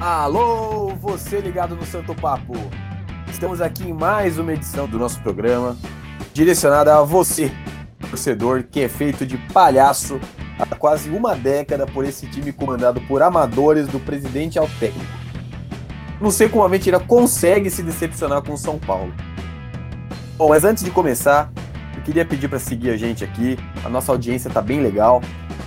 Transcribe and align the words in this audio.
Alô, 0.00 0.88
você 0.96 1.40
ligado 1.40 1.76
no 1.76 1.84
Santo 1.84 2.14
Papo. 2.14 2.54
Estamos 3.30 3.60
aqui 3.60 3.84
em 3.84 3.92
mais 3.92 4.38
uma 4.38 4.52
edição 4.52 4.88
do 4.88 4.98
nosso 4.98 5.20
programa, 5.20 5.76
direcionada 6.32 6.98
a 6.98 7.02
você, 7.02 7.52
torcedor 8.00 8.64
que 8.64 8.80
é 8.80 8.88
feito 8.88 9.24
de 9.24 9.38
palhaço 9.52 10.20
há 10.58 10.66
quase 10.76 11.10
uma 11.10 11.34
década 11.34 11.86
por 11.86 12.04
esse 12.04 12.26
time 12.26 12.52
comandado 12.52 13.00
por 13.02 13.22
amadores 13.22 13.86
do 13.88 14.00
presidente 14.00 14.58
ao 14.58 14.68
técnico. 14.80 15.12
Não 16.20 16.30
sei 16.30 16.48
como 16.48 16.64
a 16.64 16.68
mentira 16.68 17.00
consegue 17.00 17.70
se 17.70 17.82
decepcionar 17.82 18.42
com 18.42 18.52
o 18.52 18.58
São 18.58 18.78
Paulo. 18.78 19.12
Bom, 20.36 20.48
mas 20.48 20.64
antes 20.64 20.84
de 20.84 20.90
começar, 20.90 21.52
eu 21.96 22.02
queria 22.02 22.24
pedir 22.24 22.48
para 22.48 22.58
seguir 22.58 22.90
a 22.90 22.96
gente 22.96 23.24
aqui. 23.24 23.58
A 23.84 23.88
nossa 23.88 24.12
audiência 24.12 24.50
tá 24.50 24.60
bem 24.60 24.80
legal. 24.80 25.20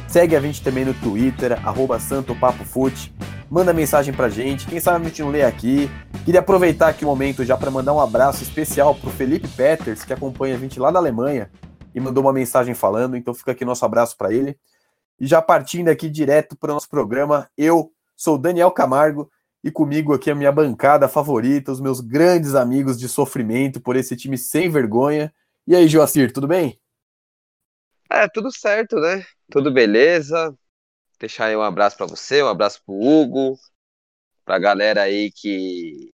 Segue 0.08 0.36
a 0.36 0.40
gente 0.40 0.62
também 0.62 0.86
no 0.86 0.94
Twitter, 0.94 1.60
arroba 1.66 2.00
SantoPapoFute. 2.00 3.14
Manda 3.50 3.74
mensagem 3.74 4.14
pra 4.14 4.28
gente. 4.28 4.66
Quem 4.66 4.80
sabe 4.80 5.06
a 5.06 5.08
gente 5.08 5.22
não 5.22 5.30
lê 5.30 5.44
aqui. 5.44 5.90
Queria 6.26 6.40
aproveitar 6.40 6.88
aqui 6.88 7.06
o 7.06 7.08
momento 7.08 7.46
já 7.46 7.56
para 7.56 7.70
mandar 7.70 7.94
um 7.94 8.00
abraço 8.00 8.42
especial 8.42 8.96
pro 8.96 9.12
Felipe 9.12 9.48
Peters, 9.48 10.04
que 10.04 10.12
acompanha 10.12 10.56
a 10.56 10.58
gente 10.58 10.80
lá 10.80 10.90
da 10.90 10.98
Alemanha 10.98 11.52
e 11.94 12.00
mandou 12.00 12.24
uma 12.24 12.34
mensagem 12.34 12.74
falando. 12.74 13.16
Então 13.16 13.34
fica 13.34 13.52
aqui 13.52 13.64
nosso 13.64 13.86
abraço 13.86 14.18
para 14.18 14.34
ele. 14.34 14.58
E 15.20 15.28
já 15.28 15.42
partindo 15.42 15.90
aqui 15.90 16.10
direto 16.10 16.58
para 16.58 16.72
o 16.72 16.74
nosso 16.74 16.90
programa, 16.90 17.50
eu 17.58 17.92
sou 18.16 18.38
Daniel 18.38 18.72
Camargo 18.72 19.30
e 19.64 19.72
comigo 19.72 20.14
aqui 20.14 20.30
a 20.32 20.36
minha 20.36 20.52
bancada 20.52 21.08
favorita, 21.08 21.72
os 21.72 21.80
meus 21.80 22.00
grandes 22.02 22.56
amigos 22.56 23.00
de 23.00 23.08
sofrimento 23.08 23.80
por 23.80 23.96
esse 23.96 24.16
time 24.16 24.38
sem 24.38 24.70
vergonha. 24.70 25.34
E 25.68 25.76
aí, 25.76 25.88
Joacir, 25.88 26.34
tudo 26.34 26.48
bem? 26.48 26.80
É, 28.12 28.28
tudo 28.28 28.52
certo, 28.52 28.98
né? 28.98 29.24
Tudo 29.50 29.72
beleza. 29.72 30.56
Deixar 31.20 31.46
aí 31.48 31.56
um 31.56 31.62
abraço 31.62 31.98
para 31.98 32.06
você, 32.08 32.44
um 32.44 32.48
abraço 32.48 32.82
pro 32.86 32.94
Hugo, 32.96 33.58
pra 34.46 34.60
galera 34.60 35.04
aí 35.04 35.32
que 35.32 36.12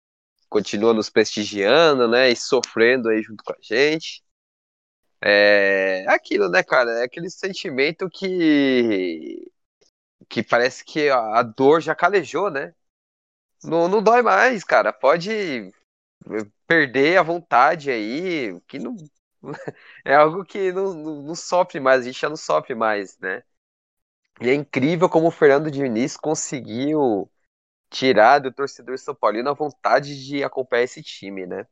continua 0.50 0.94
nos 0.94 1.11
prestigiando, 1.11 2.08
né? 2.08 2.30
E 2.30 2.36
sofrendo 2.36 3.08
aí 3.10 3.22
junto 3.22 3.44
com 3.44 3.52
a 3.52 3.56
gente. 3.62 4.22
É 5.22 6.05
aquilo, 6.08 6.48
né, 6.48 6.62
cara? 6.62 6.91
É 7.00 7.05
aquele 7.05 7.30
sentimento 7.30 8.08
que 8.10 9.50
que 10.28 10.42
parece 10.42 10.84
que 10.84 11.10
a 11.10 11.42
dor 11.42 11.80
já 11.82 11.94
calejou, 11.94 12.50
né? 12.50 12.75
Não, 13.64 13.88
não 13.88 14.03
dói 14.03 14.22
mais, 14.22 14.64
cara. 14.64 14.92
Pode 14.92 15.70
perder 16.66 17.19
a 17.19 17.22
vontade 17.22 17.91
aí, 17.91 18.60
que 18.69 18.78
não. 18.78 18.97
É 20.05 20.14
algo 20.14 20.44
que 20.44 20.72
não, 20.72 20.94
não, 20.94 21.22
não 21.22 21.34
sofre 21.34 21.80
mais, 21.80 22.03
a 22.03 22.05
gente 22.05 22.20
já 22.20 22.28
não 22.28 22.36
sofre 22.36 22.75
mais, 22.75 23.19
né? 23.19 23.42
E 24.41 24.48
é 24.48 24.55
incrível 24.55 25.08
como 25.08 25.28
o 25.28 25.30
Fernando 25.30 25.70
Diniz 25.70 26.16
conseguiu 26.16 27.30
tirar 27.91 28.38
do 28.38 28.52
torcedor 28.52 28.98
São 28.98 29.14
Paulino 29.14 29.50
a 29.50 29.55
vontade 29.55 30.24
de 30.24 30.42
acompanhar 30.44 30.84
esse 30.84 31.02
time, 31.02 31.47
né? 31.47 31.66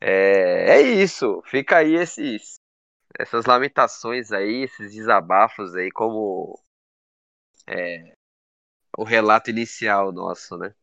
É, 0.00 0.78
é 0.78 0.82
isso. 0.82 1.42
Fica 1.46 1.78
aí 1.78 1.94
esses, 1.94 2.56
essas 3.18 3.46
lamentações 3.46 4.32
aí, 4.32 4.64
esses 4.64 4.94
desabafos 4.94 5.74
aí, 5.76 5.90
como 5.92 6.58
é, 7.66 8.14
o 8.98 9.04
relato 9.04 9.50
inicial 9.50 10.12
nosso, 10.12 10.56
né? 10.58 10.74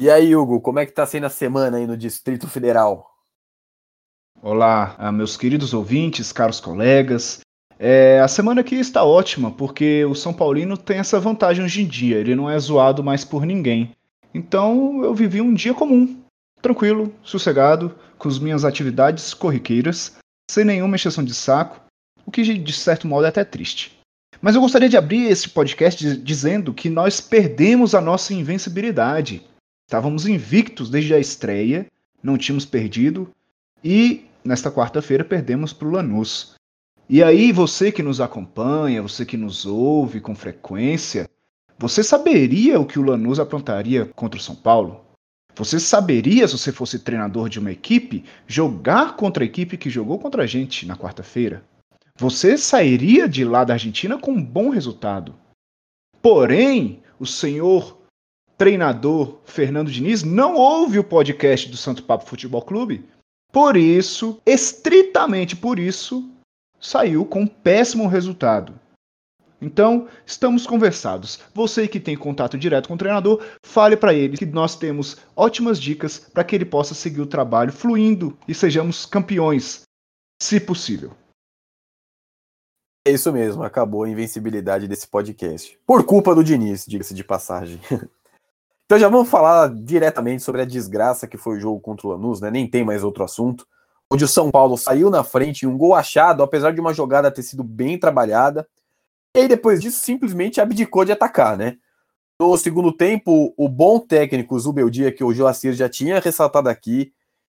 E 0.00 0.08
aí, 0.08 0.34
Hugo, 0.34 0.62
como 0.62 0.78
é 0.78 0.86
que 0.86 0.92
tá 0.92 1.04
sendo 1.04 1.26
a 1.26 1.30
semana 1.30 1.76
aí 1.76 1.86
no 1.86 1.96
Distrito 1.96 2.48
Federal? 2.48 3.10
Olá, 4.40 4.96
ah, 4.98 5.12
meus 5.12 5.36
queridos 5.36 5.74
ouvintes, 5.74 6.32
caros 6.32 6.58
colegas. 6.60 7.40
É, 7.82 8.20
a 8.20 8.28
semana 8.28 8.60
aqui 8.60 8.74
está 8.74 9.02
ótima, 9.02 9.50
porque 9.50 10.04
o 10.04 10.14
São 10.14 10.34
Paulino 10.34 10.76
tem 10.76 10.98
essa 10.98 11.18
vantagem 11.18 11.64
hoje 11.64 11.80
em 11.80 11.86
dia, 11.86 12.18
ele 12.18 12.34
não 12.34 12.50
é 12.50 12.58
zoado 12.58 13.02
mais 13.02 13.24
por 13.24 13.46
ninguém. 13.46 13.92
Então 14.34 15.02
eu 15.02 15.14
vivi 15.14 15.40
um 15.40 15.54
dia 15.54 15.72
comum, 15.72 16.20
tranquilo, 16.60 17.10
sossegado, 17.22 17.94
com 18.18 18.28
as 18.28 18.38
minhas 18.38 18.66
atividades 18.66 19.32
corriqueiras, 19.32 20.18
sem 20.50 20.62
nenhuma 20.62 20.94
exceção 20.94 21.24
de 21.24 21.32
saco, 21.32 21.80
o 22.26 22.30
que 22.30 22.42
de 22.42 22.72
certo 22.74 23.08
modo 23.08 23.24
é 23.24 23.30
até 23.30 23.44
triste. 23.44 23.98
Mas 24.42 24.54
eu 24.54 24.60
gostaria 24.60 24.88
de 24.88 24.98
abrir 24.98 25.30
esse 25.30 25.48
podcast 25.48 26.16
dizendo 26.18 26.74
que 26.74 26.90
nós 26.90 27.18
perdemos 27.18 27.94
a 27.94 28.00
nossa 28.02 28.34
invencibilidade. 28.34 29.42
Estávamos 29.88 30.26
invictos 30.26 30.90
desde 30.90 31.14
a 31.14 31.18
estreia, 31.18 31.86
não 32.22 32.36
tínhamos 32.36 32.66
perdido, 32.66 33.30
e 33.82 34.26
nesta 34.44 34.70
quarta-feira 34.70 35.24
perdemos 35.24 35.72
para 35.72 35.88
o 35.88 35.92
Lanús. 35.92 36.59
E 37.12 37.24
aí, 37.24 37.50
você 37.50 37.90
que 37.90 38.04
nos 38.04 38.20
acompanha, 38.20 39.02
você 39.02 39.26
que 39.26 39.36
nos 39.36 39.66
ouve 39.66 40.20
com 40.20 40.32
frequência, 40.32 41.28
você 41.76 42.04
saberia 42.04 42.78
o 42.78 42.86
que 42.86 43.00
o 43.00 43.02
Lanús 43.02 43.40
aprontaria 43.40 44.06
contra 44.14 44.38
o 44.38 44.42
São 44.42 44.54
Paulo? 44.54 45.04
Você 45.56 45.80
saberia, 45.80 46.46
se 46.46 46.56
você 46.56 46.70
fosse 46.70 47.00
treinador 47.00 47.48
de 47.48 47.58
uma 47.58 47.72
equipe, 47.72 48.24
jogar 48.46 49.16
contra 49.16 49.42
a 49.42 49.44
equipe 49.44 49.76
que 49.76 49.90
jogou 49.90 50.20
contra 50.20 50.44
a 50.44 50.46
gente 50.46 50.86
na 50.86 50.96
quarta-feira? 50.96 51.64
Você 52.16 52.56
sairia 52.56 53.28
de 53.28 53.44
lá 53.44 53.64
da 53.64 53.72
Argentina 53.72 54.16
com 54.16 54.30
um 54.30 54.44
bom 54.44 54.68
resultado. 54.68 55.34
Porém, 56.22 57.02
o 57.18 57.26
senhor 57.26 57.98
treinador 58.56 59.40
Fernando 59.44 59.90
Diniz 59.90 60.22
não 60.22 60.54
ouve 60.54 61.00
o 61.00 61.04
podcast 61.04 61.68
do 61.68 61.76
Santo 61.76 62.04
Papo 62.04 62.24
Futebol 62.24 62.62
Clube. 62.62 63.04
Por 63.50 63.76
isso, 63.76 64.40
estritamente 64.46 65.56
por 65.56 65.76
isso, 65.76 66.30
saiu 66.80 67.24
com 67.24 67.42
um 67.42 67.46
péssimo 67.46 68.06
resultado. 68.06 68.74
Então, 69.60 70.08
estamos 70.24 70.66
conversados. 70.66 71.38
Você 71.54 71.86
que 71.86 72.00
tem 72.00 72.16
contato 72.16 72.56
direto 72.56 72.88
com 72.88 72.94
o 72.94 72.98
treinador, 72.98 73.44
fale 73.62 73.96
para 73.96 74.14
ele 74.14 74.38
que 74.38 74.46
nós 74.46 74.74
temos 74.74 75.18
ótimas 75.36 75.78
dicas 75.78 76.18
para 76.18 76.42
que 76.42 76.54
ele 76.54 76.64
possa 76.64 76.94
seguir 76.94 77.20
o 77.20 77.26
trabalho 77.26 77.72
fluindo 77.72 78.36
e 78.48 78.54
sejamos 78.54 79.04
campeões, 79.04 79.82
se 80.40 80.58
possível. 80.58 81.12
É 83.06 83.12
isso 83.12 83.32
mesmo, 83.32 83.62
acabou 83.62 84.04
a 84.04 84.08
invencibilidade 84.08 84.88
desse 84.88 85.06
podcast. 85.06 85.78
Por 85.86 86.04
culpa 86.04 86.34
do 86.34 86.44
Diniz, 86.44 86.86
diga-se 86.86 87.14
de 87.14 87.24
passagem. 87.24 87.80
então 88.86 88.98
já 88.98 89.08
vamos 89.08 89.28
falar 89.28 89.74
diretamente 89.74 90.42
sobre 90.42 90.62
a 90.62 90.66
desgraça 90.66 91.26
que 91.26 91.36
foi 91.36 91.56
o 91.56 91.60
jogo 91.60 91.80
contra 91.80 92.06
o 92.06 92.10
Lanús, 92.10 92.40
né? 92.40 92.50
Nem 92.50 92.68
tem 92.68 92.84
mais 92.84 93.04
outro 93.04 93.24
assunto. 93.24 93.66
Onde 94.12 94.24
o 94.24 94.28
São 94.28 94.50
Paulo 94.50 94.76
saiu 94.76 95.08
na 95.10 95.22
frente 95.22 95.62
em 95.62 95.68
um 95.68 95.78
gol 95.78 95.94
achado, 95.94 96.42
apesar 96.42 96.72
de 96.72 96.80
uma 96.80 96.92
jogada 96.92 97.30
ter 97.30 97.42
sido 97.42 97.62
bem 97.62 97.98
trabalhada. 97.98 98.68
E 99.36 99.40
aí, 99.40 99.48
depois 99.48 99.80
disso, 99.80 100.00
simplesmente 100.00 100.60
abdicou 100.60 101.04
de 101.04 101.12
atacar, 101.12 101.56
né? 101.56 101.76
No 102.40 102.56
segundo 102.56 102.90
tempo, 102.90 103.54
o 103.56 103.68
bom 103.68 104.00
técnico 104.00 104.58
Zubeldia, 104.58 105.12
que 105.12 105.22
o 105.22 105.32
Joacir 105.32 105.74
já 105.74 105.88
tinha 105.88 106.18
ressaltado 106.18 106.68
aqui, 106.68 107.12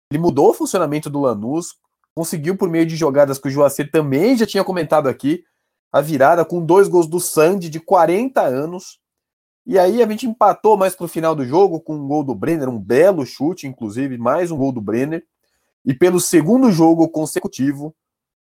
ele 0.09 0.19
mudou 0.19 0.51
o 0.51 0.53
funcionamento 0.53 1.09
do 1.09 1.19
Lanús, 1.19 1.75
conseguiu 2.15 2.57
por 2.57 2.69
meio 2.69 2.85
de 2.85 2.95
jogadas 2.95 3.37
que 3.37 3.47
o 3.47 3.51
Joacir 3.51 3.91
também 3.91 4.37
já 4.37 4.45
tinha 4.45 4.63
comentado 4.63 5.07
aqui, 5.07 5.43
a 5.91 6.01
virada 6.01 6.45
com 6.45 6.65
dois 6.65 6.87
gols 6.87 7.05
do 7.05 7.19
Sandy 7.19 7.69
de 7.69 7.79
40 7.79 8.41
anos. 8.41 8.99
E 9.65 9.77
aí 9.77 10.01
a 10.01 10.07
gente 10.07 10.25
empatou 10.25 10.77
mais 10.77 10.95
pro 10.95 11.07
final 11.07 11.35
do 11.35 11.45
jogo 11.45 11.81
com 11.81 11.95
um 11.95 12.07
gol 12.07 12.23
do 12.23 12.33
Brenner, 12.33 12.69
um 12.69 12.79
belo 12.79 13.25
chute, 13.25 13.67
inclusive, 13.67 14.17
mais 14.17 14.51
um 14.51 14.57
gol 14.57 14.71
do 14.71 14.79
Brenner. 14.79 15.25
E 15.87 15.93
pelo 15.93 16.19
segundo 16.19 16.69
jogo 16.69 17.07
consecutivo, 17.07 17.95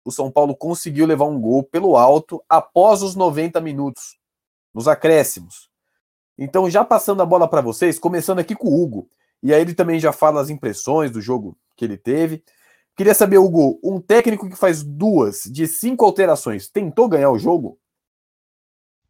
o 0.05 0.13
São 0.13 0.31
Paulo 0.31 0.55
conseguiu 0.55 1.07
levar 1.07 1.25
um 1.25 1.41
gol 1.41 1.63
pelo 1.63 1.97
alto 1.97 2.45
após 2.47 3.03
os 3.03 3.17
90 3.17 3.59
minutos, 3.63 4.19
nos 4.75 4.87
acréscimos. 4.87 5.71
Então, 6.37 6.69
já 6.69 6.85
passando 6.85 7.23
a 7.23 7.27
bola 7.27 7.49
para 7.49 7.63
vocês, 7.63 7.99
começando 7.99 8.41
aqui 8.41 8.55
com 8.55 8.69
o 8.69 8.83
Hugo. 8.83 9.09
E 9.43 9.55
aí 9.55 9.63
ele 9.63 9.73
também 9.73 9.99
já 9.99 10.13
fala 10.13 10.39
as 10.39 10.51
impressões 10.51 11.11
do 11.11 11.19
jogo 11.19 11.57
que 11.75 11.83
ele 11.83 11.97
teve. 11.97 12.45
Queria 12.95 13.15
saber, 13.15 13.39
Hugo, 13.39 13.81
um 13.83 14.03
técnico 14.03 14.47
que 14.47 14.57
faz 14.57 14.83
duas 14.83 15.45
de 15.45 15.67
cinco 15.67 16.05
alterações 16.05 16.69
tentou 16.69 17.09
ganhar 17.09 17.31
o 17.31 17.39
jogo? 17.39 17.79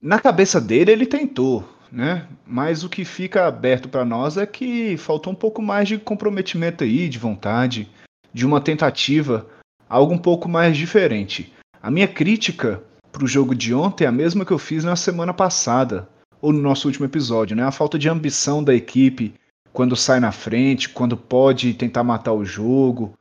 Na 0.00 0.20
cabeça 0.20 0.60
dele, 0.60 0.92
ele 0.92 1.04
tentou, 1.04 1.68
né? 1.90 2.28
Mas 2.46 2.84
o 2.84 2.88
que 2.88 3.04
fica 3.04 3.48
aberto 3.48 3.88
para 3.88 4.04
nós 4.04 4.36
é 4.36 4.46
que 4.46 4.96
faltou 4.98 5.32
um 5.32 5.36
pouco 5.36 5.60
mais 5.60 5.88
de 5.88 5.98
comprometimento 5.98 6.84
aí, 6.84 7.08
de 7.08 7.18
vontade, 7.18 7.90
de 8.32 8.46
uma 8.46 8.60
tentativa, 8.60 9.46
algo 9.88 10.12
um 10.12 10.18
pouco 10.18 10.48
mais 10.48 10.76
diferente. 10.76 11.52
A 11.82 11.90
minha 11.90 12.08
crítica 12.08 12.82
para 13.10 13.24
o 13.24 13.28
jogo 13.28 13.54
de 13.54 13.74
ontem 13.74 14.04
é 14.04 14.08
a 14.08 14.12
mesma 14.12 14.44
que 14.44 14.52
eu 14.52 14.58
fiz 14.58 14.84
na 14.84 14.96
semana 14.96 15.34
passada, 15.34 16.08
ou 16.40 16.52
no 16.52 16.60
nosso 16.60 16.88
último 16.88 17.04
episódio, 17.04 17.56
né? 17.56 17.64
A 17.64 17.72
falta 17.72 17.98
de 17.98 18.08
ambição 18.08 18.62
da 18.62 18.74
equipe 18.74 19.34
quando 19.72 19.96
sai 19.96 20.20
na 20.20 20.32
frente, 20.32 20.88
quando 20.88 21.16
pode 21.16 21.74
tentar 21.74 22.02
matar 22.02 22.32
o 22.32 22.44
jogo, 22.44 23.14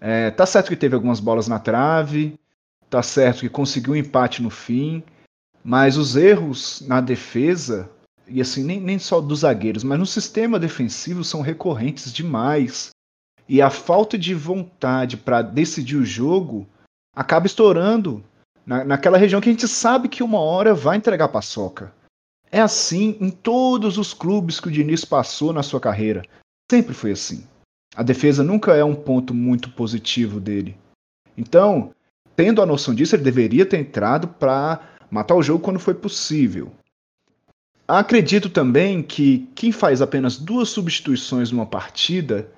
é, 0.00 0.30
tá 0.30 0.44
certo 0.44 0.68
que 0.68 0.76
teve 0.76 0.94
algumas 0.94 1.20
bolas 1.20 1.46
na 1.46 1.58
trave, 1.58 2.38
tá 2.90 3.02
certo 3.02 3.40
que 3.40 3.48
conseguiu 3.48 3.92
um 3.92 3.96
empate 3.96 4.42
no 4.42 4.50
fim, 4.50 5.02
mas 5.62 5.96
os 5.96 6.16
erros 6.16 6.82
na 6.86 7.00
defesa, 7.00 7.88
e 8.26 8.40
assim, 8.40 8.64
nem, 8.64 8.80
nem 8.80 8.98
só 8.98 9.20
dos 9.20 9.40
zagueiros, 9.40 9.84
mas 9.84 9.98
no 9.98 10.06
sistema 10.06 10.58
defensivo 10.58 11.22
são 11.22 11.40
recorrentes 11.40 12.12
demais. 12.12 12.90
E 13.48 13.60
a 13.60 13.70
falta 13.70 14.16
de 14.18 14.34
vontade 14.34 15.16
para 15.16 15.42
decidir 15.42 15.96
o 15.96 16.04
jogo 16.04 16.66
acaba 17.14 17.46
estourando 17.46 18.24
na, 18.64 18.84
naquela 18.84 19.18
região 19.18 19.40
que 19.40 19.48
a 19.48 19.52
gente 19.52 19.68
sabe 19.68 20.08
que 20.08 20.22
uma 20.22 20.40
hora 20.40 20.74
vai 20.74 20.96
entregar 20.96 21.28
paçoca. 21.28 21.92
É 22.50 22.60
assim 22.60 23.16
em 23.20 23.30
todos 23.30 23.98
os 23.98 24.12
clubes 24.12 24.60
que 24.60 24.68
o 24.68 24.70
Diniz 24.70 25.04
passou 25.04 25.52
na 25.52 25.62
sua 25.62 25.80
carreira. 25.80 26.22
Sempre 26.70 26.94
foi 26.94 27.12
assim. 27.12 27.46
A 27.94 28.02
defesa 28.02 28.42
nunca 28.42 28.74
é 28.74 28.84
um 28.84 28.94
ponto 28.94 29.34
muito 29.34 29.70
positivo 29.70 30.40
dele. 30.40 30.76
Então, 31.36 31.92
tendo 32.36 32.62
a 32.62 32.66
noção 32.66 32.94
disso, 32.94 33.16
ele 33.16 33.22
deveria 33.22 33.66
ter 33.66 33.78
entrado 33.78 34.28
para 34.28 34.80
matar 35.10 35.34
o 35.34 35.42
jogo 35.42 35.62
quando 35.62 35.78
foi 35.78 35.94
possível. 35.94 36.72
Acredito 37.86 38.48
também 38.48 39.02
que 39.02 39.50
quem 39.54 39.72
faz 39.72 40.00
apenas 40.00 40.38
duas 40.38 40.70
substituições 40.70 41.50
numa 41.50 41.66
partida 41.66 42.48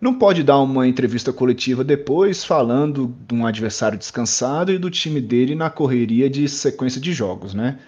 não 0.00 0.18
pode 0.18 0.42
dar 0.42 0.60
uma 0.60 0.86
entrevista 0.86 1.32
coletiva 1.32 1.84
depois 1.84 2.44
falando 2.44 3.14
de 3.26 3.34
um 3.34 3.46
adversário 3.46 3.98
descansado 3.98 4.72
e 4.72 4.78
do 4.78 4.90
time 4.90 5.20
dele 5.20 5.54
na 5.54 5.70
correria 5.70 6.28
de 6.28 6.48
sequência 6.48 7.00
de 7.00 7.12
jogos, 7.12 7.54
né? 7.54 7.80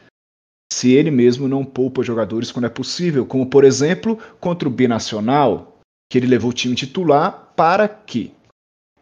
Se 0.72 0.92
ele 0.92 1.10
mesmo 1.10 1.46
não 1.46 1.64
poupa 1.64 2.02
jogadores 2.02 2.50
quando 2.50 2.66
é 2.66 2.70
possível, 2.70 3.26
como 3.26 3.48
por 3.48 3.64
exemplo 3.64 4.18
contra 4.40 4.68
o 4.68 4.72
Binacional, 4.72 5.78
que 6.10 6.18
ele 6.18 6.26
levou 6.26 6.50
o 6.50 6.54
time 6.54 6.74
titular 6.74 7.52
para 7.56 7.88
quê? 7.88 8.30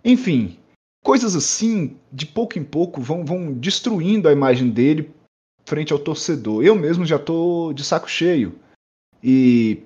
Enfim, 0.04 0.58
coisas 1.02 1.34
assim, 1.34 1.96
de 2.12 2.26
pouco 2.26 2.58
em 2.58 2.64
pouco, 2.64 3.00
vão, 3.00 3.24
vão 3.24 3.52
destruindo 3.52 4.28
a 4.28 4.32
imagem 4.32 4.70
dele 4.70 5.10
frente 5.66 5.92
ao 5.92 5.98
torcedor. 5.98 6.62
Eu 6.62 6.74
mesmo 6.74 7.06
já 7.06 7.18
tô 7.18 7.72
de 7.72 7.84
saco 7.84 8.08
cheio. 8.08 8.58
E. 9.22 9.82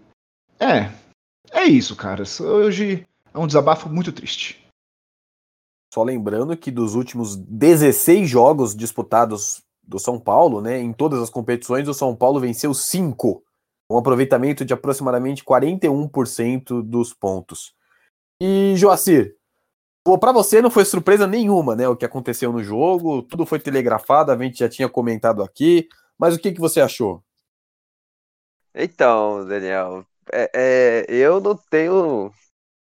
É. 0.58 0.90
É 1.52 1.64
isso, 1.64 1.96
cara. 1.96 2.24
Hoje 2.40 3.06
é 3.38 3.42
um 3.42 3.46
desabafo 3.46 3.88
muito 3.88 4.12
triste. 4.12 4.64
Só 5.92 6.02
lembrando 6.02 6.56
que 6.56 6.70
dos 6.70 6.94
últimos 6.94 7.36
16 7.36 8.28
jogos 8.28 8.74
disputados 8.74 9.62
do 9.82 9.98
São 9.98 10.20
Paulo, 10.20 10.60
né, 10.60 10.78
em 10.78 10.92
todas 10.92 11.20
as 11.20 11.30
competições, 11.30 11.88
o 11.88 11.94
São 11.94 12.14
Paulo 12.14 12.40
venceu 12.40 12.74
5, 12.74 13.42
um 13.90 13.96
aproveitamento 13.96 14.64
de 14.64 14.74
aproximadamente 14.74 15.42
41% 15.42 16.82
dos 16.82 17.14
pontos. 17.14 17.74
E 18.40 18.74
Joacir, 18.76 19.34
para 20.20 20.32
você 20.32 20.60
não 20.60 20.70
foi 20.70 20.84
surpresa 20.84 21.26
nenhuma, 21.26 21.74
né, 21.74 21.88
o 21.88 21.96
que 21.96 22.04
aconteceu 22.04 22.52
no 22.52 22.62
jogo, 22.62 23.22
tudo 23.22 23.46
foi 23.46 23.58
telegrafado, 23.58 24.30
a 24.30 24.36
gente 24.36 24.58
já 24.58 24.68
tinha 24.68 24.88
comentado 24.88 25.42
aqui, 25.42 25.88
mas 26.18 26.34
o 26.34 26.38
que, 26.38 26.52
que 26.52 26.60
você 26.60 26.80
achou? 26.80 27.22
Então, 28.74 29.46
Daniel, 29.46 30.04
é, 30.32 30.50
é, 30.54 31.06
eu 31.08 31.40
não 31.40 31.56
tenho 31.70 32.30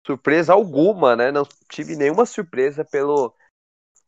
surpresa 0.06 0.54
alguma, 0.54 1.16
né? 1.16 1.32
Não 1.32 1.44
tive 1.70 1.96
nenhuma 1.96 2.26
surpresa 2.26 2.86
pelo 2.86 3.34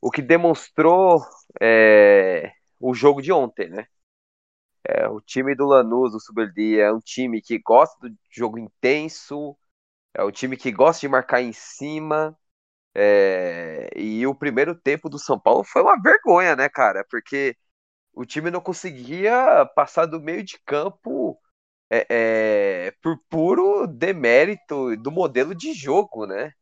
o 0.02 0.12
que 0.12 0.22
demonstrou 0.22 1.26
é, 1.62 2.54
o 2.80 2.94
jogo 2.94 3.22
de 3.22 3.32
ontem, 3.32 3.70
né? 3.70 3.88
É, 4.84 5.08
o 5.10 5.20
time 5.22 5.56
do 5.56 5.66
Lanús, 5.66 6.14
do 6.14 6.20
Superdia, 6.20 6.86
é 6.86 6.94
um 6.94 7.00
time 7.00 7.42
que 7.42 7.60
gosta 7.60 8.08
do 8.08 8.16
jogo 8.32 8.58
intenso, 8.60 9.58
é 10.14 10.24
um 10.24 10.32
time 10.32 10.58
que 10.58 10.72
gosta 10.72 11.02
de 11.02 11.10
marcar 11.10 11.42
em 11.42 11.54
cima. 11.54 12.38
É, 12.96 13.90
e 13.96 14.26
o 14.28 14.36
primeiro 14.36 14.76
tempo 14.76 15.10
do 15.10 15.20
São 15.20 15.40
Paulo 15.40 15.64
foi 15.64 15.82
uma 15.84 16.02
vergonha, 16.02 16.56
né, 16.56 16.70
cara? 16.70 17.06
Porque 17.10 17.56
o 18.14 18.26
time 18.26 18.52
não 18.52 18.62
conseguia 18.62 19.66
passar 19.76 20.06
do 20.08 20.22
meio 20.22 20.44
de 20.44 20.60
campo 20.66 21.40
é, 21.90 22.08
é, 22.10 22.92
por 23.02 23.18
puro 23.30 23.88
demérito 23.88 24.96
do 24.98 25.12
modelo 25.12 25.56
de 25.56 25.74
jogo, 25.74 26.26
né? 26.26 26.54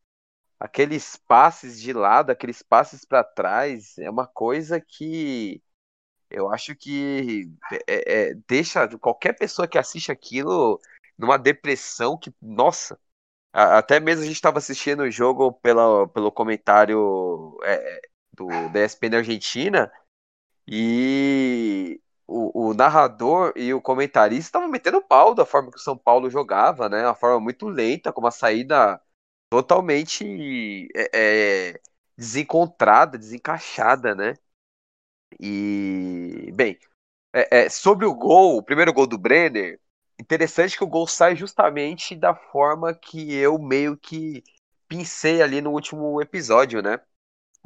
Aqueles 0.58 1.16
passes 1.16 1.80
de 1.80 1.92
lado, 1.92 2.30
aqueles 2.30 2.62
passes 2.62 3.04
para 3.04 3.24
trás, 3.24 3.98
é 3.98 4.10
uma 4.10 4.26
coisa 4.26 4.80
que 4.80 5.62
eu 6.30 6.50
acho 6.52 6.74
que 6.74 7.50
é, 7.86 8.30
é, 8.30 8.34
deixa 8.48 8.88
qualquer 8.98 9.34
pessoa 9.34 9.68
que 9.68 9.78
assiste 9.78 10.10
aquilo 10.10 10.80
numa 11.18 11.38
depressão 11.38 12.18
que, 12.18 12.34
nossa, 12.42 12.98
até 13.52 14.00
mesmo 14.00 14.22
a 14.22 14.26
gente 14.26 14.36
estava 14.36 14.58
assistindo 14.58 15.02
o 15.02 15.10
jogo 15.10 15.52
pela, 15.52 16.08
pelo 16.08 16.32
comentário 16.32 17.58
é, 17.64 18.00
do 18.32 18.48
da 19.10 19.16
Argentina 19.18 19.90
e 20.68 22.00
o, 22.26 22.70
o, 22.70 22.74
narrador 22.74 23.52
e 23.56 23.72
o 23.72 23.80
comentarista 23.80 24.48
estavam 24.48 24.68
metendo 24.68 25.02
pau 25.02 25.34
da 25.34 25.46
forma 25.46 25.70
que 25.70 25.78
o 25.78 25.80
São 25.80 25.96
Paulo 25.96 26.30
jogava, 26.30 26.88
né? 26.88 27.04
Uma 27.06 27.14
forma 27.14 27.40
muito 27.40 27.68
lenta, 27.68 28.12
com 28.12 28.20
uma 28.20 28.30
saída 28.30 29.00
totalmente 29.50 30.88
é, 30.94 31.10
é, 31.72 31.80
desencontrada, 32.16 33.18
desencaixada, 33.18 34.14
né? 34.14 34.34
E, 35.40 36.50
bem, 36.54 36.78
é, 37.32 37.64
é, 37.64 37.68
sobre 37.68 38.06
o 38.06 38.14
gol, 38.14 38.58
o 38.58 38.62
primeiro 38.62 38.92
gol 38.92 39.06
do 39.06 39.18
Brenner, 39.18 39.80
interessante 40.18 40.76
que 40.76 40.84
o 40.84 40.88
gol 40.88 41.06
sai 41.06 41.36
justamente 41.36 42.16
da 42.16 42.34
forma 42.34 42.94
que 42.94 43.34
eu 43.34 43.58
meio 43.58 43.96
que 43.96 44.42
pincei 44.88 45.42
ali 45.42 45.60
no 45.60 45.70
último 45.70 46.20
episódio, 46.20 46.82
né? 46.82 47.00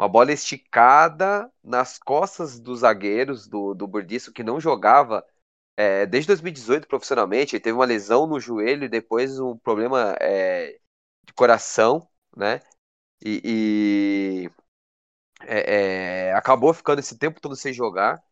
Uma 0.00 0.08
bola 0.08 0.32
esticada 0.32 1.52
nas 1.62 1.98
costas 1.98 2.58
dos 2.58 2.80
zagueiros 2.80 3.46
do, 3.46 3.74
do 3.74 3.86
Burdiço, 3.86 4.32
que 4.32 4.42
não 4.42 4.58
jogava 4.58 5.22
é, 5.76 6.06
desde 6.06 6.28
2018 6.28 6.88
profissionalmente. 6.88 7.54
Ele 7.54 7.62
teve 7.62 7.76
uma 7.76 7.84
lesão 7.84 8.26
no 8.26 8.40
joelho 8.40 8.84
e 8.84 8.88
depois 8.88 9.38
um 9.38 9.58
problema 9.58 10.16
é, 10.18 10.80
de 11.26 11.34
coração, 11.34 12.08
né? 12.34 12.62
E, 13.22 13.42
e 13.44 14.50
é, 15.42 16.30
é 16.30 16.32
acabou 16.32 16.72
ficando 16.72 17.00
esse 17.00 17.18
tempo 17.18 17.38
todo 17.38 17.54
sem 17.54 17.70
jogar. 17.70 18.22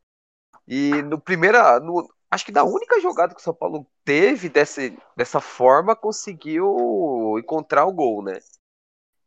E 0.66 1.02
no 1.02 1.20
primeira, 1.20 1.78
no, 1.80 2.10
acho 2.30 2.46
que 2.46 2.52
na 2.52 2.64
única 2.64 2.98
jogada 2.98 3.34
que 3.34 3.40
o 3.42 3.44
São 3.44 3.54
Paulo 3.54 3.86
teve 4.06 4.48
desse, 4.48 4.96
dessa 5.14 5.38
forma, 5.38 5.94
conseguiu 5.94 7.38
encontrar 7.38 7.84
o 7.84 7.92
gol, 7.92 8.22
né? 8.22 8.38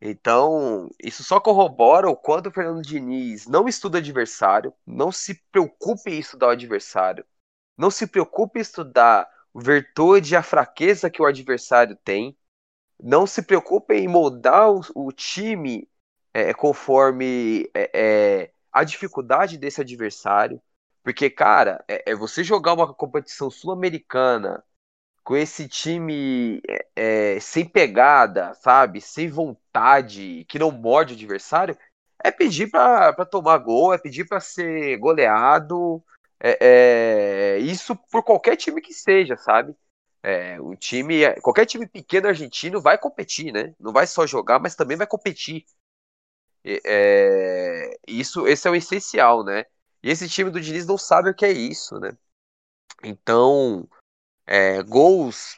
Então, 0.02 0.90
isso 1.02 1.24
só 1.24 1.40
corrobora 1.40 2.10
o 2.10 2.16
quanto 2.16 2.50
o 2.50 2.52
Fernando 2.52 2.82
Diniz 2.82 3.46
não 3.46 3.68
estuda 3.68 4.00
adversário, 4.00 4.74
não 4.86 5.12
se 5.12 5.36
preocupe 5.52 6.10
em 6.10 6.18
estudar 6.18 6.48
o 6.48 6.52
adversário, 6.52 7.24
não 7.78 7.92
se 7.92 8.08
preocupe 8.08 8.58
em 8.58 8.64
estudar 8.64 9.30
virtude 9.54 10.34
e 10.34 10.36
a 10.36 10.42
fraqueza 10.42 11.10
que 11.10 11.22
o 11.22 11.26
adversário 11.26 11.96
tem, 12.04 12.36
não 13.00 13.28
se 13.28 13.44
preocupe 13.44 13.94
em 13.94 14.08
moldar 14.08 14.72
o, 14.72 14.82
o 14.96 15.12
time 15.12 15.88
é, 16.34 16.54
conforme 16.54 17.70
é, 17.74 17.92
é, 17.94 18.52
a 18.72 18.84
dificuldade 18.84 19.58
desse 19.58 19.82
adversário. 19.82 20.60
Porque, 21.04 21.30
cara, 21.30 21.84
é, 21.88 22.12
é 22.12 22.16
você 22.16 22.44
jogar 22.44 22.74
uma 22.74 22.94
competição 22.94 23.52
sul-americana 23.52 24.64
com 25.24 25.36
esse 25.36 25.68
time 25.68 26.62
é, 26.68 27.36
é, 27.36 27.40
sem 27.40 27.66
pegada, 27.68 28.54
sabe? 28.56 29.02
Sem 29.02 29.30
vontade, 29.30 30.46
que 30.46 30.60
não 30.60 30.72
morde 30.72 31.14
o 31.14 31.18
adversário, 31.18 31.78
é 32.24 32.32
pedir 32.32 32.70
para 32.70 33.26
tomar 33.26 33.58
gol, 33.60 33.94
é 33.94 33.98
pedir 33.98 34.26
para 34.28 34.40
ser 34.40 34.98
goleado. 34.98 36.04
É, 36.40 37.56
é, 37.56 37.60
isso 37.60 37.96
por 38.12 38.24
qualquer 38.24 38.56
time 38.56 38.82
que 38.82 38.94
seja, 38.94 39.38
sabe? 39.38 39.76
É, 40.24 40.60
o 40.62 40.76
time, 40.76 41.34
qualquer 41.42 41.66
time 41.66 41.88
pequeno 41.88 42.28
argentino 42.28 42.82
vai 42.82 42.98
competir, 42.98 43.52
né? 43.52 43.74
Não 43.80 43.92
vai 43.92 44.06
só 44.08 44.26
jogar, 44.26 44.60
mas 44.60 44.76
também 44.76 44.98
vai 44.98 45.08
competir. 45.08 45.66
É, 46.64 47.98
isso, 48.08 48.48
esse 48.48 48.68
é 48.68 48.72
o 48.72 48.76
essencial, 48.76 49.44
né? 49.44 49.66
E 50.04 50.10
esse 50.10 50.28
time 50.30 50.50
do 50.50 50.62
Diniz 50.62 50.86
não 50.86 50.98
sabe 50.98 51.30
o 51.30 51.34
que 51.34 51.46
é 51.46 51.52
isso, 51.52 52.00
né? 52.00 52.16
Então, 53.04 53.88
é, 54.46 54.82
gols. 54.84 55.58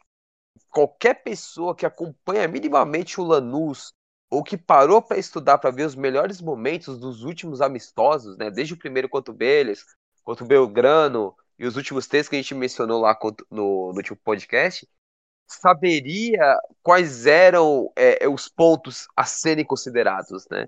Qualquer 0.69 1.23
pessoa 1.23 1.75
que 1.75 1.85
acompanha 1.85 2.47
minimamente 2.47 3.19
o 3.19 3.23
Lanús 3.23 3.93
ou 4.29 4.43
que 4.43 4.57
parou 4.57 5.01
para 5.01 5.17
estudar 5.17 5.59
para 5.59 5.69
ver 5.69 5.85
os 5.85 5.95
melhores 5.95 6.41
momentos 6.41 6.99
dos 6.99 7.23
últimos 7.23 7.61
amistosos, 7.61 8.35
né, 8.37 8.49
desde 8.49 8.73
o 8.73 8.77
primeiro 8.77 9.07
contra 9.07 9.31
o 9.31 9.37
Beles, 9.37 9.85
contra 10.23 10.43
o 10.43 10.47
Belgrano 10.47 11.35
e 11.59 11.67
os 11.67 11.75
últimos 11.75 12.07
três 12.07 12.27
que 12.27 12.35
a 12.35 12.39
gente 12.41 12.55
mencionou 12.55 12.99
lá 12.99 13.17
no, 13.51 13.91
no 13.91 13.95
último 13.95 14.17
podcast, 14.17 14.87
saberia 15.47 16.57
quais 16.81 17.27
eram 17.27 17.91
é, 17.95 18.27
os 18.27 18.47
pontos 18.47 19.07
a 19.15 19.23
serem 19.23 19.65
considerados, 19.65 20.47
né? 20.49 20.67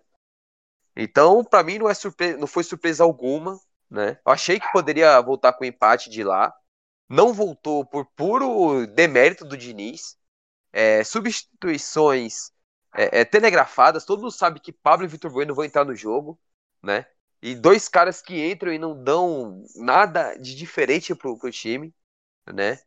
Então, 0.96 1.44
para 1.44 1.64
mim 1.64 1.78
não 1.80 1.90
é 1.90 1.94
surpresa, 1.94 2.38
não 2.38 2.48
foi 2.48 2.64
surpresa 2.64 3.04
alguma, 3.04 3.60
né? 3.90 4.20
Eu 4.26 4.32
achei 4.32 4.60
que 4.60 4.72
poderia 4.72 5.20
voltar 5.22 5.54
com 5.54 5.64
o 5.64 5.68
empate 5.68 6.10
de 6.10 6.24
lá, 6.24 6.54
não 7.10 7.34
voltou 7.34 7.86
por 7.86 8.06
puro 8.06 8.88
demérito 8.88 9.46
do 9.46 9.58
Diniz. 9.58 10.18
É, 10.72 11.04
substituições 11.04 12.52
é, 12.94 13.22
é, 13.22 13.26
telegrafadas, 13.26 14.06
todo 14.06 14.22
mundo 14.22 14.32
sabe 14.32 14.60
que 14.60 14.72
Pablo 14.72 15.06
e 15.06 15.10
Vitor 15.10 15.32
Bueno 15.32 15.56
vão 15.56 15.64
entrar 15.66 15.86
no 15.86 15.96
jogo, 15.96 16.40
né? 16.84 17.06
E 17.42 17.56
dois 17.56 17.88
caras 17.88 18.22
que 18.22 18.50
entram 18.50 18.74
e 18.74 18.80
não 18.80 19.02
dão 19.02 19.64
nada 19.76 20.36
de 20.36 20.56
diferente 20.56 21.14
pro, 21.14 21.38
pro 21.38 21.52
time, 21.52 21.94
né? 22.48 22.80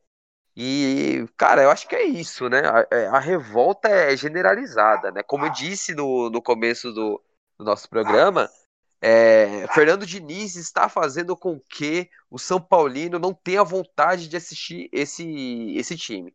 E, 0.57 1.25
cara, 1.37 1.63
eu 1.63 1.71
acho 1.71 1.87
que 1.87 1.95
é 1.95 2.05
isso, 2.05 2.49
né? 2.49 2.63
A, 2.67 2.87
é, 2.91 3.07
a 3.07 3.19
revolta 3.21 3.89
é 3.89 4.17
generalizada, 4.17 5.13
né? 5.13 5.23
Como 5.23 5.47
eu 5.47 5.53
disse 5.53 5.95
no, 5.95 6.29
no 6.31 6.43
começo 6.43 6.93
do, 6.93 7.23
do 7.57 7.65
nosso 7.65 7.89
programa, 7.89 8.51
é, 9.01 9.67
Fernando 9.69 10.05
Diniz 10.05 10.57
está 10.57 10.89
fazendo 10.89 11.37
com 11.37 11.61
que 11.61 12.11
o 12.31 12.39
São 12.39 12.61
Paulino 12.61 13.19
não 13.19 13.33
tenha 13.33 13.63
vontade 13.63 14.29
de 14.29 14.37
assistir 14.37 14.89
esse, 14.93 15.77
esse 15.77 15.97
time. 15.97 16.35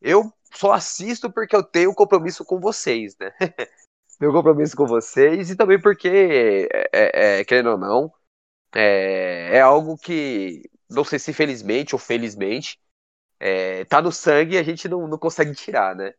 Eu 0.00 0.32
só 0.54 0.72
assisto 0.72 1.30
porque 1.30 1.56
eu 1.56 1.62
tenho 1.62 1.94
compromisso 1.94 2.44
com 2.44 2.60
vocês, 2.60 3.16
né? 3.18 3.32
tenho 4.18 4.32
compromisso 4.32 4.76
com 4.76 4.86
vocês 4.86 5.50
e 5.50 5.56
também 5.56 5.80
porque, 5.80 6.68
é, 6.72 6.88
é, 6.92 7.40
é, 7.40 7.44
querendo 7.44 7.70
ou 7.70 7.78
não, 7.78 8.12
é, 8.74 9.56
é 9.56 9.60
algo 9.60 9.98
que, 9.98 10.62
não 10.88 11.04
sei 11.04 11.18
se 11.18 11.32
felizmente 11.32 11.94
ou 11.94 11.98
felizmente, 11.98 12.78
é, 13.40 13.84
tá 13.86 14.00
no 14.00 14.12
sangue 14.12 14.54
e 14.54 14.58
a 14.58 14.62
gente 14.62 14.88
não, 14.88 15.08
não 15.08 15.18
consegue 15.18 15.54
tirar, 15.54 15.94
né? 15.96 16.14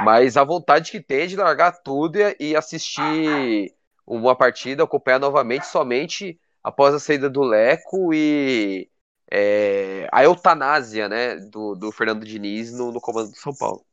Mas 0.00 0.36
a 0.36 0.44
vontade 0.44 0.90
que 0.90 1.00
tem 1.00 1.26
de 1.26 1.36
largar 1.36 1.72
tudo 1.82 2.18
e, 2.18 2.36
e 2.40 2.56
assistir 2.56 3.74
uma 4.06 4.36
partida, 4.36 4.84
acompanhar 4.84 5.18
novamente 5.18 5.66
somente 5.66 6.38
após 6.62 6.94
a 6.94 6.98
saída 6.98 7.28
do 7.28 7.42
Leco 7.42 8.12
e 8.12 8.88
é, 9.30 10.08
a 10.12 10.24
eutanásia 10.24 11.08
né, 11.08 11.36
do, 11.36 11.74
do 11.74 11.90
Fernando 11.90 12.24
Diniz 12.24 12.72
no, 12.72 12.92
no 12.92 13.00
comando 13.00 13.30
do 13.30 13.36
São 13.36 13.54
Paulo. 13.54 13.84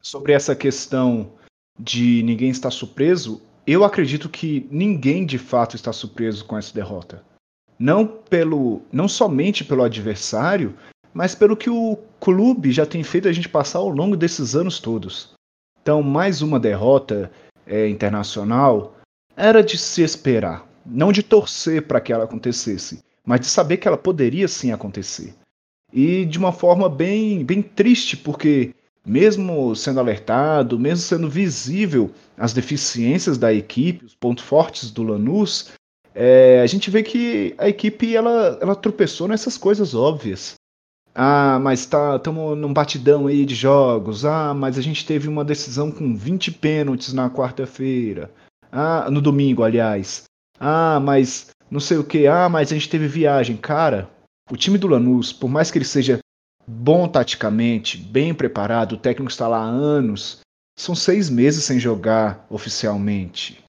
Sobre 0.00 0.32
essa 0.32 0.54
questão 0.56 1.32
de 1.78 2.22
ninguém 2.22 2.50
estar 2.50 2.70
surpreso, 2.70 3.40
eu 3.66 3.84
acredito 3.84 4.28
que 4.28 4.66
ninguém 4.70 5.24
de 5.24 5.38
fato 5.38 5.76
está 5.76 5.92
surpreso 5.92 6.44
com 6.44 6.58
essa 6.58 6.74
derrota. 6.74 7.24
Não 7.78 8.06
pelo, 8.06 8.82
não 8.92 9.08
somente 9.08 9.64
pelo 9.64 9.82
adversário, 9.82 10.76
mas 11.14 11.34
pelo 11.34 11.56
que 11.56 11.70
o 11.70 11.96
clube 12.20 12.72
já 12.72 12.86
tem 12.86 13.02
feito 13.02 13.28
a 13.28 13.32
gente 13.32 13.48
passar 13.48 13.78
ao 13.78 13.88
longo 13.88 14.16
desses 14.16 14.54
anos 14.54 14.78
todos. 14.78 15.32
Então, 15.80 16.02
mais 16.02 16.42
uma 16.42 16.60
derrota 16.60 17.30
é, 17.66 17.88
internacional 17.88 18.96
era 19.36 19.62
de 19.62 19.78
se 19.78 20.02
esperar, 20.02 20.66
não 20.84 21.12
de 21.12 21.22
torcer 21.22 21.82
para 21.82 22.00
que 22.00 22.12
ela 22.12 22.24
acontecesse, 22.24 23.02
mas 23.24 23.40
de 23.40 23.46
saber 23.46 23.78
que 23.78 23.88
ela 23.88 23.96
poderia 23.96 24.48
sim 24.48 24.72
acontecer. 24.72 25.34
E 25.92 26.24
de 26.24 26.38
uma 26.38 26.52
forma 26.52 26.88
bem, 26.88 27.44
bem 27.44 27.62
triste, 27.62 28.16
porque 28.16 28.74
mesmo 29.04 29.74
sendo 29.74 30.00
alertado, 30.00 30.78
mesmo 30.78 31.04
sendo 31.04 31.28
visível 31.28 32.10
as 32.36 32.52
deficiências 32.52 33.36
da 33.36 33.52
equipe, 33.52 34.04
os 34.04 34.14
pontos 34.14 34.44
fortes 34.44 34.90
do 34.90 35.02
Lanús, 35.02 35.72
é, 36.14 36.60
a 36.60 36.66
gente 36.66 36.90
vê 36.90 37.02
que 37.02 37.54
a 37.58 37.68
equipe 37.68 38.14
ela, 38.14 38.58
ela 38.60 38.76
tropeçou 38.76 39.26
nessas 39.26 39.56
coisas 39.56 39.94
óbvias. 39.94 40.54
Ah, 41.14 41.58
mas 41.60 41.84
tá, 41.84 42.16
estamos 42.16 42.56
num 42.56 42.72
batidão 42.72 43.26
aí 43.26 43.44
de 43.44 43.54
jogos. 43.54 44.24
Ah, 44.24 44.54
mas 44.54 44.78
a 44.78 44.82
gente 44.82 45.04
teve 45.04 45.28
uma 45.28 45.44
decisão 45.44 45.90
com 45.90 46.16
20 46.16 46.50
pênaltis 46.52 47.12
na 47.12 47.28
quarta-feira. 47.28 48.30
Ah, 48.70 49.10
no 49.10 49.20
domingo, 49.20 49.62
aliás. 49.62 50.24
Ah, 50.58 50.98
mas 51.00 51.50
não 51.70 51.80
sei 51.80 51.98
o 51.98 52.04
que. 52.04 52.26
Ah, 52.26 52.48
mas 52.48 52.72
a 52.72 52.74
gente 52.74 52.88
teve 52.88 53.06
viagem. 53.06 53.56
Cara, 53.56 54.08
o 54.50 54.56
time 54.56 54.78
do 54.78 54.88
Lanús, 54.88 55.32
por 55.32 55.48
mais 55.48 55.70
que 55.70 55.78
ele 55.78 55.84
seja 55.84 56.18
bom 56.66 57.08
taticamente, 57.08 57.98
bem 57.98 58.32
preparado, 58.32 58.92
o 58.92 58.98
técnico 58.98 59.30
está 59.30 59.48
lá 59.48 59.58
há 59.58 59.68
anos, 59.68 60.40
são 60.78 60.94
seis 60.94 61.28
meses 61.28 61.64
sem 61.64 61.78
jogar 61.78 62.46
oficialmente. 62.48 63.62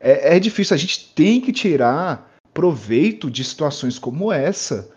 É, 0.00 0.36
é 0.36 0.40
difícil, 0.40 0.74
a 0.74 0.78
gente 0.78 1.12
tem 1.14 1.40
que 1.40 1.52
tirar 1.52 2.30
proveito 2.52 3.30
de 3.30 3.42
situações 3.42 3.98
como 3.98 4.32
essa 4.32 4.90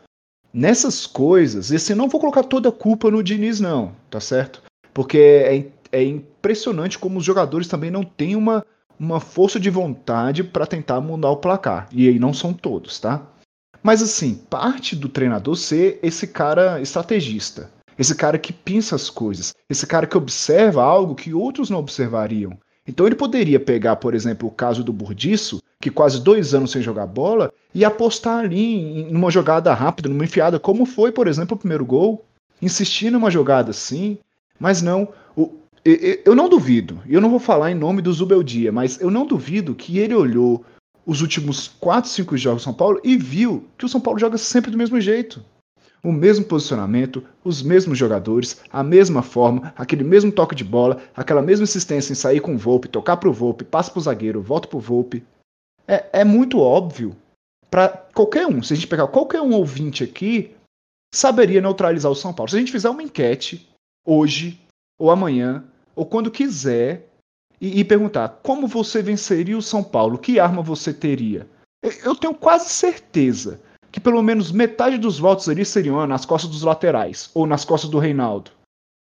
nessas 0.54 1.06
coisas, 1.06 1.72
e 1.72 1.76
assim, 1.76 1.94
não 1.94 2.10
vou 2.10 2.20
colocar 2.20 2.44
toda 2.44 2.70
a 2.70 2.72
culpa 2.72 3.12
no 3.12 3.24
Diniz, 3.24 3.60
não, 3.60 3.94
tá 4.10 4.20
certo? 4.20 4.62
Porque 4.94 5.18
é, 5.18 5.66
é 5.92 6.04
impressionante 6.04 6.98
como 6.98 7.20
os 7.20 7.26
jogadores 7.26 7.68
também 7.68 7.92
não 7.92 8.04
têm 8.04 8.36
uma, 8.36 8.66
uma 9.00 9.20
força 9.20 9.60
de 9.60 9.70
vontade 9.70 10.44
para 10.44 10.66
tentar 10.66 11.00
mudar 11.02 11.30
o 11.30 11.38
placar. 11.38 11.88
E 11.92 12.08
aí 12.08 12.18
não 12.20 12.34
são 12.34 12.54
todos, 12.54 13.00
tá? 13.00 13.22
Mas 13.84 14.02
assim, 14.02 14.36
parte 14.50 14.96
do 14.96 15.08
treinador 15.08 15.56
ser 15.56 16.00
esse 16.02 16.28
cara 16.28 16.82
estrategista. 16.82 17.70
Esse 17.98 18.16
cara 18.16 18.38
que 18.38 18.54
pensa 18.54 18.96
as 18.96 19.10
coisas. 19.10 19.54
Esse 19.70 19.88
cara 19.88 20.06
que 20.06 20.18
observa 20.18 20.84
algo 20.84 21.16
que 21.16 21.34
outros 21.34 21.70
não 21.70 21.80
observariam. 21.80 22.58
Então 22.88 23.06
ele 23.06 23.16
poderia 23.16 23.60
pegar, 23.60 23.98
por 23.98 24.14
exemplo, 24.14 24.48
o 24.48 24.52
caso 24.52 24.84
do 24.84 24.94
Burdiço, 24.94 25.62
que 25.82 25.92
quase 25.92 26.22
dois 26.22 26.54
anos 26.54 26.72
sem 26.72 26.82
jogar 26.82 27.06
bola, 27.06 27.52
e 27.74 27.86
apostar 27.86 28.40
ali 28.40 29.02
em 29.02 29.16
uma 29.16 29.30
jogada 29.30 29.74
rápida, 29.74 30.10
numa 30.10 30.26
enfiada, 30.26 30.60
como 30.60 30.86
foi, 30.86 31.12
por 31.12 31.28
exemplo, 31.28 31.56
o 31.56 31.60
primeiro 31.60 31.86
gol. 31.86 32.26
Insistir 32.62 33.12
numa 33.12 33.30
jogada 33.30 33.70
assim, 33.70 34.18
mas 34.60 34.82
não. 34.82 35.10
O, 35.36 35.54
eu 35.86 36.36
não 36.36 36.50
duvido, 36.50 37.00
e 37.06 37.14
eu 37.14 37.22
não 37.22 37.30
vou 37.30 37.40
falar 37.40 37.72
em 37.72 37.76
nome 37.76 38.02
do 38.02 38.12
Zubeldia, 38.12 38.72
mas 38.72 39.00
eu 39.00 39.12
não 39.12 39.26
duvido 39.26 39.76
que 39.76 40.00
ele 40.00 40.14
olhou 40.14 40.66
os 41.06 41.22
últimos 41.22 41.70
4, 41.80 42.10
5 42.10 42.36
jogos 42.36 42.62
do 42.62 42.66
São 42.66 42.74
Paulo 42.74 43.00
e 43.04 43.16
viu 43.16 43.66
que 43.78 43.86
o 43.86 43.90
São 43.90 44.02
Paulo 44.02 44.20
joga 44.20 44.38
sempre 44.38 44.72
do 44.72 44.78
mesmo 44.78 45.00
jeito 45.00 45.42
o 46.04 46.12
mesmo 46.12 46.46
posicionamento, 46.46 47.24
os 47.44 47.62
mesmos 47.62 47.98
jogadores, 47.98 48.62
a 48.72 48.84
mesma 48.84 49.22
forma, 49.22 49.74
aquele 49.76 50.04
mesmo 50.04 50.32
toque 50.32 50.56
de 50.56 50.64
bola, 50.64 51.00
aquela 51.16 51.42
mesma 51.42 51.64
insistência 51.64 52.12
em 52.12 52.16
sair 52.16 52.40
com 52.40 52.56
o 52.56 52.58
Volpe, 52.58 52.88
tocar 52.88 53.18
para 53.18 53.30
o 53.30 53.34
Volpe, 53.34 53.64
passa 53.64 53.92
para 53.92 54.00
o 54.00 54.04
zagueiro, 54.04 54.42
volta 54.42 54.68
para 54.68 54.78
o 54.78 54.82
Volpe. 54.82 55.24
É, 55.88 56.22
é 56.22 56.24
muito 56.24 56.60
óbvio 56.60 57.16
para 57.70 57.90
qualquer 58.14 58.48
um. 58.48 58.62
Se 58.62 58.74
a 58.74 58.76
gente 58.76 58.88
pegar 58.88 59.08
qualquer 59.08 59.42
um 59.42 59.54
ouvinte 59.54 60.04
aqui, 60.04 60.56
saberia 61.14 61.62
neutralizar 61.62 62.12
o 62.12 62.16
São 62.16 62.34
Paulo. 62.34 62.50
Se 62.50 62.58
a 62.58 62.60
gente 62.60 62.72
fizer 62.72 62.90
uma 62.90 63.04
enquete 63.04 63.68
hoje 64.06 64.60
ou 65.00 65.10
amanhã 65.10 65.64
ou 65.96 66.06
quando 66.06 66.32
quiser 66.32 67.08
e, 67.60 67.80
e 67.80 67.84
perguntar 67.84 68.40
como 68.44 68.68
você 68.68 69.02
venceria 69.02 69.58
o 69.58 69.62
São 69.62 69.84
Paulo, 69.84 70.18
que 70.18 70.40
arma 70.40 70.62
você 70.62 70.94
teria? 70.94 71.48
Eu 72.04 72.16
tenho 72.16 72.34
quase 72.34 72.70
certeza 72.70 73.62
que 73.92 74.00
pelo 74.00 74.22
menos 74.22 74.52
metade 74.52 74.98
dos 74.98 75.18
votos 75.18 75.48
ali 75.48 75.64
seriam 75.66 76.06
nas 76.06 76.26
costas 76.26 76.52
dos 76.52 76.64
laterais 76.64 77.32
ou 77.34 77.48
nas 77.48 77.64
costas 77.64 77.90
do 77.90 78.00
Reinaldo. 78.00 78.52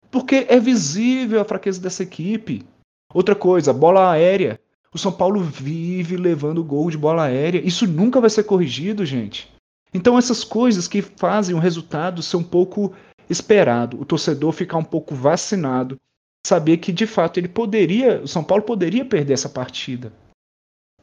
Porque 0.09 0.45
é 0.47 0.59
visível 0.59 1.41
a 1.41 1.45
fraqueza 1.45 1.81
dessa 1.81 2.03
equipe. 2.03 2.65
Outra 3.13 3.35
coisa, 3.35 3.73
bola 3.73 4.11
aérea. 4.11 4.59
O 4.97 4.99
São 4.99 5.11
Paulo 5.11 5.39
vive 5.43 6.17
levando 6.17 6.63
gol 6.63 6.89
de 6.89 6.97
bola 6.97 7.25
aérea. 7.25 7.61
Isso 7.63 7.85
nunca 7.85 8.19
vai 8.19 8.31
ser 8.31 8.45
corrigido, 8.45 9.05
gente. 9.05 9.47
Então 9.93 10.17
essas 10.17 10.43
coisas 10.43 10.87
que 10.87 11.03
fazem 11.03 11.55
o 11.55 11.59
resultado 11.59 12.23
ser 12.23 12.37
um 12.37 12.43
pouco 12.43 12.95
esperado, 13.29 14.01
o 14.01 14.05
torcedor 14.05 14.51
ficar 14.53 14.77
um 14.77 14.83
pouco 14.83 15.13
vacinado, 15.13 16.01
saber 16.43 16.77
que 16.77 16.91
de 16.91 17.05
fato 17.05 17.39
ele 17.39 17.47
poderia, 17.47 18.23
o 18.23 18.27
São 18.27 18.43
Paulo 18.43 18.63
poderia 18.63 19.05
perder 19.05 19.33
essa 19.33 19.47
partida. 19.47 20.11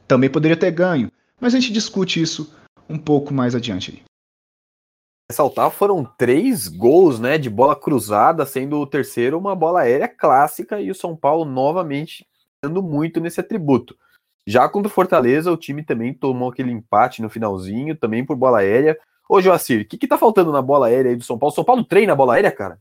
Também 0.05 0.29
poderia 0.29 0.57
ter 0.57 0.71
ganho, 0.71 1.09
mas 1.39 1.55
a 1.55 1.59
gente 1.61 1.71
discute 1.71 2.21
isso 2.21 2.53
um 2.89 2.97
pouco 2.97 3.33
mais 3.33 3.55
adiante. 3.55 4.03
Ressaltar 5.31 5.71
foram 5.71 6.03
três 6.03 6.67
gols 6.67 7.17
né, 7.17 7.37
de 7.37 7.49
bola 7.49 7.77
cruzada, 7.77 8.45
sendo 8.45 8.77
o 8.77 8.85
terceiro 8.85 9.39
uma 9.39 9.55
bola 9.55 9.83
aérea 9.83 10.09
clássica 10.09 10.81
e 10.81 10.91
o 10.91 10.95
São 10.95 11.15
Paulo 11.15 11.45
novamente 11.45 12.27
muito 12.81 13.19
nesse 13.19 13.39
atributo. 13.39 13.97
Já 14.47 14.69
contra 14.69 14.87
o 14.87 14.93
Fortaleza, 14.93 15.51
o 15.51 15.57
time 15.57 15.83
também 15.83 16.13
tomou 16.13 16.49
aquele 16.49 16.71
empate 16.71 17.21
no 17.21 17.29
finalzinho, 17.29 17.97
também 17.97 18.23
por 18.25 18.35
bola 18.35 18.59
aérea. 18.59 18.97
Ô, 19.27 19.41
Joacir, 19.41 19.81
o 19.81 19.87
que, 19.87 19.97
que 19.97 20.07
tá 20.07 20.17
faltando 20.17 20.51
na 20.51 20.61
bola 20.61 20.87
aérea 20.87 21.09
aí 21.11 21.15
do 21.15 21.23
São 21.23 21.37
Paulo? 21.37 21.53
São 21.53 21.63
Paulo 21.63 21.83
treina 21.83 22.13
a 22.13 22.15
bola 22.15 22.35
aérea, 22.35 22.51
cara? 22.51 22.79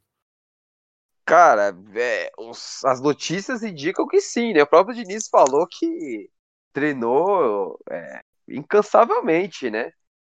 Cara, 1.24 1.74
é, 1.94 2.30
os, 2.38 2.84
as 2.84 3.00
notícias 3.00 3.62
indicam 3.62 4.06
que 4.06 4.20
sim, 4.20 4.52
né? 4.52 4.62
O 4.62 4.66
próprio 4.66 4.94
Diniz 4.94 5.26
falou 5.26 5.66
que 5.66 6.28
treinou 6.70 7.78
é, 7.90 8.20
incansavelmente, 8.46 9.70
né? 9.70 9.90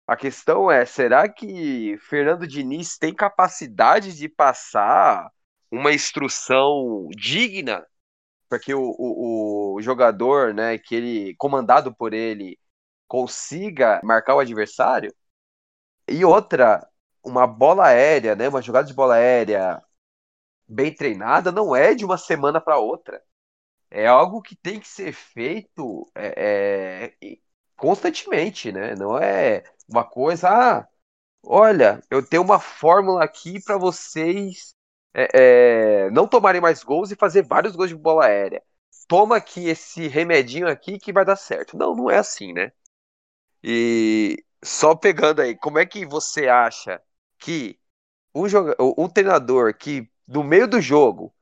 A 0.08 0.16
questão 0.16 0.70
é, 0.70 0.86
será 0.86 1.28
que 1.28 1.98
Fernando 2.02 2.46
Diniz 2.46 3.00
tem 3.00 3.16
capacidade 3.16 4.16
de 4.16 4.30
passar 4.30 5.32
uma 5.72 5.92
instrução 5.92 7.10
digna 7.16 7.84
para 8.56 8.60
que 8.60 8.74
o, 8.74 8.96
o, 8.98 9.76
o, 9.76 9.82
jogador, 9.82 10.54
né, 10.54 10.78
que 10.78 10.96
ele 10.96 11.36
comandado 11.36 11.94
por 11.94 12.14
ele, 12.14 12.58
consiga 13.08 14.00
marcar 14.04 14.36
o 14.36 14.40
adversário? 14.40 15.14
E 16.08 16.24
outra, 16.26 16.88
uma 17.24 17.48
bola 17.48 17.88
aérea, 17.88 18.36
né, 18.36 18.50
uma 18.50 18.62
jogada 18.62 18.88
de 18.88 18.94
bola 18.94 19.16
aérea 19.16 19.82
bem 20.68 20.94
treinada 20.94 21.52
não 21.52 21.76
é 21.76 21.96
de 21.96 22.06
uma 22.06 22.18
semana 22.18 22.62
para 22.62 22.78
outra. 22.78 23.22
É 23.92 24.08
algo 24.08 24.42
que 24.42 24.56
tem 24.56 24.80
que 24.80 24.88
ser 24.88 25.14
feito 25.14 26.10
é, 26.16 27.14
é, 27.22 27.38
constantemente, 27.78 28.72
né? 28.72 28.96
Não 28.96 29.18
é 29.18 29.64
uma 29.90 30.04
coisa, 30.06 30.50
ah, 30.50 30.88
olha, 31.44 32.02
eu 32.12 32.26
tenho 32.28 32.44
uma 32.44 32.60
fórmula 32.60 33.24
aqui 33.24 33.64
para 33.64 33.78
vocês 33.78 34.76
é, 35.16 36.08
é, 36.08 36.12
não 36.12 36.28
tomarem 36.28 36.62
mais 36.62 36.84
gols 36.84 37.12
e 37.12 37.16
fazer 37.16 37.44
vários 37.44 37.76
gols 37.76 37.90
de 37.90 37.96
bola 37.96 38.26
aérea. 38.26 38.64
Toma 39.08 39.38
aqui 39.38 39.68
esse 39.70 40.08
remedinho 40.08 40.68
aqui 40.68 41.00
que 41.00 41.14
vai 41.14 41.26
dar 41.26 41.36
certo. 41.38 41.78
Não, 41.78 41.96
não 41.96 42.12
é 42.12 42.18
assim, 42.18 42.54
né? 42.54 42.72
E 43.64 44.44
só 44.64 44.96
pegando 44.96 45.42
aí, 45.42 45.56
como 45.58 45.80
é 45.80 45.86
que 45.86 46.06
você 46.06 46.48
acha 46.48 47.02
que 47.40 47.80
um, 48.36 48.46
um 48.98 49.10
treinador 49.10 49.76
que 49.76 50.10
no 50.28 50.44
meio 50.44 50.68
do 50.68 50.82
jogo 50.82 51.34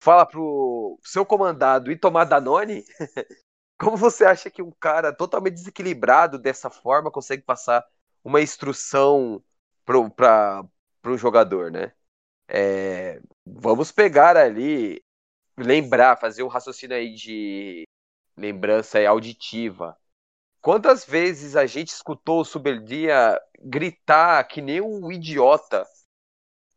fala 0.00 0.26
pro 0.26 0.98
seu 1.04 1.26
comandado 1.26 1.92
ir 1.92 1.98
tomar 1.98 2.24
Danone 2.24 2.84
Como 3.80 3.96
você 3.96 4.24
acha 4.26 4.50
que 4.50 4.62
um 4.62 4.70
cara 4.72 5.10
totalmente 5.12 5.54
desequilibrado 5.54 6.38
dessa 6.38 6.68
forma 6.68 7.10
consegue 7.10 7.42
passar 7.42 7.82
uma 8.22 8.42
instrução 8.42 9.42
para 9.86 10.62
o 11.06 11.16
jogador, 11.16 11.70
né? 11.70 11.92
É, 12.52 13.20
vamos 13.46 13.92
pegar 13.92 14.36
ali, 14.36 15.00
lembrar, 15.56 16.16
fazer 16.16 16.42
um 16.42 16.48
raciocínio 16.48 16.96
aí 16.96 17.14
de 17.14 17.84
lembrança 18.36 18.98
auditiva. 19.08 19.96
Quantas 20.60 21.04
vezes 21.04 21.54
a 21.56 21.64
gente 21.64 21.88
escutou 21.88 22.40
o 22.40 22.44
Subeldia 22.44 23.40
gritar 23.60 24.42
que 24.44 24.60
nem 24.60 24.80
um 24.80 25.12
idiota 25.12 25.86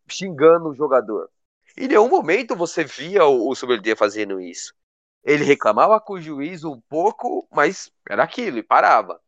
xingando 0.07 0.69
o 0.69 0.75
jogador? 0.75 1.29
Em 1.75 1.87
nenhum 1.87 2.07
momento 2.07 2.55
você 2.55 2.83
via 2.83 3.25
o, 3.25 3.55
Subeldia 3.55 3.95
fazendo 3.95 4.39
isso. 4.39 4.73
Ele 5.23 5.43
reclamava 5.43 5.99
com 5.99 6.13
o 6.13 6.21
juiz 6.21 6.63
um 6.63 6.79
pouco, 6.81 7.47
mas 7.51 7.91
era 8.07 8.23
aquilo, 8.23 8.59
e 8.59 8.63
parava. 8.63 9.19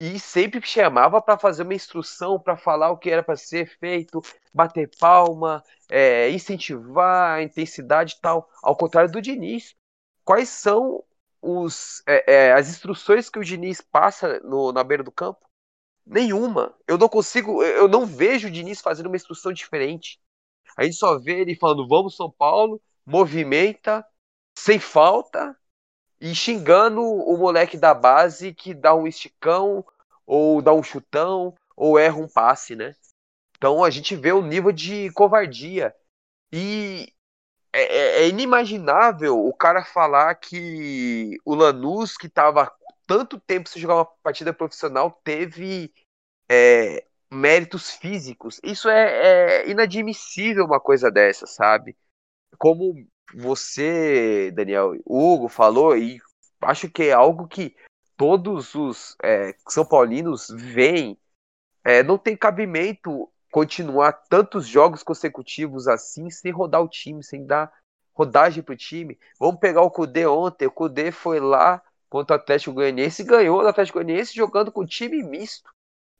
E 0.00 0.18
sempre 0.18 0.66
chamava 0.66 1.20
para 1.20 1.38
fazer 1.38 1.62
uma 1.62 1.74
instrução, 1.74 2.40
para 2.40 2.56
falar 2.56 2.90
o 2.90 2.96
que 2.96 3.10
era 3.10 3.22
para 3.22 3.36
ser 3.36 3.66
feito, 3.78 4.22
bater 4.52 4.90
palma, 4.98 5.62
é, 5.90 6.30
incentivar 6.30 7.38
a 7.38 7.42
intensidade 7.42 8.14
e 8.16 8.20
tal. 8.20 8.48
Ao 8.62 8.74
contrário 8.74 9.12
do 9.12 9.20
Diniz. 9.20 9.76
Quais 10.24 10.48
são 10.48 11.04
os, 11.42 12.02
é, 12.06 12.34
é, 12.34 12.52
as 12.52 12.70
instruções 12.70 13.28
que 13.28 13.38
o 13.38 13.44
Diniz 13.44 13.82
passa 13.82 14.40
no, 14.40 14.72
na 14.72 14.82
beira 14.82 15.02
do 15.02 15.12
campo? 15.12 15.46
Nenhuma. 16.06 16.74
Eu 16.88 16.96
não 16.96 17.08
consigo, 17.08 17.62
eu 17.62 17.86
não 17.86 18.06
vejo 18.06 18.48
o 18.48 18.50
Diniz 18.50 18.80
fazendo 18.80 19.06
uma 19.06 19.16
instrução 19.16 19.52
diferente. 19.52 20.18
A 20.78 20.84
gente 20.84 20.96
só 20.96 21.18
vê 21.18 21.40
ele 21.40 21.54
falando, 21.56 21.86
vamos 21.86 22.16
São 22.16 22.30
Paulo, 22.30 22.80
movimenta, 23.04 24.04
sem 24.56 24.78
falta 24.78 25.54
e 26.20 26.34
xingando 26.34 27.02
o 27.02 27.36
moleque 27.36 27.76
da 27.76 27.94
base 27.94 28.52
que 28.52 28.74
dá 28.74 28.94
um 28.94 29.06
esticão, 29.06 29.84
ou 30.26 30.60
dá 30.60 30.72
um 30.72 30.82
chutão, 30.82 31.54
ou 31.76 31.98
erra 31.98 32.16
um 32.16 32.28
passe, 32.28 32.76
né? 32.76 32.94
Então 33.56 33.82
a 33.82 33.90
gente 33.90 34.14
vê 34.14 34.32
o 34.32 34.42
nível 34.42 34.72
de 34.72 35.10
covardia. 35.12 35.94
E 36.52 37.12
é, 37.72 37.82
é, 37.82 38.22
é 38.22 38.28
inimaginável 38.28 39.38
o 39.38 39.52
cara 39.54 39.84
falar 39.84 40.34
que 40.34 41.38
o 41.44 41.54
Lanús, 41.54 42.16
que 42.16 42.26
estava 42.26 42.70
tanto 43.06 43.40
tempo 43.40 43.68
sem 43.68 43.80
jogar 43.80 43.96
uma 43.96 44.04
partida 44.04 44.52
profissional, 44.52 45.10
teve 45.24 45.92
é, 46.50 47.04
méritos 47.30 47.90
físicos. 47.90 48.60
Isso 48.62 48.88
é, 48.88 49.62
é 49.62 49.70
inadmissível 49.70 50.64
uma 50.64 50.80
coisa 50.80 51.10
dessa, 51.10 51.46
sabe? 51.46 51.96
Como 52.58 53.06
você, 53.34 54.50
Daniel, 54.52 54.94
Hugo 55.04 55.48
falou, 55.48 55.96
e 55.96 56.20
acho 56.62 56.90
que 56.90 57.04
é 57.04 57.12
algo 57.12 57.46
que 57.46 57.74
todos 58.16 58.74
os 58.74 59.16
é, 59.22 59.54
São 59.68 59.84
Paulinos 59.84 60.48
veem, 60.50 61.18
é, 61.84 62.02
não 62.02 62.18
tem 62.18 62.36
cabimento 62.36 63.28
continuar 63.50 64.12
tantos 64.12 64.66
jogos 64.66 65.02
consecutivos 65.02 65.88
assim, 65.88 66.30
sem 66.30 66.52
rodar 66.52 66.82
o 66.82 66.88
time, 66.88 67.22
sem 67.24 67.44
dar 67.44 67.72
rodagem 68.12 68.62
pro 68.62 68.76
time. 68.76 69.18
Vamos 69.38 69.60
pegar 69.60 69.82
o 69.82 69.90
Cudê 69.90 70.26
ontem, 70.26 70.66
o 70.66 70.70
Cudê 70.70 71.10
foi 71.10 71.40
lá 71.40 71.82
contra 72.08 72.36
o 72.36 72.38
Atlético 72.38 72.74
Goianiense 72.74 73.22
e 73.22 73.24
ganhou 73.24 73.62
o 73.62 73.66
Atlético 73.66 73.98
Goianiense 73.98 74.34
jogando 74.34 74.70
com 74.70 74.84
time 74.84 75.22
misto, 75.22 75.70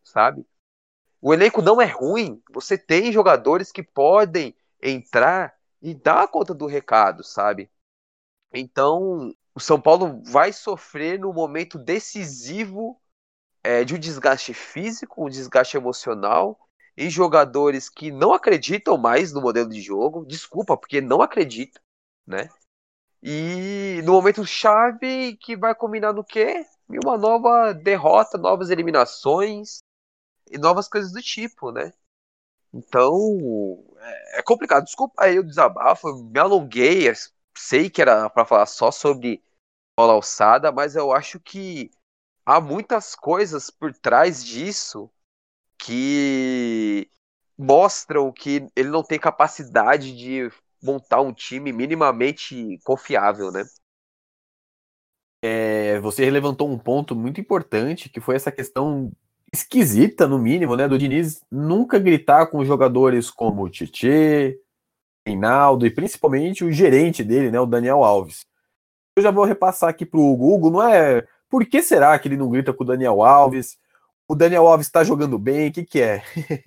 sabe? 0.03 0.47
O 1.21 1.35
elenco 1.35 1.61
não 1.61 1.81
é 1.81 1.87
ruim, 1.87 2.43
você 2.51 2.79
tem 2.79 3.13
jogadores 3.13 3.71
que 3.71 3.83
podem 3.83 4.57
entrar 4.83 5.55
e 5.81 5.95
dar 5.95 6.29
conta 6.29 6.55
do 6.55 6.67
recado, 6.67 7.25
sabe? 7.25 7.71
Então, 8.53 9.35
o 9.55 9.61
São 9.61 9.81
Paulo 9.81 10.23
vai 10.25 10.53
sofrer 10.53 11.19
no 11.19 11.33
momento 11.33 11.79
decisivo 11.79 13.01
é, 13.63 13.85
de 13.85 13.95
um 13.95 13.99
desgaste 13.99 14.55
físico, 14.55 15.25
um 15.25 15.29
desgaste 15.29 15.77
emocional, 15.77 16.59
e 16.97 17.09
jogadores 17.09 17.89
que 17.89 18.11
não 18.11 18.33
acreditam 18.33 18.99
mais 18.99 19.33
no 19.33 19.41
modelo 19.41 19.71
de 19.71 19.81
jogo, 19.81 20.25
desculpa, 20.27 20.77
porque 20.77 21.01
não 21.01 21.23
acreditam, 21.23 21.81
né? 22.27 22.49
E 23.23 24.03
no 24.05 24.13
momento 24.13 24.47
chave 24.47 25.37
que 25.37 25.57
vai 25.57 25.75
combinar 25.75 26.13
no 26.13 26.25
quê? 26.25 26.67
Uma 26.89 27.17
nova 27.17 27.73
derrota, 27.73 28.39
novas 28.39 28.71
eliminações 28.71 29.83
e 30.51 30.59
novas 30.59 30.89
coisas 30.89 31.13
do 31.13 31.23
tipo, 31.23 31.71
né? 31.71 31.93
Então, 32.73 33.85
é, 33.99 34.39
é 34.41 34.43
complicado. 34.43 34.85
Desculpa 34.85 35.25
aí 35.25 35.39
o 35.39 35.45
desabafo, 35.45 36.13
me 36.25 36.39
alonguei. 36.39 37.13
Sei 37.57 37.91
que 37.91 38.01
era 38.01 38.31
para 38.31 38.45
falar 38.45 38.67
só 38.67 38.91
sobre 38.91 39.43
bola 39.97 40.15
alçada, 40.15 40.73
mas 40.73 40.97
eu 40.97 41.13
acho 41.13 41.41
que 41.41 41.91
há 42.47 42.61
muitas 42.61 43.15
coisas 43.15 43.71
por 43.71 43.93
trás 43.93 44.45
disso 44.45 45.11
que 45.79 47.11
mostram 47.59 48.33
que 48.33 48.67
ele 48.77 48.89
não 48.89 49.03
tem 49.03 49.19
capacidade 49.19 50.17
de 50.17 50.51
montar 50.83 51.21
um 51.21 51.33
time 51.33 51.73
minimamente 51.73 52.79
confiável, 52.85 53.51
né? 53.51 53.65
É, 55.43 55.99
você 56.01 56.31
levantou 56.31 56.71
um 56.71 56.79
ponto 56.79 57.17
muito 57.17 57.41
importante, 57.41 58.09
que 58.09 58.21
foi 58.21 58.37
essa 58.37 58.53
questão 58.53 59.11
esquisita, 59.53 60.27
no 60.27 60.39
mínimo, 60.39 60.77
né, 60.77 60.87
do 60.87 60.99
Diniz 60.99 61.43
nunca 61.51 61.99
gritar 61.99 62.47
com 62.47 62.65
jogadores 62.65 63.31
como 63.31 63.65
o 63.65 63.71
Tietê, 63.71 64.59
Reinaldo 65.27 65.87
e 65.87 65.91
principalmente 65.91 66.65
o 66.65 66.73
gerente 66.73 67.23
dele, 67.23 67.51
né, 67.51 67.61
o 67.61 67.67
Daniel 67.67 68.05
Alves. 68.05 68.47
Eu 69.17 69.23
já 69.23 69.31
vou 69.31 69.45
repassar 69.45 69.91
aqui 69.91 70.07
pro 70.07 70.21
Hugo. 70.21 70.55
Hugo, 70.55 70.71
não 70.71 70.83
é. 70.83 71.27
Por 71.49 71.67
que 71.67 71.83
será 71.83 72.19
que 72.19 72.29
ele 72.29 72.37
não 72.37 72.49
grita 72.49 72.73
com 72.73 72.85
o 72.85 72.87
Daniel 72.87 73.23
Alves? 73.23 73.77
O 74.29 74.35
Daniel 74.35 74.67
Alves 74.67 74.87
está 74.87 75.03
jogando 75.03 75.39
bem? 75.39 75.69
O 75.69 75.73
que, 75.73 75.85
que 75.85 76.01
é? 76.01 76.23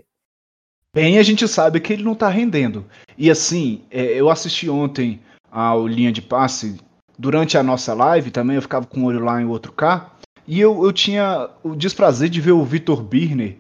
bem, 0.94 1.18
a 1.18 1.24
gente 1.24 1.48
sabe 1.48 1.80
que 1.80 1.94
ele 1.94 2.04
não 2.04 2.12
está 2.12 2.28
rendendo. 2.28 2.86
E 3.18 3.32
assim, 3.32 3.86
é, 3.90 4.04
eu 4.04 4.30
assisti 4.30 4.70
ontem 4.70 5.22
ao 5.50 5.88
Linha 5.88 6.12
de 6.12 6.22
Passe. 6.22 6.78
Durante 7.18 7.58
a 7.58 7.64
nossa 7.64 7.94
live 7.94 8.32
também, 8.32 8.56
eu 8.56 8.62
ficava 8.62 8.86
com 8.86 9.00
um 9.00 9.06
olho 9.06 9.24
lá 9.24 9.42
em 9.42 9.46
outro 9.46 9.72
cá. 9.72 10.12
E 10.48 10.60
eu, 10.60 10.84
eu 10.84 10.92
tinha 10.92 11.50
o 11.64 11.76
desprazer 11.76 12.30
de 12.30 12.42
ver 12.42 12.52
o 12.52 12.66
Vitor 12.66 13.02
Birner, 13.02 13.58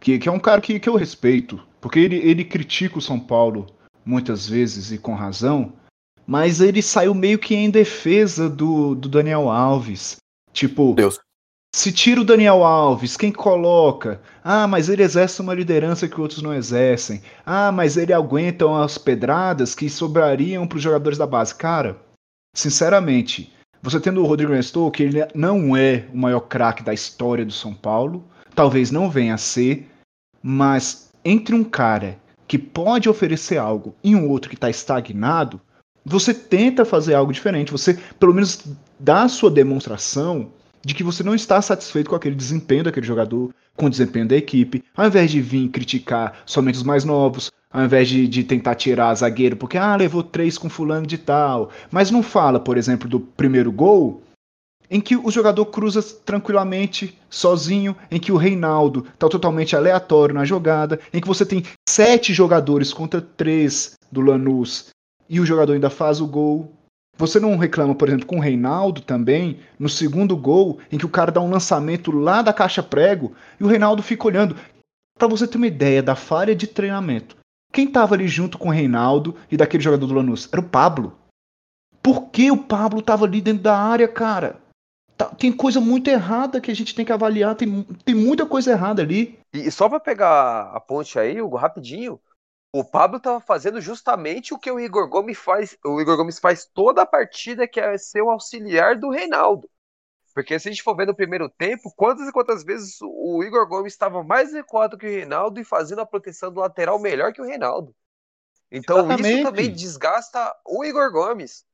que, 0.00 0.18
que 0.18 0.28
é 0.28 0.32
um 0.32 0.38
cara 0.38 0.60
que, 0.60 0.78
que 0.78 0.88
eu 0.88 0.96
respeito, 0.96 1.60
porque 1.80 1.98
ele, 1.98 2.16
ele 2.16 2.44
critica 2.44 2.98
o 2.98 3.02
São 3.02 3.18
Paulo 3.18 3.66
muitas 4.04 4.48
vezes 4.48 4.92
e 4.92 4.98
com 4.98 5.14
razão, 5.14 5.72
mas 6.26 6.60
ele 6.60 6.82
saiu 6.82 7.14
meio 7.14 7.38
que 7.38 7.54
em 7.54 7.70
defesa 7.70 8.48
do, 8.48 8.94
do 8.94 9.08
Daniel 9.08 9.48
Alves. 9.48 10.16
Tipo, 10.52 10.94
Deus. 10.94 11.18
se 11.74 11.92
tira 11.92 12.20
o 12.20 12.24
Daniel 12.24 12.62
Alves, 12.62 13.16
quem 13.16 13.32
coloca? 13.32 14.20
Ah, 14.44 14.66
mas 14.68 14.88
ele 14.88 15.02
exerce 15.02 15.40
uma 15.40 15.54
liderança 15.54 16.08
que 16.08 16.20
outros 16.20 16.42
não 16.42 16.54
exercem. 16.54 17.22
Ah, 17.44 17.72
mas 17.72 17.96
ele 17.96 18.12
aguenta 18.12 18.66
as 18.82 18.98
pedradas 18.98 19.74
que 19.74 19.88
sobrariam 19.88 20.66
para 20.66 20.76
os 20.76 20.82
jogadores 20.82 21.18
da 21.18 21.26
base. 21.26 21.54
Cara, 21.54 21.96
sinceramente, 22.54 23.52
você 23.82 23.98
tendo 23.98 24.22
o 24.22 24.26
Rodrigo 24.26 24.52
Nestor, 24.52 24.90
que 24.92 25.02
ele 25.02 25.18
não 25.34 25.76
é 25.76 26.06
o 26.12 26.16
maior 26.16 26.40
craque 26.40 26.84
da 26.84 26.94
história 26.94 27.44
do 27.44 27.52
São 27.52 27.74
Paulo, 27.74 28.24
talvez 28.54 28.92
não 28.92 29.10
venha 29.10 29.34
a 29.34 29.38
ser, 29.38 29.90
mas 30.40 31.10
entre 31.24 31.54
um 31.54 31.64
cara 31.64 32.16
que 32.46 32.58
pode 32.58 33.08
oferecer 33.08 33.58
algo 33.58 33.94
e 34.04 34.14
um 34.14 34.28
outro 34.28 34.48
que 34.48 34.54
está 34.54 34.70
estagnado, 34.70 35.60
você 36.04 36.32
tenta 36.32 36.84
fazer 36.84 37.14
algo 37.14 37.32
diferente. 37.32 37.72
Você, 37.72 37.98
pelo 38.18 38.34
menos, 38.34 38.64
dá 38.98 39.22
a 39.22 39.28
sua 39.28 39.50
demonstração 39.50 40.52
de 40.84 40.94
que 40.94 41.02
você 41.02 41.22
não 41.22 41.34
está 41.34 41.60
satisfeito 41.62 42.10
com 42.10 42.16
aquele 42.16 42.34
desempenho 42.34 42.84
daquele 42.84 43.06
jogador, 43.06 43.54
com 43.76 43.86
o 43.86 43.90
desempenho 43.90 44.28
da 44.28 44.36
equipe, 44.36 44.84
ao 44.96 45.06
invés 45.06 45.30
de 45.30 45.40
vir 45.40 45.68
criticar 45.68 46.42
somente 46.44 46.76
os 46.76 46.82
mais 46.82 47.04
novos, 47.04 47.50
ao 47.70 47.82
invés 47.84 48.08
de, 48.08 48.28
de 48.28 48.44
tentar 48.44 48.74
tirar 48.74 49.14
zagueiro 49.14 49.56
porque, 49.56 49.78
ah, 49.78 49.96
levou 49.96 50.22
três 50.22 50.58
com 50.58 50.68
fulano 50.68 51.06
de 51.06 51.18
tal. 51.18 51.70
Mas 51.90 52.10
não 52.10 52.22
fala, 52.22 52.60
por 52.60 52.76
exemplo, 52.76 53.08
do 53.08 53.18
primeiro 53.18 53.72
gol, 53.72 54.22
em 54.90 55.00
que 55.00 55.16
o 55.16 55.30
jogador 55.30 55.64
cruza 55.66 56.02
tranquilamente, 56.02 57.18
sozinho, 57.30 57.96
em 58.10 58.20
que 58.20 58.30
o 58.30 58.36
Reinaldo 58.36 59.06
está 59.14 59.26
totalmente 59.26 59.74
aleatório 59.74 60.34
na 60.34 60.44
jogada, 60.44 61.00
em 61.14 61.20
que 61.20 61.26
você 61.26 61.46
tem 61.46 61.64
sete 61.88 62.34
jogadores 62.34 62.92
contra 62.92 63.22
três 63.22 63.94
do 64.10 64.20
Lanús 64.20 64.90
e 65.30 65.40
o 65.40 65.46
jogador 65.46 65.72
ainda 65.72 65.88
faz 65.88 66.20
o 66.20 66.26
gol. 66.26 66.70
Você 67.16 67.38
não 67.38 67.56
reclama, 67.56 67.94
por 67.94 68.08
exemplo, 68.08 68.26
com 68.26 68.36
o 68.36 68.40
Reinaldo 68.40 69.00
também, 69.02 69.60
no 69.78 69.88
segundo 69.88 70.36
gol, 70.36 70.78
em 70.90 70.98
que 70.98 71.06
o 71.06 71.10
cara 71.10 71.30
dá 71.30 71.40
um 71.40 71.50
lançamento 71.50 72.10
lá 72.10 72.42
da 72.42 72.52
caixa 72.52 72.82
prego 72.82 73.34
e 73.60 73.64
o 73.64 73.66
Reinaldo 73.66 74.02
fica 74.02 74.26
olhando. 74.26 74.56
Para 75.18 75.28
você 75.28 75.46
ter 75.46 75.58
uma 75.58 75.66
ideia 75.66 76.02
da 76.02 76.16
falha 76.16 76.54
de 76.54 76.66
treinamento, 76.66 77.36
quem 77.72 77.86
estava 77.86 78.14
ali 78.14 78.28
junto 78.28 78.58
com 78.58 78.68
o 78.68 78.72
Reinaldo 78.72 79.36
e 79.50 79.56
daquele 79.56 79.82
jogador 79.82 80.06
do 80.06 80.14
Lanús? 80.14 80.48
Era 80.52 80.60
o 80.60 80.68
Pablo. 80.68 81.18
Por 82.02 82.30
que 82.30 82.50
o 82.50 82.56
Pablo 82.56 83.00
estava 83.00 83.24
ali 83.24 83.40
dentro 83.40 83.62
da 83.62 83.76
área, 83.76 84.08
cara? 84.08 84.60
Tá, 85.16 85.26
tem 85.26 85.52
coisa 85.52 85.80
muito 85.80 86.08
errada 86.08 86.60
que 86.60 86.70
a 86.70 86.74
gente 86.74 86.94
tem 86.94 87.04
que 87.04 87.12
avaliar. 87.12 87.54
Tem, 87.54 87.82
tem 88.04 88.14
muita 88.14 88.44
coisa 88.44 88.72
errada 88.72 89.00
ali. 89.02 89.38
E 89.54 89.70
só 89.70 89.88
para 89.88 90.00
pegar 90.00 90.70
a 90.74 90.80
ponte 90.80 91.18
aí, 91.18 91.40
Hugo, 91.40 91.56
rapidinho. 91.56 92.18
O 92.74 92.82
Pablo 92.82 93.18
estava 93.18 93.38
fazendo 93.38 93.82
justamente 93.82 94.54
o 94.54 94.58
que 94.58 94.70
o 94.70 94.80
Igor 94.80 95.06
Gomes 95.06 95.36
faz. 95.36 95.76
O 95.84 96.00
Igor 96.00 96.16
Gomes 96.16 96.38
faz 96.38 96.64
toda 96.64 97.02
a 97.02 97.06
partida, 97.06 97.68
que 97.68 97.78
é 97.78 97.98
ser 97.98 98.22
o 98.22 98.30
auxiliar 98.30 98.98
do 98.98 99.10
Reinaldo. 99.10 99.68
Porque 100.34 100.58
se 100.58 100.68
a 100.68 100.72
gente 100.72 100.82
for 100.82 100.96
ver 100.96 101.06
no 101.06 101.14
primeiro 101.14 101.50
tempo, 101.50 101.92
quantas 101.94 102.26
e 102.26 102.32
quantas 102.32 102.64
vezes 102.64 102.96
o 103.02 103.42
Igor 103.44 103.68
Gomes 103.68 103.92
estava 103.92 104.24
mais 104.24 104.54
recuado 104.54 104.96
que 104.96 105.06
o 105.06 105.10
Reinaldo 105.10 105.60
e 105.60 105.64
fazendo 105.64 106.00
a 106.00 106.06
proteção 106.06 106.50
do 106.50 106.60
lateral 106.60 106.98
melhor 106.98 107.34
que 107.34 107.42
o 107.42 107.44
Reinaldo. 107.44 107.94
Então 108.70 109.00
Exatamente. 109.00 109.34
isso 109.34 109.42
também 109.42 109.70
desgasta 109.70 110.56
o 110.66 110.82
Igor 110.82 111.12
Gomes. 111.12 111.66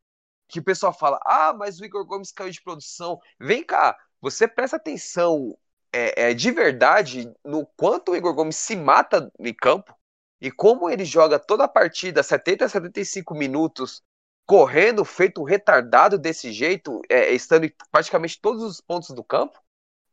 Que 0.49 0.59
o 0.59 0.65
pessoal 0.65 0.93
fala, 0.93 1.21
ah, 1.25 1.53
mas 1.53 1.79
o 1.79 1.85
Igor 1.85 2.05
Gomes 2.05 2.33
caiu 2.33 2.51
de 2.51 2.61
produção. 2.61 3.21
Vem 3.39 3.63
cá, 3.63 3.97
você 4.21 4.49
presta 4.49 4.77
atenção 4.77 5.57
é, 5.93 6.31
é, 6.31 6.35
de 6.35 6.51
verdade 6.51 7.33
no 7.45 7.65
quanto 7.77 8.11
o 8.11 8.17
Igor 8.17 8.35
Gomes 8.35 8.57
se 8.57 8.75
mata 8.75 9.31
em 9.39 9.55
campo 9.55 9.98
e 10.41 10.51
como 10.51 10.89
ele 10.89 11.05
joga 11.05 11.39
toda 11.39 11.65
a 11.65 11.69
partida, 11.69 12.23
70 12.23 12.65
a 12.65 12.69
75 12.69 13.35
minutos, 13.35 14.03
correndo, 14.47 15.05
feito 15.05 15.43
retardado 15.45 16.17
desse 16.17 16.53
jeito, 16.53 17.03
é, 17.09 17.33
estando 17.33 17.65
em 17.65 17.73
praticamente 17.91 18.41
todos 18.41 18.63
os 18.63 18.81
pontos 18.81 19.11
do 19.11 19.23
campo, 19.23 19.61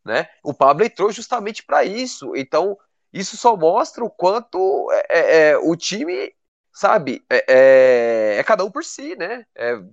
né? 0.04 0.28
O 0.44 0.54
Pablo 0.54 0.86
entrou 0.86 1.12
justamente 1.12 1.64
para 1.64 1.84
isso. 1.84 2.36
Então, 2.36 2.78
isso 3.14 3.38
só 3.38 3.56
mostra 3.56 4.04
o 4.04 4.10
quanto 4.10 4.92
é, 4.92 5.06
é, 5.10 5.50
é 5.52 5.58
o 5.58 5.76
time, 5.76 6.34
sabe, 6.74 7.24
é, 7.30 7.46
é, 7.48 8.40
é, 8.40 8.44
cada 8.44 8.66
um 8.66 8.72
por 8.72 8.84
si, 8.84 9.16
né? 9.16 9.46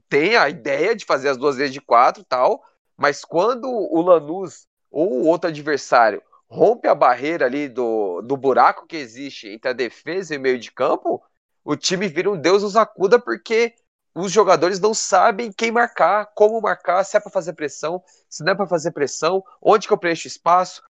tem 0.09 0.37
a 0.37 0.49
ideia 0.49 0.97
de 0.97 1.05
fazer 1.05 1.29
as 1.29 1.37
duas 1.37 1.57
vezes 1.57 1.73
de 1.73 1.81
quatro 1.81 2.25
tal, 2.25 2.65
mas 2.97 3.25
quando 3.25 3.69
o 3.71 4.03
Lanús 4.03 4.67
ou 4.91 5.23
o 5.23 5.27
outro 5.27 5.49
adversário 5.49 6.23
rompe 6.53 6.87
a 6.87 6.95
barreira 6.95 7.47
ali 7.47 7.67
do, 7.67 8.21
do 8.21 8.37
buraco 8.37 8.87
que 8.87 8.97
existe 8.97 9.49
entre 9.49 9.71
a 9.71 9.73
defesa 9.73 10.35
e 10.35 10.39
o 10.39 10.41
meio 10.41 10.59
de 10.59 10.71
campo, 10.71 11.23
o 11.65 11.75
time 11.75 12.07
vira 12.09 12.31
um 12.31 12.39
Deus 12.39 12.63
nos 12.63 12.77
acuda 12.77 13.19
porque 13.19 13.75
os 14.15 14.31
jogadores 14.31 14.79
não 14.79 14.93
sabem 14.93 15.51
quem 15.51 15.71
marcar, 15.73 16.27
como 16.35 16.61
marcar, 16.61 17.03
se 17.05 17.17
é 17.17 17.21
para 17.21 17.31
fazer 17.31 17.55
pressão, 17.55 18.05
se 18.29 18.45
não 18.45 18.53
é 18.53 18.55
para 18.55 18.67
fazer 18.67 18.91
pressão, 18.91 19.43
onde 19.63 19.87
que 19.87 19.95
eu 19.95 19.97
preencho 19.97 20.29
espaço, 20.29 20.83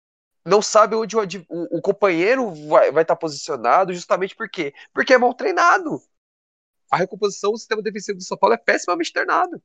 não 0.42 0.62
sabe 0.62 0.96
onde 0.96 1.14
o, 1.14 1.20
o, 1.50 1.78
o 1.78 1.82
companheiro 1.82 2.54
vai 2.66 2.84
estar 2.84 2.92
vai 2.92 3.04
tá 3.04 3.14
posicionado, 3.14 3.92
justamente 3.92 4.34
por 4.34 4.48
quê? 4.48 4.72
Porque 4.94 5.12
é 5.12 5.18
mal 5.18 5.34
treinado. 5.34 6.00
A 6.90 6.96
recomposição 6.96 7.52
do 7.52 7.58
sistema 7.58 7.82
defensivo 7.82 8.16
do 8.16 8.24
São 8.24 8.38
Paulo 8.38 8.54
é 8.54 8.56
pessimamente 8.56 9.12
treinado. 9.12 9.62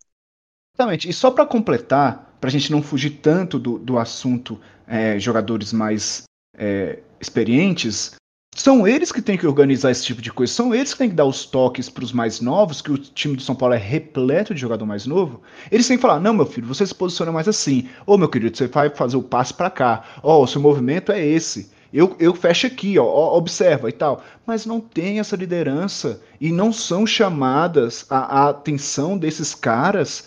Exatamente. 0.76 1.10
E 1.10 1.14
só 1.14 1.32
para 1.32 1.46
completar, 1.46 2.36
para 2.40 2.50
a 2.50 2.52
gente 2.52 2.72
não 2.72 2.82
fugir 2.82 3.22
tanto 3.22 3.58
do, 3.58 3.80
do 3.80 3.98
assunto 3.98 4.60
é, 4.86 5.18
jogadores 5.18 5.72
mais 5.72 6.24
é, 6.58 7.00
experientes, 7.20 8.16
são 8.56 8.88
eles 8.88 9.12
que 9.12 9.22
têm 9.22 9.38
que 9.38 9.46
organizar 9.48 9.92
esse 9.92 10.06
tipo 10.06 10.22
de 10.22 10.32
coisa, 10.32 10.54
são 10.54 10.74
eles 10.74 10.94
que 10.94 11.00
têm 11.00 11.10
que 11.10 11.16
dar 11.16 11.26
os 11.26 11.46
toques 11.46 11.90
para 11.90 12.04
os 12.04 12.14
mais 12.14 12.40
novos, 12.40 12.82
que 12.82 12.92
o 12.92 12.98
time 12.98 13.36
do 13.36 13.42
São 13.42 13.56
Paulo 13.56 13.74
é 13.74 13.78
repleto 13.78 14.54
de 14.54 14.62
jogador 14.62 14.86
mais 14.86 15.06
novo. 15.06 15.42
Eles 15.72 15.88
têm 15.88 15.98
que 15.98 16.02
falar: 16.02 16.20
não, 16.20 16.34
meu 16.34 16.46
filho, 16.46 16.68
você 16.68 16.86
se 16.86 16.96
posiciona 16.96 17.32
mais 17.32 17.48
assim. 17.48 17.90
Ô, 18.06 18.18
meu 18.18 18.30
querido, 18.30 18.56
você 18.56 18.68
vai 18.68 18.90
fazer 18.90 19.18
o 19.18 19.24
passe 19.24 19.54
para 19.54 19.70
cá. 19.70 20.04
Ó, 20.24 20.42
o 20.42 20.48
seu 20.48 20.62
movimento 20.62 21.12
é 21.12 21.26
esse. 21.26 21.70
Eu, 21.92 22.16
eu 22.20 22.34
fecho 22.34 22.68
aqui, 22.68 22.98
ó, 23.00 23.06
ó, 23.06 23.38
observa 23.38 23.90
e 23.90 23.94
tal. 23.94 24.24
Mas 24.46 24.66
não 24.66 24.80
tem 24.80 25.20
essa 25.20 25.36
liderança 25.36 26.22
e 26.40 26.52
não 26.52 26.72
são 26.72 27.06
chamadas 27.06 28.06
a, 28.10 28.18
a 28.18 28.50
atenção 28.50 29.18
desses 29.18 29.56
caras 29.56 30.26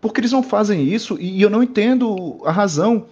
porque 0.00 0.20
eles 0.20 0.32
não 0.32 0.42
fazem 0.42 0.82
isso 0.82 1.18
e 1.20 1.40
eu 1.40 1.50
não 1.50 1.62
entendo 1.62 2.40
a 2.44 2.50
razão. 2.50 3.06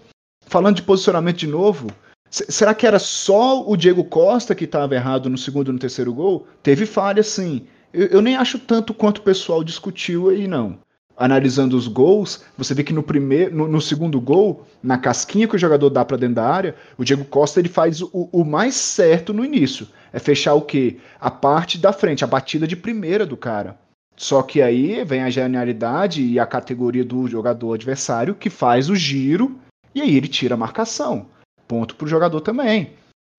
Falando 0.46 0.77
de 0.77 0.83
posicionamento 0.83 1.37
de 1.37 1.46
novo, 1.46 1.88
será 2.31 2.74
que 2.74 2.87
era 2.87 2.98
só 2.98 3.68
o 3.68 3.77
Diego 3.77 4.03
Costa 4.03 4.55
que 4.55 4.64
estava 4.64 4.94
errado 4.94 5.29
no 5.29 5.37
segundo 5.37 5.68
e 5.68 5.72
no 5.72 5.79
terceiro 5.79 6.12
gol? 6.12 6.46
Teve 6.62 6.87
falha, 6.87 7.22
sim. 7.22 7.66
Eu, 7.92 8.07
eu, 8.07 8.22
nem 8.22 8.37
acho 8.37 8.59
tanto 8.59 8.94
quanto 8.94 9.18
o 9.18 9.22
pessoal 9.22 9.62
discutiu 9.62 10.31
aí, 10.31 10.46
não. 10.46 10.79
Analisando 11.16 11.77
os 11.77 11.88
gols, 11.88 12.44
você 12.57 12.72
vê 12.72 12.85
que 12.85 12.92
no 12.92 13.03
primeiro, 13.03 13.55
no, 13.55 13.68
no 13.68 13.81
segundo 13.81 14.20
gol, 14.20 14.66
na 14.83 14.96
casquinha 14.96 15.48
que 15.48 15.57
o 15.57 15.59
jogador 15.59 15.90
dá 15.90 16.05
para 16.05 16.16
dentro 16.16 16.37
da 16.37 16.46
área, 16.46 16.77
o 16.96 17.05
Diego 17.05 17.24
Costa 17.24 17.61
ele 17.61 17.68
faz 17.68 18.01
o, 18.01 18.29
o 18.33 18.44
mais 18.44 18.74
certo 18.74 19.35
no 19.35 19.44
início. 19.44 19.88
É 20.12 20.18
fechar 20.18 20.55
o 20.55 20.62
quê? 20.62 20.98
A 21.20 21.31
parte 21.31 21.77
da 21.77 21.92
frente, 21.92 22.24
a 22.24 22.27
batida 22.27 22.66
de 22.66 22.77
primeira 22.77 23.27
do 23.27 23.37
cara. 23.37 23.77
Só 24.18 24.42
que 24.42 24.61
aí 24.61 25.04
vem 25.04 25.22
a 25.22 25.31
genialidade 25.31 26.22
e 26.22 26.40
a 26.40 26.46
categoria 26.46 27.04
do 27.04 27.28
jogador 27.28 27.74
adversário 27.74 28.35
que 28.35 28.50
faz 28.50 28.90
o 28.90 28.96
giro 28.96 29.57
e 29.94 30.02
aí 30.02 30.16
ele 30.16 30.26
tira 30.26 30.54
a 30.54 30.59
marcação. 30.59 31.26
Ponto 31.68 31.94
pro 31.94 32.09
jogador 32.09 32.40
também. 32.40 32.94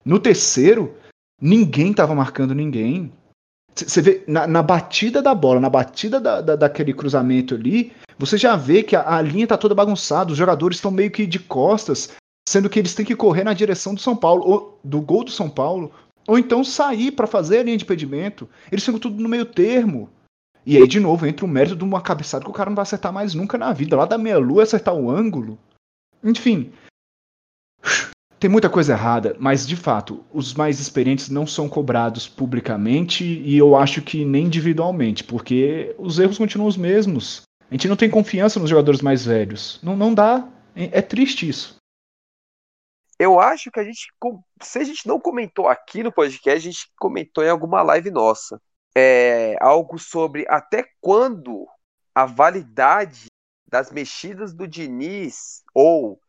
No 0.05 0.19
terceiro, 0.19 0.95
ninguém 1.41 1.91
estava 1.91 2.15
marcando 2.15 2.55
ninguém. 2.55 3.11
Você 3.75 4.01
vê, 4.01 4.23
na, 4.25 4.47
na, 4.47 4.63
batida 4.63 5.21
da 5.21 5.35
bola, 5.35 5.59
na 5.59 5.69
batida 5.69 6.19
da, 6.19 6.41
da, 6.41 6.55
daquele 6.55 6.93
cruzamento 6.93 7.55
ali, 7.55 7.91
você 8.17 8.37
já 8.37 8.55
vê 8.55 8.81
que 8.81 8.95
a, 8.95 9.15
a 9.15 9.21
linha 9.21 9.47
tá 9.47 9.57
toda 9.57 9.75
bagunçada, 9.75 10.31
os 10.31 10.37
jogadores 10.37 10.77
estão 10.77 10.91
meio 10.91 11.11
que 11.11 11.25
de 11.25 11.39
costas, 11.39 12.09
sendo 12.47 12.69
que 12.69 12.79
eles 12.79 12.93
têm 12.93 13.05
que 13.05 13.15
correr 13.15 13.43
na 13.43 13.53
direção 13.53 13.93
do 13.93 14.01
São 14.01 14.15
Paulo, 14.15 14.43
ou 14.45 14.79
do 14.83 15.01
gol 15.01 15.23
do 15.23 15.31
São 15.31 15.49
Paulo, 15.49 15.91
ou 16.27 16.37
então 16.37 16.63
sair 16.63 17.11
para 17.11 17.27
fazer 17.27 17.59
a 17.59 17.63
linha 17.63 17.77
de 17.77 17.83
impedimento. 17.83 18.49
Eles 18.71 18.83
ficam 18.83 18.99
tudo 18.99 19.21
no 19.21 19.29
meio 19.29 19.45
termo. 19.45 20.09
E 20.69 20.77
aí, 20.77 20.87
de 20.87 20.99
novo, 20.99 21.25
entra 21.25 21.43
o 21.43 21.49
mérito 21.49 21.75
de 21.75 21.83
uma 21.83 21.99
cabeçada 21.99 22.45
que 22.45 22.51
o 22.51 22.53
cara 22.53 22.69
não 22.69 22.75
vai 22.75 22.83
acertar 22.83 23.11
mais 23.11 23.33
nunca 23.33 23.57
na 23.57 23.73
vida. 23.73 23.97
Lá 23.97 24.05
da 24.05 24.19
meia-lua 24.19 24.61
acertar 24.61 24.93
o 24.93 25.09
ângulo. 25.09 25.57
Enfim. 26.23 26.71
Tem 28.39 28.47
muita 28.47 28.69
coisa 28.69 28.93
errada, 28.93 29.35
mas 29.39 29.67
de 29.67 29.75
fato, 29.75 30.23
os 30.31 30.53
mais 30.53 30.79
experientes 30.79 31.27
não 31.27 31.47
são 31.47 31.67
cobrados 31.67 32.27
publicamente 32.27 33.23
e 33.23 33.57
eu 33.57 33.75
acho 33.75 33.99
que 34.03 34.23
nem 34.23 34.45
individualmente, 34.45 35.23
porque 35.23 35.95
os 35.97 36.19
erros 36.19 36.37
continuam 36.37 36.69
os 36.69 36.77
mesmos. 36.77 37.41
A 37.67 37.73
gente 37.73 37.87
não 37.87 37.95
tem 37.95 38.07
confiança 38.07 38.59
nos 38.59 38.69
jogadores 38.69 39.01
mais 39.01 39.25
velhos. 39.25 39.79
Não, 39.81 39.97
não 39.97 40.13
dá. 40.13 40.47
É, 40.75 40.99
é 40.99 41.01
triste 41.01 41.49
isso. 41.49 41.77
Eu 43.17 43.39
acho 43.39 43.71
que 43.71 43.79
a 43.79 43.83
gente, 43.83 44.05
se 44.61 44.77
a 44.77 44.83
gente 44.83 45.07
não 45.07 45.19
comentou 45.19 45.67
aqui 45.67 46.03
no 46.03 46.11
podcast, 46.11 46.67
a 46.67 46.71
gente 46.71 46.91
comentou 46.95 47.43
em 47.43 47.49
alguma 47.49 47.81
live 47.81 48.11
nossa 48.11 48.61
é, 48.95 49.55
algo 49.61 49.97
sobre 49.97 50.45
até 50.49 50.85
quando 50.99 51.67
a 52.13 52.25
validade 52.25 53.27
das 53.67 53.91
mexidas 53.91 54.53
do 54.53 54.67
Diniz 54.67 55.63
ou 55.73 56.19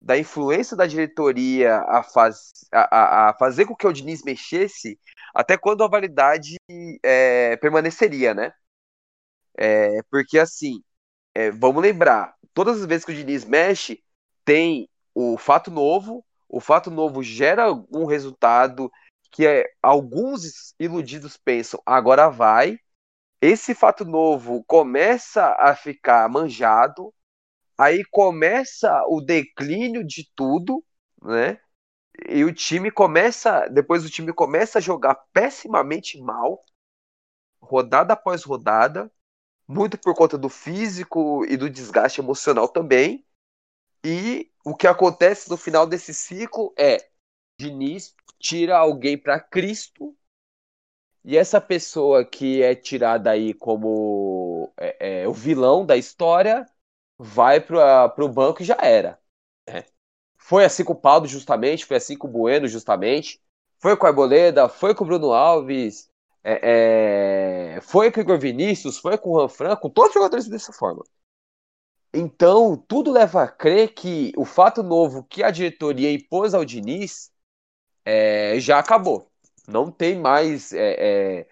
da 0.00 0.16
influência 0.16 0.76
da 0.76 0.86
diretoria 0.86 1.78
a, 1.88 2.02
faz, 2.02 2.52
a, 2.72 3.28
a, 3.28 3.34
fazer 3.34 3.66
com 3.66 3.76
que 3.76 3.86
o 3.86 3.92
Diniz 3.92 4.22
mexesse, 4.22 4.98
até 5.34 5.58
quando 5.58 5.84
a 5.84 5.88
validade 5.88 6.56
é, 7.02 7.56
permaneceria, 7.56 8.34
né? 8.34 8.52
É, 9.58 10.02
porque 10.10 10.38
assim, 10.38 10.82
é, 11.34 11.50
vamos 11.50 11.82
lembrar, 11.82 12.34
todas 12.54 12.80
as 12.80 12.86
vezes 12.86 13.04
que 13.04 13.12
o 13.12 13.14
Diniz 13.14 13.44
mexe, 13.44 14.02
tem 14.44 14.88
o 15.14 15.36
fato 15.36 15.70
novo, 15.70 16.24
o 16.48 16.60
fato 16.60 16.90
novo 16.90 17.22
gera 17.22 17.64
algum 17.64 18.06
resultado, 18.06 18.90
que 19.30 19.46
é, 19.46 19.64
alguns 19.82 20.74
iludidos 20.78 21.36
pensam, 21.36 21.80
agora 21.86 22.28
vai. 22.28 22.78
Esse 23.40 23.74
fato 23.74 24.04
novo 24.04 24.64
começa 24.64 25.56
a 25.58 25.74
ficar 25.74 26.28
manjado, 26.28 27.14
aí 27.78 28.04
começa 28.04 29.02
o 29.08 29.20
declínio 29.20 30.04
de 30.04 30.30
tudo, 30.34 30.84
né? 31.22 31.58
E 32.28 32.44
o 32.44 32.52
time 32.52 32.90
começa, 32.90 33.66
depois 33.68 34.04
o 34.04 34.10
time 34.10 34.32
começa 34.32 34.78
a 34.78 34.82
jogar 34.82 35.14
pessimamente 35.32 36.20
mal, 36.20 36.62
rodada 37.62 38.12
após 38.12 38.42
rodada, 38.44 39.10
muito 39.66 39.96
por 39.98 40.14
conta 40.14 40.36
do 40.36 40.48
físico 40.48 41.44
e 41.46 41.56
do 41.56 41.70
desgaste 41.70 42.20
emocional 42.20 42.68
também. 42.68 43.24
E 44.04 44.50
o 44.64 44.74
que 44.74 44.86
acontece 44.86 45.48
no 45.48 45.56
final 45.56 45.86
desse 45.86 46.12
ciclo 46.12 46.74
é 46.76 46.98
Diniz 47.58 48.14
tira 48.40 48.78
alguém 48.78 49.18
para 49.18 49.38
Cristo 49.38 50.16
e 51.24 51.36
essa 51.36 51.60
pessoa 51.60 52.24
que 52.24 52.62
é 52.62 52.74
tirada 52.74 53.30
aí 53.30 53.52
como 53.54 54.72
é, 54.78 55.22
é, 55.22 55.28
o 55.28 55.32
vilão 55.32 55.84
da 55.84 55.96
história 55.96 56.66
vai 57.18 57.60
para 57.60 58.14
o 58.18 58.28
banco 58.28 58.62
e 58.62 58.64
já 58.64 58.78
era. 58.80 59.20
Né? 59.68 59.84
Foi 60.38 60.64
assim 60.64 60.84
com 60.84 60.94
o 60.94 60.96
Paulo, 60.96 61.26
justamente, 61.26 61.84
foi 61.84 61.98
assim 61.98 62.16
com 62.16 62.26
o 62.28 62.30
Bueno, 62.30 62.66
justamente, 62.66 63.40
foi 63.78 63.96
com 63.96 64.06
a 64.06 64.08
Arboleda, 64.08 64.68
foi 64.68 64.94
com 64.94 65.04
o 65.04 65.06
Bruno 65.06 65.32
Alves, 65.32 66.10
é, 66.42 67.76
é, 67.76 67.80
foi 67.82 68.10
com 68.10 68.20
o 68.20 68.22
Igor 68.22 68.38
Vinícius, 68.38 68.98
foi 68.98 69.18
com 69.18 69.30
o 69.32 69.48
Juan 69.48 69.76
com 69.76 69.90
todos 69.90 70.10
os 70.10 70.14
jogadores 70.14 70.48
dessa 70.48 70.72
forma. 70.72 71.04
Então, 72.12 72.76
tudo 72.76 73.12
leva 73.12 73.42
a 73.44 73.48
crer 73.48 73.94
que 73.94 74.32
o 74.36 74.44
fato 74.44 74.82
novo 74.82 75.22
que 75.24 75.42
a 75.42 75.50
diretoria 75.50 76.12
impôs 76.12 76.54
ao 76.54 76.64
Diniz 76.64 77.30
é, 78.04 78.58
já 78.60 78.78
acabou. 78.78 79.30
Não 79.66 79.90
tem 79.90 80.18
mais 80.18 80.72
é, 80.72 80.96
é, 81.40 81.46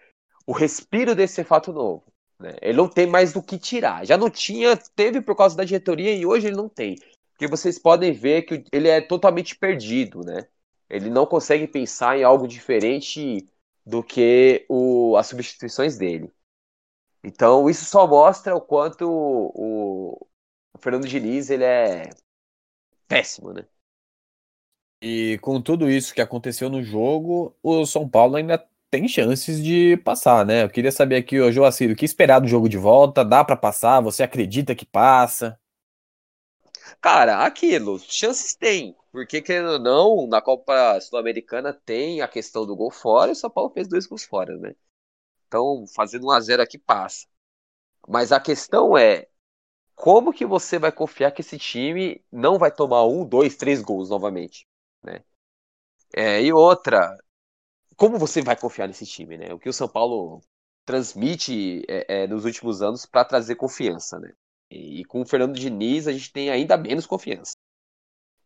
o 0.47 0.53
respiro 0.53 1.15
desse 1.15 1.45
fato 1.45 1.73
novo. 1.73 2.05
Né? 2.39 2.57
Ele 2.63 2.77
não 2.77 2.89
tem 2.89 3.07
mais 3.07 3.33
do 3.33 3.43
que 3.43 3.59
tirar. 3.59 4.05
Já 4.07 4.17
não 4.17 4.31
tinha, 4.31 4.77
teve 4.77 5.21
por 5.21 5.37
causa 5.37 5.57
da 5.57 5.65
diretoria 5.65 6.15
e 6.15 6.27
hoje 6.27 6.49
ele 6.49 6.57
não 6.57 6.69
tem. 6.69 6.97
Porque 7.33 7.47
vocês 7.47 7.79
podem 7.79 8.13
ver 8.13 8.43
que 8.43 8.65
ele 8.73 8.89
é 8.89 9.01
totalmente 9.01 9.57
perdido, 9.57 10.21
né? 10.25 10.49
Ele 10.91 11.11
não 11.11 11.27
consegue 11.27 11.69
pensar 11.69 12.19
em 12.19 12.25
algo 12.25 12.49
diferente 12.49 13.47
do 13.85 14.03
que 14.03 14.65
o, 14.69 15.17
as 15.17 15.27
substituições 15.29 15.97
dele. 15.97 16.33
Então 17.23 17.69
isso 17.69 17.85
só 17.85 18.07
mostra 18.07 18.57
o 18.57 18.61
quanto 18.61 19.09
o, 19.09 20.29
o 20.75 20.79
Fernando 20.79 21.07
Diniz 21.07 21.51
ele 21.51 21.65
é 21.65 22.11
péssimo, 23.07 23.53
né? 23.53 23.67
E 25.01 25.39
com 25.43 25.61
tudo 25.61 25.89
isso 25.91 26.15
que 26.15 26.21
aconteceu 26.21 26.69
no 26.69 26.83
jogo, 26.83 27.57
o 27.63 27.87
São 27.87 28.09
Paulo 28.09 28.37
ainda 28.37 28.65
tem 28.91 29.07
chances 29.07 29.63
de 29.63 29.97
passar, 29.99 30.45
né? 30.45 30.65
Eu 30.65 30.71
queria 30.71 30.91
saber 30.91 31.17
aqui, 31.17 31.39
o 31.41 31.53
Joacir, 31.53 31.91
o 31.91 31.97
que 31.97 32.05
esperar 32.05 32.41
do 32.41 32.49
jogo 32.49 32.69
de 32.69 32.79
volta? 32.79 33.25
Dá 33.25 33.45
para 33.45 33.57
passar? 33.57 34.01
Você 34.01 34.23
acredita 34.23 34.75
que 34.75 34.87
passa? 34.87 35.59
Cara, 37.01 37.45
aquilo, 37.45 37.99
chances 37.99 38.55
tem. 38.55 38.97
Porque, 39.11 39.41
querendo 39.43 39.73
ou 39.73 39.79
não, 39.79 40.27
na 40.27 40.41
Copa 40.41 41.01
Sul-Americana 41.01 41.73
tem 41.73 42.21
a 42.21 42.29
questão 42.29 42.67
do 42.67 42.77
gol 42.77 42.91
fora 42.91 43.31
e 43.31 43.33
o 43.33 43.37
São 43.37 43.51
Paulo 43.51 43.71
fez 43.71 43.89
dois 43.89 44.07
gols 44.07 44.25
fora, 44.25 44.57
né? 44.59 44.75
Então, 45.49 45.87
fazendo 45.95 46.27
um 46.27 46.33
a 46.33 46.41
0 46.41 46.63
aqui 46.63 46.79
passa. 46.79 47.27
Mas 48.09 48.33
a 48.33 48.41
questão 48.41 48.99
é, 48.99 49.29
como 49.97 50.33
que 50.35 50.47
você 50.47 50.79
vai 50.79 50.93
confiar 50.93 51.33
que 51.33 51.43
esse 51.43 51.59
time 51.59 52.25
não 52.33 52.59
vai 52.59 52.73
tomar 52.73 53.07
um, 53.07 53.27
dois, 53.27 53.57
três 53.57 53.83
gols 53.83 54.11
novamente, 54.11 54.68
né? 55.03 55.23
É, 56.15 56.43
e 56.43 56.53
outra, 56.53 57.17
como 57.97 58.19
você 58.19 58.43
vai 58.43 58.57
confiar 58.57 58.89
nesse 58.89 59.07
time, 59.07 59.39
né? 59.39 59.53
O 59.53 59.59
que 59.59 59.69
o 59.69 59.73
São 59.73 59.89
Paulo 59.89 60.41
transmite 60.87 61.83
é, 61.89 62.23
é, 62.25 62.27
nos 62.27 62.45
últimos 62.45 62.83
anos 62.83 63.07
para 63.07 63.25
trazer 63.25 63.57
confiança, 63.57 64.19
né? 64.19 64.33
E, 64.71 65.01
e, 65.01 65.05
com 65.05 65.23
o 65.23 65.27
Fernando 65.27 65.59
Diniz 65.59 66.07
a 66.09 66.13
gente 66.13 66.33
tem 66.33 66.51
ainda 66.51 66.77
menos 66.77 67.07
confiança. 67.07 67.53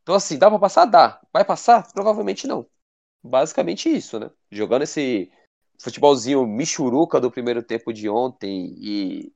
Então 0.02 0.14
assim, 0.14 0.38
dá 0.38 0.50
para 0.50 0.58
passar? 0.58 0.84
Dá. 0.86 1.20
Vai 1.32 1.44
passar? 1.44 1.92
Provavelmente 1.92 2.46
não. 2.46 2.66
Basicamente 3.22 3.88
isso, 3.88 4.18
né? 4.18 4.30
Jogando 4.50 4.82
esse 4.82 5.30
futebolzinho 5.80 6.46
michuruca 6.46 7.20
do 7.20 7.30
primeiro 7.30 7.62
tempo 7.62 7.92
de 7.92 8.08
ontem 8.08 8.74
e 8.78 9.32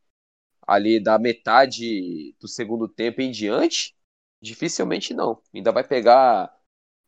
ali 0.66 1.00
da 1.02 1.18
metade 1.18 2.34
do 2.40 2.48
segundo 2.48 2.88
tempo 2.88 3.20
em 3.20 3.30
diante, 3.30 3.94
dificilmente 4.40 5.14
não. 5.14 5.40
Ainda 5.54 5.72
vai 5.72 5.84
pegar 5.86 6.52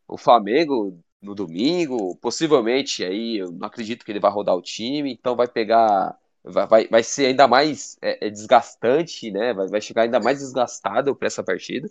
o 0.08 0.16
Flamengo 0.16 0.98
no 1.20 1.34
domingo, 1.34 2.16
possivelmente 2.16 3.04
aí 3.04 3.38
eu 3.38 3.52
não 3.52 3.66
acredito 3.66 4.04
que 4.04 4.10
ele 4.10 4.20
vai 4.20 4.30
rodar 4.30 4.56
o 4.56 4.62
time, 4.62 5.12
então 5.12 5.36
vai 5.36 5.46
pegar 5.46 6.16
vai, 6.42 6.88
vai 6.88 7.02
ser 7.02 7.26
ainda 7.26 7.46
mais 7.46 7.98
é, 8.00 8.26
é 8.26 8.30
desgastante, 8.30 9.30
né? 9.30 9.52
Vai, 9.52 9.68
vai 9.68 9.80
chegar 9.80 10.02
ainda 10.02 10.18
mais 10.18 10.38
desgastado 10.38 11.14
para 11.14 11.26
essa 11.26 11.42
partida. 11.42 11.90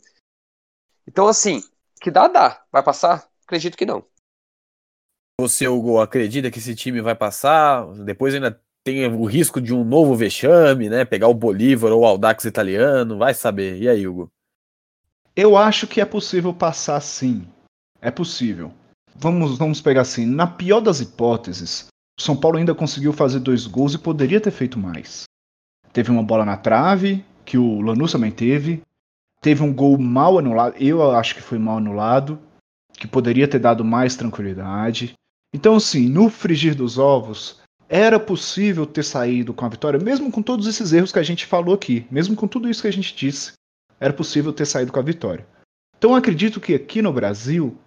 Então 1.07 1.27
assim, 1.27 1.61
que 2.01 2.09
dá 2.09 2.27
dá, 2.27 2.65
vai 2.71 2.81
passar? 2.81 3.29
Acredito 3.45 3.77
que 3.77 3.85
não. 3.85 4.03
Você, 5.39 5.67
Hugo, 5.67 5.99
acredita 5.99 6.49
que 6.49 6.57
esse 6.57 6.75
time 6.75 6.99
vai 6.99 7.13
passar? 7.13 7.85
Depois 8.03 8.33
ainda 8.33 8.59
tem 8.83 9.05
o 9.05 9.25
risco 9.25 9.61
de 9.61 9.71
um 9.71 9.83
novo 9.83 10.15
vexame, 10.15 10.89
né? 10.89 11.05
Pegar 11.05 11.27
o 11.27 11.33
Bolívar 11.33 11.91
ou 11.91 12.01
o 12.01 12.05
Aldax 12.05 12.45
italiano, 12.45 13.19
vai 13.19 13.35
saber. 13.35 13.79
E 13.79 13.87
aí, 13.87 14.07
Hugo? 14.07 14.31
Eu 15.35 15.55
acho 15.55 15.85
que 15.85 16.01
é 16.01 16.05
possível 16.05 16.51
passar 16.53 16.99
sim. 17.01 17.47
É 18.01 18.11
possível. 18.11 18.71
Vamos, 19.15 19.57
vamos 19.57 19.81
pegar 19.81 20.01
assim, 20.01 20.25
na 20.25 20.45
pior 20.45 20.79
das 20.79 20.99
hipóteses, 20.99 21.87
o 22.19 22.21
São 22.21 22.35
Paulo 22.35 22.57
ainda 22.57 22.75
conseguiu 22.75 23.11
fazer 23.11 23.39
dois 23.39 23.65
gols 23.65 23.93
e 23.93 23.97
poderia 23.97 24.39
ter 24.39 24.51
feito 24.51 24.77
mais. 24.77 25.23
Teve 25.91 26.11
uma 26.11 26.23
bola 26.23 26.45
na 26.45 26.57
trave, 26.57 27.25
que 27.43 27.57
o 27.57 27.81
Lanús 27.81 28.11
também 28.11 28.31
teve. 28.31 28.81
Teve 29.41 29.63
um 29.63 29.73
gol 29.73 29.97
mal 29.97 30.37
anulado, 30.37 30.75
eu 30.77 31.11
acho 31.11 31.35
que 31.35 31.41
foi 31.41 31.57
mal 31.57 31.77
anulado, 31.77 32.39
que 32.93 33.07
poderia 33.07 33.47
ter 33.47 33.59
dado 33.59 33.85
mais 33.85 34.15
tranquilidade. 34.15 35.13
Então, 35.53 35.75
assim, 35.75 36.07
no 36.09 36.29
frigir 36.29 36.75
dos 36.75 36.97
ovos, 36.97 37.61
era 37.87 38.19
possível 38.19 38.85
ter 38.85 39.03
saído 39.03 39.53
com 39.53 39.65
a 39.65 39.69
vitória, 39.69 39.99
mesmo 39.99 40.31
com 40.31 40.41
todos 40.41 40.67
esses 40.67 40.91
erros 40.91 41.11
que 41.11 41.19
a 41.19 41.23
gente 41.23 41.45
falou 41.45 41.73
aqui, 41.73 42.05
mesmo 42.11 42.35
com 42.35 42.47
tudo 42.47 42.69
isso 42.69 42.81
que 42.81 42.87
a 42.87 42.93
gente 42.93 43.15
disse, 43.15 43.53
era 43.99 44.13
possível 44.13 44.51
ter 44.51 44.65
saído 44.65 44.91
com 44.91 44.99
a 44.99 45.03
vitória. 45.03 45.47
Então 45.97 46.13
acredito 46.13 46.59
que 46.59 46.75
aqui 46.75 47.01
no 47.01 47.13
Brasil 47.13 47.77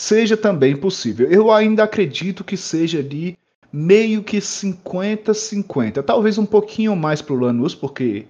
seja 0.00 0.36
também 0.36 0.76
possível. 0.76 1.30
Eu 1.30 1.52
ainda 1.52 1.84
acredito 1.84 2.44
que 2.44 2.56
seja 2.56 2.98
ali 2.98 3.38
meio 3.72 4.22
que 4.22 4.38
50-50, 4.38 6.02
talvez 6.04 6.38
um 6.38 6.46
pouquinho 6.46 6.94
mais 6.94 7.20
para 7.20 7.34
o 7.34 7.38
Lanús, 7.38 7.74
porque 7.74 8.26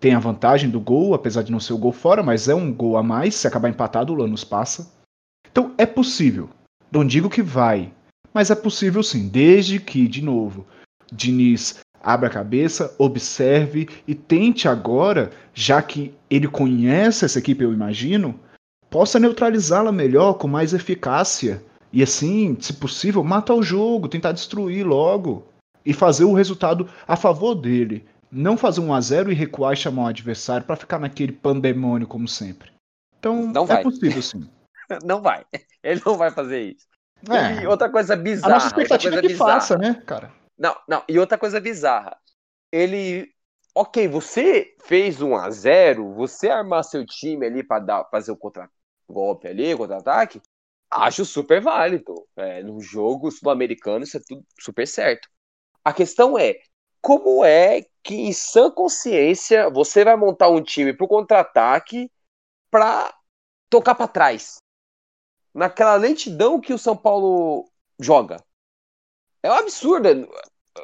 tem 0.00 0.14
a 0.14 0.18
vantagem 0.18 0.70
do 0.70 0.80
gol, 0.80 1.14
apesar 1.14 1.42
de 1.42 1.52
não 1.52 1.60
ser 1.60 1.74
o 1.74 1.78
gol 1.78 1.92
fora, 1.92 2.22
mas 2.22 2.48
é 2.48 2.54
um 2.54 2.72
gol 2.72 2.96
a 2.96 3.02
mais, 3.02 3.34
se 3.34 3.46
acabar 3.46 3.68
empatado 3.68 4.12
o 4.12 4.16
Lanús 4.16 4.44
passa. 4.44 4.90
Então 5.50 5.74
é 5.76 5.84
possível. 5.84 6.48
Não 6.90 7.04
digo 7.04 7.28
que 7.28 7.42
vai, 7.42 7.92
mas 8.32 8.50
é 8.50 8.54
possível 8.54 9.02
sim, 9.02 9.28
desde 9.28 9.78
que, 9.78 10.06
de 10.08 10.22
novo, 10.22 10.66
Diniz 11.12 11.80
abra 12.02 12.28
a 12.28 12.32
cabeça, 12.32 12.94
observe 12.98 13.88
e 14.06 14.14
tente 14.14 14.68
agora, 14.68 15.30
já 15.52 15.82
que 15.82 16.14
ele 16.30 16.46
conhece 16.46 17.24
essa 17.24 17.38
equipe, 17.38 17.64
eu 17.64 17.72
imagino, 17.72 18.38
possa 18.96 19.20
neutralizá-la 19.20 19.92
melhor, 19.92 20.38
com 20.38 20.48
mais 20.48 20.72
eficácia. 20.72 21.62
E 21.92 22.02
assim, 22.02 22.56
se 22.58 22.72
possível, 22.72 23.22
matar 23.22 23.52
o 23.52 23.62
jogo, 23.62 24.08
tentar 24.08 24.32
destruir 24.32 24.86
logo. 24.86 25.46
E 25.84 25.92
fazer 25.92 26.24
o 26.24 26.32
resultado 26.32 26.88
a 27.06 27.14
favor 27.14 27.54
dele. 27.54 28.08
Não 28.32 28.56
fazer 28.56 28.80
um 28.80 28.94
a 28.94 29.00
0 29.00 29.30
e 29.30 29.34
recuar 29.34 29.74
e 29.74 29.76
chamar 29.76 30.04
o 30.04 30.06
adversário 30.06 30.66
para 30.66 30.76
ficar 30.76 30.98
naquele 30.98 31.32
pandemônio 31.32 32.06
como 32.06 32.26
sempre. 32.26 32.72
Então, 33.18 33.46
não 33.48 33.64
é 33.64 33.66
vai. 33.66 33.82
possível 33.82 34.22
sim. 34.22 34.48
não 35.04 35.20
vai. 35.20 35.44
Ele 35.84 36.00
não 36.04 36.16
vai 36.16 36.30
fazer 36.30 36.62
isso. 36.62 36.86
É. 37.28 37.64
E 37.64 37.66
outra 37.66 37.90
coisa 37.90 38.16
bizarra. 38.16 38.50
A 38.50 38.54
nossa 38.54 38.68
expectativa 38.68 39.16
é 39.16 39.20
que 39.20 39.28
bizarra. 39.28 39.52
faça, 39.52 39.76
né, 39.76 40.02
cara? 40.06 40.32
Não, 40.58 40.74
não. 40.88 41.04
E 41.06 41.18
outra 41.18 41.36
coisa 41.36 41.60
bizarra. 41.60 42.16
Ele. 42.72 43.30
Ok, 43.74 44.08
você 44.08 44.74
fez 44.86 45.20
um 45.20 45.36
a 45.36 45.50
0 45.50 46.14
você 46.14 46.48
armar 46.48 46.82
seu 46.82 47.04
time 47.04 47.44
ali 47.44 47.62
para 47.62 47.84
dar, 47.84 48.04
fazer 48.10 48.32
o 48.32 48.36
contra-golpe 49.06 49.48
ali, 49.48 49.76
contra-ataque, 49.76 50.40
acho 50.90 51.24
super 51.24 51.60
válido. 51.60 52.26
É, 52.36 52.62
no 52.62 52.80
jogo 52.80 53.30
sul-americano, 53.30 54.04
isso 54.04 54.16
é 54.16 54.20
tudo 54.26 54.44
super 54.60 54.86
certo. 54.86 55.28
A 55.84 55.92
questão 55.92 56.38
é, 56.38 56.60
como 57.00 57.44
é 57.44 57.82
que 58.02 58.14
em 58.14 58.32
sã 58.32 58.70
consciência 58.70 59.70
você 59.70 60.04
vai 60.04 60.16
montar 60.16 60.48
um 60.48 60.62
time 60.62 60.92
pro 60.92 61.08
contra-ataque 61.08 62.10
para 62.70 63.14
tocar 63.70 63.94
para 63.94 64.08
trás? 64.08 64.58
naquela 65.56 65.96
lentidão 65.96 66.60
que 66.60 66.74
o 66.74 66.78
São 66.78 66.94
Paulo 66.94 67.66
joga. 67.98 68.36
É 69.42 69.50
um 69.50 69.54
absurdo. 69.54 70.28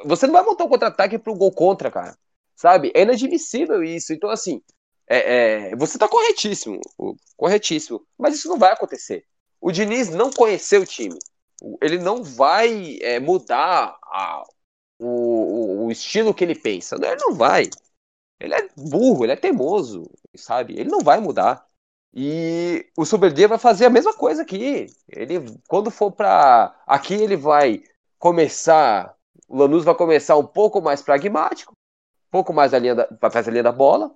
Você 0.03 0.25
não 0.25 0.33
vai 0.33 0.43
montar 0.43 0.63
um 0.63 0.69
contra-ataque 0.69 1.19
pro 1.19 1.35
gol 1.35 1.51
contra, 1.51 1.91
cara. 1.91 2.17
Sabe? 2.55 2.91
É 2.95 3.03
inadmissível 3.03 3.83
isso. 3.83 4.13
Então, 4.13 4.31
assim, 4.31 4.63
é, 5.07 5.71
é, 5.71 5.75
você 5.75 5.97
tá 5.97 6.07
corretíssimo. 6.07 6.79
Corretíssimo. 7.37 8.05
Mas 8.17 8.35
isso 8.35 8.47
não 8.47 8.57
vai 8.57 8.71
acontecer. 8.71 9.25
O 9.59 9.71
Diniz 9.71 10.09
não 10.09 10.31
conheceu 10.31 10.81
o 10.81 10.85
time. 10.85 11.17
Ele 11.81 11.97
não 11.97 12.23
vai 12.23 12.97
é, 13.01 13.19
mudar 13.19 13.97
a, 14.03 14.43
o, 14.99 15.85
o, 15.85 15.91
estilo 15.91 16.33
que 16.33 16.43
ele 16.43 16.55
pensa. 16.55 16.95
Ele 16.95 17.15
não 17.15 17.33
vai. 17.33 17.69
Ele 18.39 18.53
é 18.53 18.67
burro, 18.75 19.23
ele 19.23 19.33
é 19.33 19.35
teimoso, 19.37 20.09
sabe? 20.35 20.73
Ele 20.77 20.89
não 20.89 20.99
vai 20.99 21.19
mudar. 21.19 21.65
E 22.13 22.85
o 22.97 23.05
Superdia 23.05 23.47
vai 23.47 23.57
fazer 23.57 23.85
a 23.85 23.89
mesma 23.89 24.13
coisa 24.13 24.41
aqui. 24.43 24.87
Ele, 25.07 25.57
quando 25.67 25.89
for 25.89 26.11
para 26.11 26.75
aqui, 26.85 27.15
ele 27.15 27.35
vai 27.37 27.83
começar. 28.19 29.15
O 29.47 29.57
Lanús 29.57 29.83
vai 29.83 29.95
começar 29.95 30.37
um 30.37 30.45
pouco 30.45 30.81
mais 30.81 31.01
pragmático, 31.01 31.73
um 31.73 32.31
pouco 32.31 32.53
mais 32.53 32.73
a 32.73 32.79
linha 32.79 32.95
da, 32.95 33.05
da 33.05 33.41
linha 33.49 33.63
da 33.63 33.71
bola. 33.71 34.13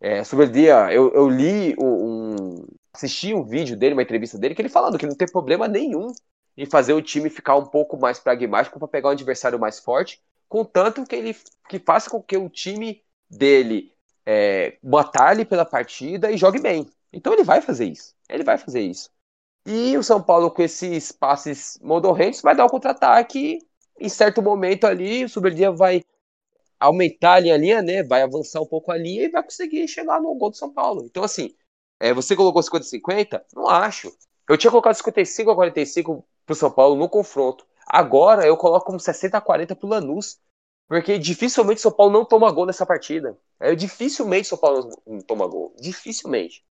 É, 0.00 0.22
Superdia, 0.24 0.92
eu, 0.92 1.12
eu 1.14 1.28
li 1.28 1.74
um, 1.78 2.66
assisti 2.92 3.32
um 3.34 3.44
vídeo 3.44 3.76
dele, 3.76 3.94
uma 3.94 4.02
entrevista 4.02 4.38
dele, 4.38 4.54
que 4.54 4.62
ele 4.62 4.68
falando 4.68 4.98
que 4.98 5.06
não 5.06 5.14
tem 5.14 5.28
problema 5.28 5.66
nenhum 5.68 6.12
em 6.56 6.66
fazer 6.66 6.92
o 6.92 7.02
time 7.02 7.28
ficar 7.30 7.56
um 7.56 7.66
pouco 7.66 7.98
mais 7.98 8.18
pragmático 8.18 8.78
para 8.78 8.88
pegar 8.88 9.08
um 9.08 9.12
adversário 9.12 9.58
mais 9.58 9.78
forte, 9.78 10.22
contanto 10.48 11.04
que 11.04 11.14
ele 11.14 11.36
que 11.68 11.78
faça 11.78 12.08
com 12.08 12.22
que 12.22 12.36
o 12.36 12.48
time 12.48 13.02
dele 13.28 13.92
é, 14.24 14.78
batalhe 14.82 15.44
pela 15.44 15.64
partida 15.64 16.30
e 16.30 16.36
jogue 16.36 16.60
bem. 16.60 16.88
Então 17.12 17.32
ele 17.32 17.44
vai 17.44 17.60
fazer 17.60 17.86
isso. 17.86 18.14
Ele 18.28 18.44
vai 18.44 18.58
fazer 18.58 18.80
isso. 18.80 19.10
E 19.66 19.96
o 19.96 20.02
São 20.02 20.22
Paulo, 20.22 20.50
com 20.50 20.62
esses 20.62 21.12
passes 21.12 21.78
modorrentes, 21.82 22.40
vai 22.40 22.54
dar 22.54 22.64
o 22.64 22.70
contra-ataque. 22.70 23.58
Em 23.98 24.08
certo 24.08 24.42
momento 24.42 24.86
ali, 24.86 25.24
o 25.24 25.28
Superdia 25.28 25.72
vai 25.72 26.04
aumentar 26.78 27.34
a 27.34 27.40
linha, 27.40 27.56
linha, 27.56 27.82
né? 27.82 28.02
Vai 28.02 28.22
avançar 28.22 28.60
um 28.60 28.66
pouco 28.66 28.90
a 28.92 28.96
linha 28.96 29.24
e 29.24 29.28
vai 29.28 29.42
conseguir 29.42 29.86
chegar 29.88 30.20
no 30.20 30.34
gol 30.34 30.50
do 30.50 30.56
São 30.56 30.72
Paulo. 30.72 31.04
Então, 31.04 31.24
assim, 31.24 31.54
é, 32.00 32.12
você 32.12 32.36
colocou 32.36 32.62
50-50? 32.62 33.42
Não 33.54 33.68
acho. 33.68 34.12
Eu 34.48 34.56
tinha 34.56 34.70
colocado 34.70 34.94
55 34.94 35.50
a 35.50 35.54
45 35.54 36.24
pro 36.44 36.54
São 36.54 36.70
Paulo 36.70 36.96
no 36.96 37.08
confronto. 37.08 37.66
Agora 37.86 38.46
eu 38.46 38.56
coloco 38.56 38.86
como 38.86 39.00
60 39.00 39.36
a 39.36 39.40
40 39.40 39.76
pro 39.76 39.88
Lanús. 39.88 40.38
Porque 40.88 41.18
dificilmente 41.18 41.80
o 41.80 41.82
São 41.82 41.92
Paulo 41.92 42.12
não 42.12 42.24
toma 42.24 42.50
gol 42.52 42.66
nessa 42.66 42.86
partida. 42.86 43.36
É, 43.58 43.74
dificilmente 43.74 44.46
o 44.46 44.50
São 44.50 44.58
Paulo 44.58 44.88
não 45.06 45.20
toma 45.20 45.46
gol. 45.46 45.74
Dificilmente. 45.80 46.64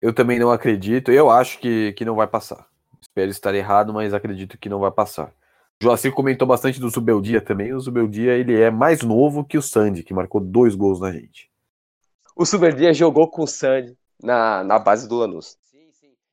Eu 0.00 0.14
também 0.14 0.38
não 0.38 0.50
acredito. 0.50 1.10
Eu 1.10 1.30
acho 1.30 1.58
que, 1.58 1.94
que 1.94 2.04
não 2.04 2.14
vai 2.14 2.26
passar. 2.26 2.68
Espero 3.00 3.30
estar 3.30 3.54
errado, 3.54 3.94
mas 3.94 4.12
acredito 4.12 4.58
que 4.58 4.68
não 4.68 4.78
vai 4.78 4.90
passar. 4.90 5.32
O 5.80 5.84
Joacir 5.84 6.12
comentou 6.12 6.48
bastante 6.48 6.80
do 6.80 6.88
Zubeldia 6.88 7.40
também. 7.40 7.72
O 7.74 7.80
Zubeldia 7.80 8.32
ele 8.32 8.58
é 8.58 8.70
mais 8.70 9.02
novo 9.02 9.44
que 9.44 9.58
o 9.58 9.62
Sandy, 9.62 10.02
que 10.02 10.14
marcou 10.14 10.40
dois 10.40 10.74
gols 10.74 11.00
na 11.00 11.12
gente. 11.12 11.50
O 12.34 12.44
Zubeldia 12.44 12.94
jogou 12.94 13.28
com 13.28 13.42
o 13.42 13.46
Sandy. 13.46 13.96
na, 14.22 14.64
na 14.64 14.78
base 14.78 15.08
do 15.08 15.16
Lanús. 15.16 15.58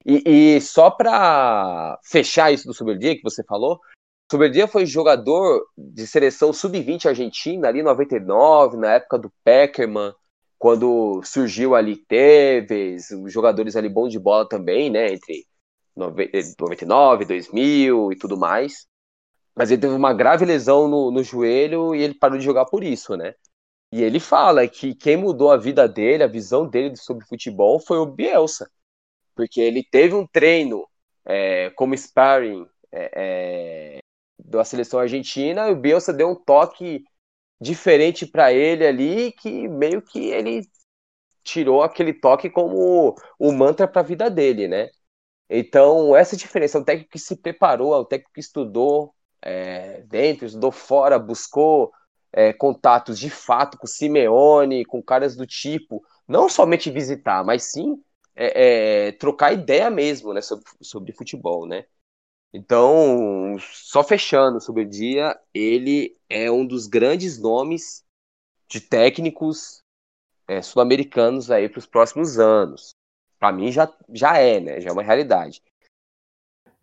E, 0.05 0.55
e 0.55 0.61
só 0.61 0.89
para 0.89 1.99
fechar 2.03 2.51
isso 2.51 2.67
do 2.67 2.73
Soberdia 2.73 3.15
que 3.15 3.23
você 3.23 3.43
falou, 3.43 3.79
Soberdia 4.29 4.67
foi 4.67 4.85
jogador 4.85 5.65
de 5.77 6.05
seleção 6.07 6.51
sub-20 6.51 7.05
argentina 7.05 7.67
ali 7.67 7.79
em 7.79 7.83
99, 7.83 8.77
na 8.77 8.95
época 8.95 9.17
do 9.17 9.31
Peckerman, 9.43 10.13
quando 10.57 11.21
surgiu 11.23 11.75
ali 11.75 11.95
Tevez, 11.95 13.09
jogadores 13.27 13.75
ali 13.75 13.89
bons 13.89 14.09
de 14.09 14.19
bola 14.19 14.47
também, 14.47 14.89
né, 14.89 15.13
entre 15.13 15.45
99, 15.95 17.25
2000 17.25 18.11
e 18.11 18.15
tudo 18.15 18.37
mais. 18.37 18.87
Mas 19.55 19.71
ele 19.71 19.81
teve 19.81 19.93
uma 19.93 20.13
grave 20.13 20.45
lesão 20.45 20.87
no, 20.87 21.11
no 21.11 21.23
joelho 21.23 21.93
e 21.95 22.01
ele 22.01 22.13
parou 22.15 22.37
de 22.37 22.43
jogar 22.43 22.65
por 22.65 22.83
isso, 22.83 23.15
né? 23.15 23.35
E 23.91 24.01
ele 24.01 24.19
fala 24.19 24.67
que 24.67 24.95
quem 24.95 25.17
mudou 25.17 25.51
a 25.51 25.57
vida 25.57 25.87
dele, 25.87 26.23
a 26.23 26.27
visão 26.27 26.67
dele 26.67 26.95
sobre 26.95 27.25
futebol 27.25 27.79
foi 27.79 27.99
o 27.99 28.05
Bielsa. 28.07 28.69
Porque 29.35 29.61
ele 29.61 29.83
teve 29.83 30.15
um 30.15 30.25
treino 30.25 30.87
é, 31.25 31.69
como 31.71 31.95
sparring 31.95 32.67
é, 32.91 33.11
é, 33.15 33.99
da 34.39 34.63
seleção 34.63 34.99
argentina 34.99 35.69
e 35.69 35.73
o 35.73 35.75
Bielsa 35.75 36.11
deu 36.11 36.29
um 36.29 36.35
toque 36.35 37.03
diferente 37.61 38.25
para 38.25 38.51
ele 38.51 38.85
ali 38.85 39.31
que 39.33 39.67
meio 39.67 40.01
que 40.01 40.29
ele 40.29 40.67
tirou 41.43 41.83
aquele 41.83 42.13
toque 42.13 42.49
como 42.49 43.15
o 43.39 43.51
mantra 43.51 43.87
para 43.87 44.01
a 44.01 44.05
vida 44.05 44.29
dele, 44.29 44.67
né? 44.67 44.89
Então, 45.49 46.15
essa 46.15 46.35
diferença, 46.37 46.79
o 46.79 46.85
técnico 46.85 47.11
que 47.11 47.19
se 47.19 47.35
preparou, 47.35 47.93
o 47.93 48.05
técnico 48.05 48.33
que 48.33 48.39
estudou 48.39 49.13
é, 49.43 50.01
dentro, 50.03 50.45
estudou 50.45 50.71
fora, 50.71 51.19
buscou 51.19 51.91
é, 52.31 52.51
contatos 52.53 53.19
de 53.19 53.29
fato 53.29 53.77
com 53.77 53.85
Simeone, 53.85 54.85
com 54.85 55.03
caras 55.03 55.35
do 55.35 55.45
tipo, 55.45 56.03
não 56.27 56.49
somente 56.49 56.89
visitar, 56.89 57.43
mas 57.43 57.63
sim 57.63 58.01
é, 58.35 59.07
é, 59.07 59.11
trocar 59.13 59.53
ideia 59.53 59.89
mesmo 59.89 60.33
né, 60.33 60.41
sobre, 60.41 60.65
sobre 60.81 61.11
futebol, 61.11 61.67
né? 61.67 61.85
Então, 62.53 63.55
só 63.59 64.03
fechando 64.03 64.61
sobre 64.61 64.83
o 64.83 64.89
dia, 64.89 65.39
ele 65.53 66.15
é 66.29 66.51
um 66.51 66.65
dos 66.65 66.85
grandes 66.87 67.39
nomes 67.39 68.03
de 68.69 68.79
técnicos 68.79 69.81
é, 70.47 70.61
sul-americanos 70.61 71.49
aí 71.49 71.67
para 71.67 71.79
os 71.79 71.87
próximos 71.87 72.37
anos. 72.39 72.95
Para 73.39 73.51
mim 73.51 73.71
já, 73.71 73.91
já 74.13 74.37
é, 74.37 74.59
né? 74.59 74.81
Já 74.81 74.89
é 74.89 74.93
uma 74.93 75.03
realidade. 75.03 75.61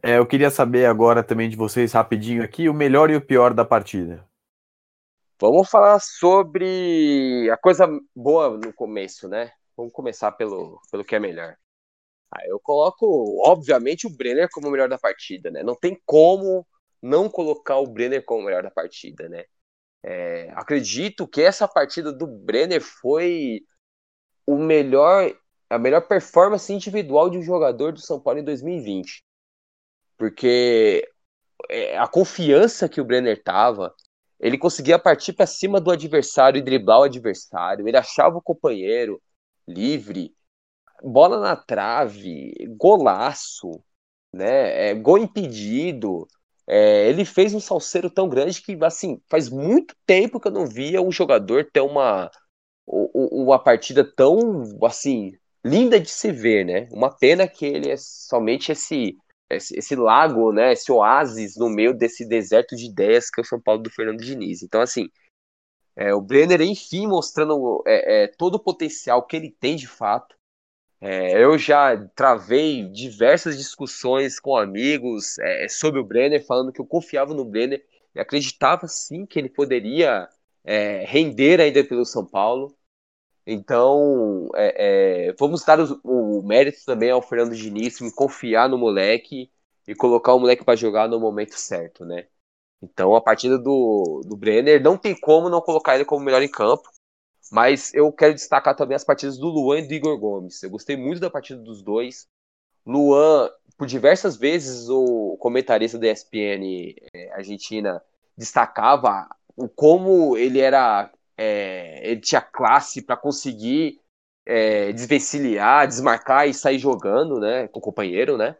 É, 0.02 0.16
eu 0.18 0.26
queria 0.26 0.50
saber 0.50 0.86
agora 0.86 1.22
também 1.22 1.48
de 1.48 1.56
vocês 1.56 1.92
rapidinho 1.92 2.42
aqui 2.42 2.68
o 2.68 2.74
melhor 2.74 3.10
e 3.10 3.16
o 3.16 3.20
pior 3.20 3.52
da 3.52 3.64
partida. 3.64 4.26
Vamos 5.38 5.68
falar 5.70 5.98
sobre 6.00 7.50
a 7.50 7.56
coisa 7.56 7.86
boa 8.14 8.56
no 8.56 8.72
começo, 8.72 9.28
né? 9.28 9.50
Vamos 9.76 9.92
começar 9.92 10.32
pelo, 10.32 10.80
pelo 10.90 11.04
que 11.04 11.14
é 11.14 11.18
melhor. 11.18 11.56
Ah, 12.30 12.46
eu 12.46 12.60
coloco, 12.60 13.42
obviamente, 13.46 14.06
o 14.06 14.16
Brenner 14.16 14.48
como 14.50 14.68
o 14.68 14.70
melhor 14.70 14.88
da 14.88 14.98
partida, 14.98 15.50
né? 15.50 15.62
Não 15.62 15.74
tem 15.74 16.00
como 16.06 16.66
não 17.02 17.28
colocar 17.28 17.78
o 17.78 17.86
Brenner 17.86 18.24
como 18.24 18.42
o 18.42 18.44
melhor 18.44 18.62
da 18.62 18.70
partida, 18.70 19.28
né? 19.28 19.44
É, 20.02 20.50
acredito 20.54 21.26
que 21.26 21.42
essa 21.42 21.68
partida 21.68 22.12
do 22.12 22.26
Brenner 22.26 22.80
foi 22.80 23.62
o 24.46 24.56
melhor, 24.56 25.34
a 25.68 25.78
melhor 25.78 26.02
performance 26.06 26.72
individual 26.72 27.28
de 27.28 27.38
um 27.38 27.42
jogador 27.42 27.92
do 27.92 28.00
São 28.00 28.20
Paulo 28.20 28.40
em 28.40 28.44
2020. 28.44 29.24
Porque 30.20 31.08
é, 31.70 31.96
a 31.96 32.06
confiança 32.06 32.90
que 32.90 33.00
o 33.00 33.04
Brenner 33.06 33.42
tava, 33.42 33.94
ele 34.38 34.58
conseguia 34.58 34.98
partir 34.98 35.32
para 35.32 35.46
cima 35.46 35.80
do 35.80 35.90
adversário 35.90 36.58
e 36.58 36.62
driblar 36.62 37.00
o 37.00 37.04
adversário. 37.04 37.88
Ele 37.88 37.96
achava 37.96 38.36
o 38.36 38.42
companheiro 38.42 39.18
livre, 39.66 40.34
bola 41.02 41.40
na 41.40 41.56
trave, 41.56 42.52
golaço, 42.76 43.82
né? 44.30 44.90
É, 44.90 44.94
gol 44.94 45.16
impedido. 45.16 46.28
É, 46.66 47.08
ele 47.08 47.24
fez 47.24 47.54
um 47.54 47.60
salseiro 47.60 48.10
tão 48.10 48.28
grande 48.28 48.60
que, 48.60 48.76
assim, 48.84 49.22
faz 49.26 49.48
muito 49.48 49.96
tempo 50.04 50.38
que 50.38 50.48
eu 50.48 50.52
não 50.52 50.66
via 50.66 51.00
um 51.00 51.10
jogador 51.10 51.64
ter 51.72 51.80
uma, 51.80 52.30
uma 52.86 53.58
partida 53.58 54.04
tão, 54.04 54.64
assim, 54.84 55.32
linda 55.64 55.98
de 55.98 56.10
se 56.10 56.30
ver, 56.30 56.66
né? 56.66 56.88
Uma 56.92 57.10
pena 57.10 57.48
que 57.48 57.64
ele 57.64 57.90
é 57.90 57.96
somente 57.96 58.70
esse 58.70 59.16
esse, 59.50 59.76
esse, 59.78 59.96
lago, 59.96 60.52
né, 60.52 60.72
esse 60.72 60.90
oásis 60.92 61.56
no 61.56 61.68
meio 61.68 61.92
desse 61.94 62.26
deserto 62.26 62.76
de 62.76 62.86
ideias 62.86 63.30
que 63.30 63.40
é 63.40 63.42
o 63.42 63.46
São 63.46 63.60
Paulo 63.60 63.82
do 63.82 63.90
Fernando 63.90 64.22
Diniz. 64.22 64.62
Então, 64.62 64.80
assim, 64.80 65.08
é, 65.96 66.14
o 66.14 66.20
Brenner, 66.20 66.62
enfim, 66.62 67.06
mostrando 67.06 67.82
é, 67.86 68.24
é, 68.24 68.26
todo 68.26 68.54
o 68.54 68.62
potencial 68.62 69.26
que 69.26 69.36
ele 69.36 69.50
tem 69.50 69.76
de 69.76 69.86
fato. 69.86 70.34
É, 71.00 71.42
eu 71.42 71.56
já 71.58 71.96
travei 72.14 72.84
diversas 72.88 73.56
discussões 73.56 74.38
com 74.38 74.56
amigos 74.56 75.38
é, 75.38 75.68
sobre 75.68 76.00
o 76.00 76.04
Brenner, 76.04 76.44
falando 76.44 76.72
que 76.72 76.80
eu 76.80 76.86
confiava 76.86 77.34
no 77.34 77.44
Brenner 77.44 77.84
e 78.14 78.20
acreditava 78.20 78.86
sim 78.86 79.24
que 79.26 79.38
ele 79.38 79.48
poderia 79.48 80.28
é, 80.64 81.04
render 81.06 81.60
ainda 81.60 81.82
pelo 81.84 82.04
São 82.04 82.24
Paulo. 82.24 82.76
Então, 83.46 84.48
é, 84.54 85.28
é, 85.28 85.32
vamos 85.38 85.64
dar 85.64 85.78
o, 86.04 86.42
mérito 86.42 86.84
também 86.84 87.10
ao 87.10 87.22
Fernando 87.22 87.56
Diniz 87.56 88.00
em 88.00 88.10
confiar 88.10 88.68
no 88.68 88.78
moleque 88.78 89.50
e 89.86 89.94
colocar 89.94 90.34
o 90.34 90.38
moleque 90.38 90.64
para 90.64 90.76
jogar 90.76 91.08
no 91.08 91.18
momento 91.18 91.54
certo, 91.54 92.04
né? 92.04 92.26
Então, 92.82 93.14
a 93.14 93.20
partida 93.20 93.58
do, 93.58 94.22
do 94.26 94.36
Brenner 94.36 94.82
não 94.82 94.96
tem 94.96 95.18
como 95.18 95.48
não 95.50 95.60
colocar 95.60 95.94
ele 95.94 96.04
como 96.04 96.24
melhor 96.24 96.42
em 96.42 96.50
campo, 96.50 96.88
mas 97.50 97.92
eu 97.94 98.12
quero 98.12 98.34
destacar 98.34 98.76
também 98.76 98.94
as 98.94 99.04
partidas 99.04 99.36
do 99.36 99.48
Luan 99.48 99.80
e 99.80 99.88
do 99.88 99.94
Igor 99.94 100.18
Gomes. 100.18 100.62
Eu 100.62 100.70
gostei 100.70 100.96
muito 100.96 101.20
da 101.20 101.30
partida 101.30 101.60
dos 101.60 101.82
dois. 101.82 102.28
Luan, 102.86 103.50
por 103.76 103.86
diversas 103.86 104.36
vezes, 104.36 104.88
o 104.88 105.36
comentarista 105.38 105.98
da 105.98 106.08
ESPN 106.08 106.94
é, 107.12 107.32
Argentina 107.32 108.02
destacava 108.36 109.28
o 109.56 109.68
como 109.68 110.36
ele 110.36 110.60
era 110.60 111.10
é, 111.40 112.10
ele 112.10 112.20
tinha 112.20 112.42
classe 112.42 113.02
para 113.02 113.16
conseguir 113.16 114.00
é, 114.46 114.92
desvencilhar, 114.92 115.88
desmarcar 115.88 116.46
e 116.48 116.54
sair 116.54 116.78
jogando, 116.78 117.40
né, 117.40 117.68
com 117.68 117.78
o 117.78 117.82
companheiro, 117.82 118.36
né? 118.36 118.56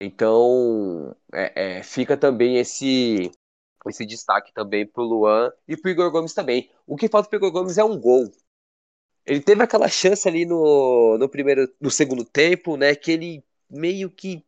Então, 0.00 1.14
é, 1.32 1.78
é, 1.78 1.82
fica 1.82 2.16
também 2.16 2.56
esse 2.58 3.30
esse 3.88 4.06
destaque 4.06 4.52
também 4.52 4.86
pro 4.86 5.02
Luan 5.02 5.50
e 5.66 5.76
pro 5.76 5.90
Igor 5.90 6.10
Gomes 6.12 6.34
também. 6.34 6.70
O 6.86 6.96
que 6.96 7.08
falta 7.08 7.28
pro 7.28 7.38
Igor 7.38 7.50
Gomes 7.52 7.78
é 7.78 7.84
um 7.84 7.98
gol. 7.98 8.30
Ele 9.26 9.40
teve 9.40 9.62
aquela 9.62 9.88
chance 9.88 10.28
ali 10.28 10.46
no, 10.46 11.16
no 11.18 11.28
primeiro, 11.28 11.72
no 11.80 11.90
segundo 11.90 12.24
tempo, 12.24 12.76
né, 12.76 12.94
que 12.94 13.12
ele 13.12 13.44
meio 13.70 14.10
que 14.10 14.44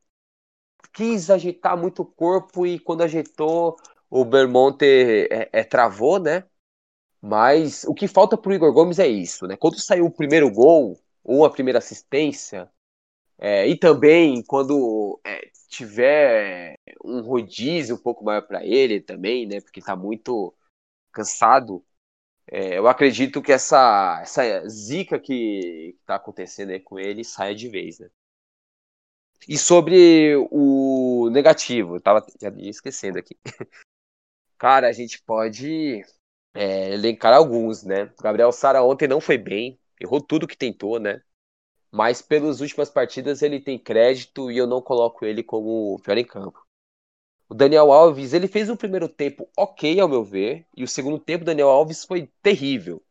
quis 0.93 1.31
ajeitar 1.31 1.77
muito 1.77 2.03
o 2.03 2.07
corpo 2.07 2.67
e 2.67 2.79
quando 2.79 3.03
ajeitou, 3.03 3.77
o 4.11 4.25
Bermonte 4.25 4.85
é, 5.31 5.49
é, 5.53 5.65
travou, 5.65 6.19
né? 6.19 6.45
Mas 7.23 7.85
o 7.85 7.95
que 7.95 8.09
falta 8.09 8.37
pro 8.37 8.53
Igor 8.53 8.73
Gomes 8.73 8.99
é 8.99 9.07
isso, 9.07 9.47
né? 9.47 9.57
Quando 9.57 9.79
saiu 9.79 10.07
o 10.07 10.11
primeiro 10.11 10.51
gol, 10.51 10.99
ou 11.23 11.45
a 11.45 11.51
primeira 11.51 11.79
assistência, 11.79 12.69
é, 13.39 13.67
e 13.69 13.77
também 13.79 14.43
quando 14.43 15.21
é, 15.25 15.49
tiver 15.69 16.77
um 17.05 17.21
rodízio 17.23 17.97
um 17.97 17.99
pouco 17.99 18.25
maior 18.25 18.43
para 18.43 18.65
ele 18.65 19.01
também, 19.01 19.47
né? 19.47 19.61
Porque 19.61 19.81
tá 19.81 19.97
muito 19.97 20.55
cansado. 21.13 21.85
É, 22.47 22.79
eu 22.79 22.89
acredito 22.89 23.43
que 23.43 23.53
essa, 23.53 24.21
essa 24.23 24.69
zica 24.69 25.19
que, 25.21 25.97
está 26.01 26.17
acontecendo 26.17 26.71
aí 26.71 26.81
com 26.81 26.99
ele 26.99 27.25
saia 27.25 27.55
de 27.55 27.69
vez, 27.69 28.01
né? 28.01 28.11
E 29.49 29.59
sobre 29.59 30.37
o 30.51 31.29
negativo, 31.31 31.97
eu 31.97 32.01
tava 32.01 32.25
já 32.41 32.49
esquecendo 32.59 33.19
aqui. 33.19 33.37
Cara, 34.59 34.89
a 34.89 34.93
gente 34.93 35.21
pode 35.23 36.05
é, 36.55 36.93
elencar 36.95 37.35
alguns, 37.35 37.83
né? 37.83 38.13
Gabriel 38.21 38.53
Sara 38.53 38.83
ontem 38.83 39.09
não 39.09 39.21
foi 39.21 39.39
bem, 39.39 39.79
errou 40.01 40.21
tudo 40.21 40.47
que 40.47 40.57
tentou, 40.57 40.99
né? 40.99 41.23
Mas 41.91 42.23
pelas 42.23 42.61
últimas 42.61 42.91
partidas 42.91 43.43
ele 43.43 43.61
tem 43.61 43.79
crédito 43.79 44.51
e 44.51 44.59
eu 44.59 44.67
não 44.67 44.81
coloco 44.81 45.25
ele 45.25 45.43
como 45.43 46.01
pior 46.01 46.19
em 46.19 46.25
campo. 46.25 46.63
O 47.49 47.55
Daniel 47.55 47.93
Alves, 47.93 48.33
ele 48.33 48.49
fez 48.49 48.71
um 48.71 48.77
primeiro 48.77 49.09
tempo 49.09 49.49
ok, 49.57 50.01
ao 50.01 50.09
meu 50.09 50.25
ver, 50.25 50.67
e 50.75 50.83
o 50.83 50.89
segundo 50.89 51.19
tempo 51.19 51.45
Daniel 51.45 51.69
Alves 51.69 52.05
foi 52.05 52.31
terrível. 52.43 53.03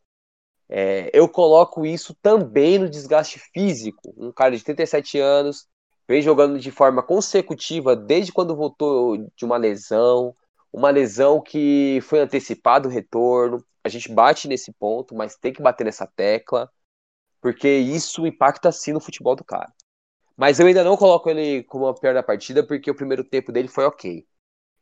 É, 0.67 1.11
eu 1.13 1.29
coloco 1.29 1.85
isso 1.85 2.15
também 2.21 2.79
no 2.79 2.89
desgaste 2.89 3.39
físico. 3.53 4.13
Um 4.17 4.31
cara 4.31 4.57
de 4.57 4.63
37 4.63 5.19
anos, 5.19 5.67
vem 6.07 6.21
jogando 6.21 6.59
de 6.59 6.71
forma 6.71 7.03
consecutiva 7.03 7.95
desde 7.95 8.31
quando 8.31 8.55
voltou 8.55 9.17
de 9.35 9.45
uma 9.45 9.57
lesão, 9.57 10.35
uma 10.71 10.89
lesão 10.89 11.41
que 11.41 11.99
foi 12.03 12.19
antecipado 12.19 12.87
o 12.87 12.91
retorno. 12.91 13.63
A 13.83 13.89
gente 13.89 14.11
bate 14.11 14.47
nesse 14.47 14.71
ponto, 14.71 15.15
mas 15.15 15.35
tem 15.35 15.51
que 15.51 15.61
bater 15.61 15.83
nessa 15.83 16.07
tecla, 16.07 16.71
porque 17.41 17.67
isso 17.67 18.25
impacta 18.25 18.71
sim 18.71 18.93
no 18.93 19.01
futebol 19.01 19.35
do 19.35 19.43
cara. 19.43 19.71
Mas 20.37 20.59
eu 20.59 20.67
ainda 20.67 20.83
não 20.83 20.97
coloco 20.97 21.29
ele 21.29 21.63
como 21.63 21.87
a 21.87 21.93
pior 21.93 22.13
da 22.13 22.23
partida, 22.23 22.65
porque 22.65 22.89
o 22.89 22.95
primeiro 22.95 23.23
tempo 23.23 23.51
dele 23.51 23.67
foi 23.67 23.85
ok. 23.85 24.25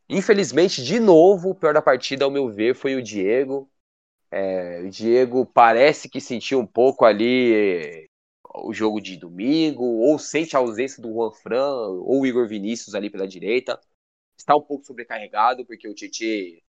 Infelizmente, 0.10 0.84
de 0.84 1.00
novo, 1.00 1.52
o 1.52 1.56
pior 1.56 1.74
da 1.74 1.82
partida, 1.82 2.26
ao 2.26 2.32
meu 2.32 2.50
ver, 2.50 2.76
foi 2.76 2.96
o 2.96 3.04
Diego. 3.04 3.70
É, 4.32 4.82
o 4.86 4.90
Diego 4.90 5.46
parece 5.46 6.10
que 6.10 6.22
sentiu 6.22 6.60
um 6.60 6.66
pouco 6.66 7.06
ali 7.06 8.08
o 8.56 8.74
jogo 8.74 9.00
de 9.00 9.16
domingo, 9.18 9.84
ou 9.84 10.18
sente 10.18 10.56
a 10.56 10.60
ausência 10.60 11.02
do 11.02 11.14
Juan 11.14 11.32
Fran, 11.32 11.72
ou 12.04 12.26
Igor 12.26 12.48
Vinícius 12.48 12.96
ali 12.96 13.10
pela 13.10 13.28
direita. 13.28 13.80
Está 14.40 14.56
um 14.56 14.62
pouco 14.62 14.86
sobrecarregado, 14.86 15.66
porque 15.66 15.88
o 15.88 15.94
Tietchan, 15.94 16.62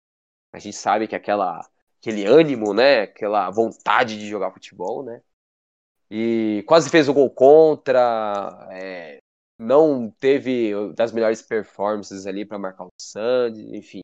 a 0.52 0.58
gente 0.58 0.76
sabe 0.76 1.06
que 1.06 1.14
aquela, 1.14 1.60
aquele 2.00 2.26
ânimo, 2.26 2.74
né? 2.74 3.02
Aquela 3.02 3.48
vontade 3.50 4.18
de 4.18 4.28
jogar 4.28 4.50
futebol, 4.50 5.04
né? 5.04 5.22
E 6.10 6.64
quase 6.66 6.90
fez 6.90 7.08
o 7.08 7.14
gol 7.14 7.30
contra, 7.30 8.68
é, 8.72 9.18
não 9.56 10.10
teve 10.10 10.72
das 10.94 11.12
melhores 11.12 11.40
performances 11.40 12.26
ali 12.26 12.44
para 12.44 12.58
marcar 12.58 12.84
o 12.86 12.90
Sandy, 13.00 13.76
enfim. 13.76 14.00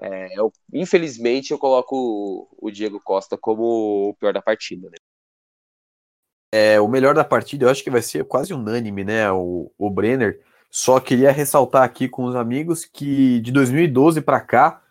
É, 0.00 0.38
eu, 0.38 0.52
infelizmente 0.72 1.50
eu 1.50 1.58
coloco 1.58 2.48
o 2.56 2.70
Diego 2.70 3.00
Costa 3.00 3.36
como 3.36 4.10
o 4.10 4.14
pior 4.14 4.32
da 4.32 4.40
partida, 4.40 4.88
né? 4.88 4.96
É, 6.52 6.80
o 6.80 6.86
melhor 6.86 7.14
da 7.14 7.24
partida, 7.24 7.64
eu 7.64 7.68
acho 7.70 7.82
que 7.82 7.90
vai 7.90 8.00
ser 8.00 8.24
quase 8.24 8.54
unânime, 8.54 9.02
né? 9.02 9.30
O, 9.32 9.72
o 9.76 9.90
Brenner. 9.90 10.40
Só 10.70 11.00
queria 11.00 11.32
ressaltar 11.32 11.82
aqui 11.82 12.08
com 12.08 12.24
os 12.24 12.36
amigos 12.36 12.84
que 12.84 13.40
de 13.40 13.50
2012 13.50 14.20
para 14.20 14.40
cá, 14.40 14.82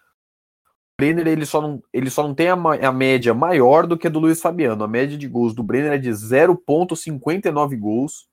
o 0.66 1.02
Brenner 1.02 1.28
ele 1.28 1.46
só 1.46 1.62
não, 1.62 1.82
ele 1.94 2.10
só 2.10 2.24
não 2.24 2.34
tem 2.34 2.50
a, 2.50 2.54
a, 2.54 2.92
média 2.92 3.34
maior 3.34 3.86
do 3.86 3.98
que 3.98 4.08
a 4.08 4.10
do 4.10 4.20
Luiz 4.20 4.42
Fabiano. 4.42 4.84
A 4.84 4.88
média 4.88 5.18
de 5.18 5.28
gols 5.28 5.54
do 5.54 5.62
Brenner 5.62 5.94
é 5.94 5.98
de 5.98 6.10
0,59 6.10 7.78
gols 7.78 8.28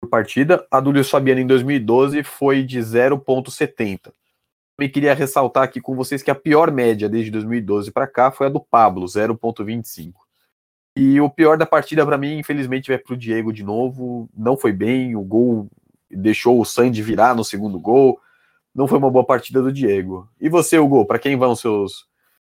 por 0.00 0.08
partida. 0.08 0.64
A 0.70 0.78
do 0.78 0.92
Luiz 0.92 1.10
Fabiano 1.10 1.40
em 1.40 1.46
2012 1.46 2.22
foi 2.22 2.62
de 2.62 2.78
0,70. 2.78 4.12
Também 4.76 4.92
queria 4.92 5.14
ressaltar 5.14 5.64
aqui 5.64 5.80
com 5.80 5.96
vocês 5.96 6.22
que 6.22 6.30
a 6.30 6.34
pior 6.34 6.70
média 6.70 7.08
desde 7.08 7.30
2012 7.30 7.90
para 7.90 8.06
cá 8.06 8.30
foi 8.30 8.46
a 8.46 8.50
do 8.50 8.60
Pablo, 8.60 9.06
0,25. 9.06 10.12
E 10.94 11.20
o 11.20 11.28
pior 11.28 11.58
da 11.58 11.66
partida 11.66 12.06
para 12.06 12.16
mim, 12.16 12.38
infelizmente, 12.38 12.88
vai 12.88 12.98
para 12.98 13.14
o 13.14 13.16
Diego 13.16 13.52
de 13.52 13.62
novo. 13.62 14.28
Não 14.36 14.56
foi 14.56 14.72
bem, 14.72 15.16
o 15.16 15.22
gol 15.22 15.68
deixou 16.10 16.60
o 16.60 16.64
Sandy 16.64 17.02
virar 17.02 17.34
no 17.34 17.44
segundo 17.44 17.78
gol. 17.78 18.20
Não 18.74 18.86
foi 18.86 18.98
uma 18.98 19.10
boa 19.10 19.24
partida 19.24 19.62
do 19.62 19.72
Diego. 19.72 20.28
E 20.40 20.48
você, 20.48 20.78
Hugo, 20.78 21.06
para 21.06 21.18
quem 21.18 21.36
vão 21.36 21.56
seus 21.56 22.06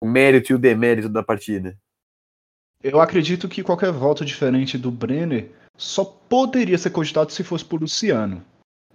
o 0.02 0.08
mérito 0.08 0.52
e 0.52 0.56
o 0.56 0.60
demérito 0.60 1.10
da 1.10 1.24
partida? 1.24 1.78
Eu 2.84 3.02
acredito 3.02 3.48
que 3.48 3.64
qualquer 3.64 3.91
voto 3.91 4.24
diferente 4.24 4.78
do 4.78 4.91
Brenner 4.91 5.52
só 5.76 6.06
poderia 6.06 6.78
ser 6.78 6.91
cogitado 6.91 7.32
se 7.32 7.43
fosse 7.43 7.66
por 7.66 7.82
Luciano, 7.82 8.43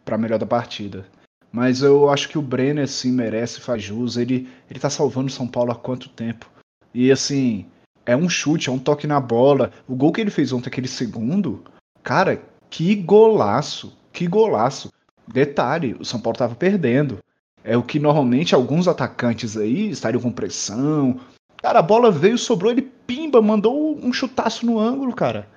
para 0.04 0.18
melhor 0.18 0.38
da 0.38 0.46
partida. 0.46 1.06
Mas 1.50 1.82
eu 1.82 2.08
acho 2.08 2.28
que 2.28 2.38
o 2.38 2.42
Brenner 2.42 2.88
sim 2.88 3.12
merece, 3.12 3.60
faz 3.60 3.82
jus. 3.82 4.16
Ele, 4.16 4.48
ele 4.70 4.80
tá 4.80 4.88
salvando 4.88 5.30
São 5.30 5.46
Paulo 5.46 5.72
há 5.72 5.74
quanto 5.74 6.08
tempo? 6.08 6.50
E 6.94 7.10
assim, 7.10 7.66
é 8.06 8.16
um 8.16 8.28
chute, 8.28 8.68
é 8.68 8.72
um 8.72 8.78
toque 8.78 9.06
na 9.06 9.20
bola. 9.20 9.70
O 9.86 9.94
gol 9.94 10.12
que 10.12 10.20
ele 10.20 10.30
fez 10.30 10.52
ontem, 10.52 10.68
aquele 10.68 10.88
segundo, 10.88 11.62
cara, 12.02 12.42
que 12.70 12.94
golaço, 12.94 13.96
que 14.12 14.26
golaço. 14.26 14.92
Detalhe, 15.26 15.96
o 15.98 16.04
São 16.04 16.20
Paulo 16.20 16.38
tava 16.38 16.54
perdendo. 16.54 17.18
É 17.64 17.76
o 17.76 17.82
que 17.82 17.98
normalmente 17.98 18.54
alguns 18.54 18.88
atacantes 18.88 19.56
aí 19.56 19.90
estariam 19.90 20.20
com 20.20 20.32
pressão. 20.32 21.20
Cara, 21.62 21.78
a 21.78 21.82
bola 21.82 22.10
veio, 22.10 22.36
sobrou, 22.36 22.72
ele 22.72 22.82
pimba, 22.82 23.40
mandou 23.40 23.96
um 24.04 24.12
chutaço 24.12 24.66
no 24.66 24.78
ângulo, 24.78 25.14
cara. 25.14 25.48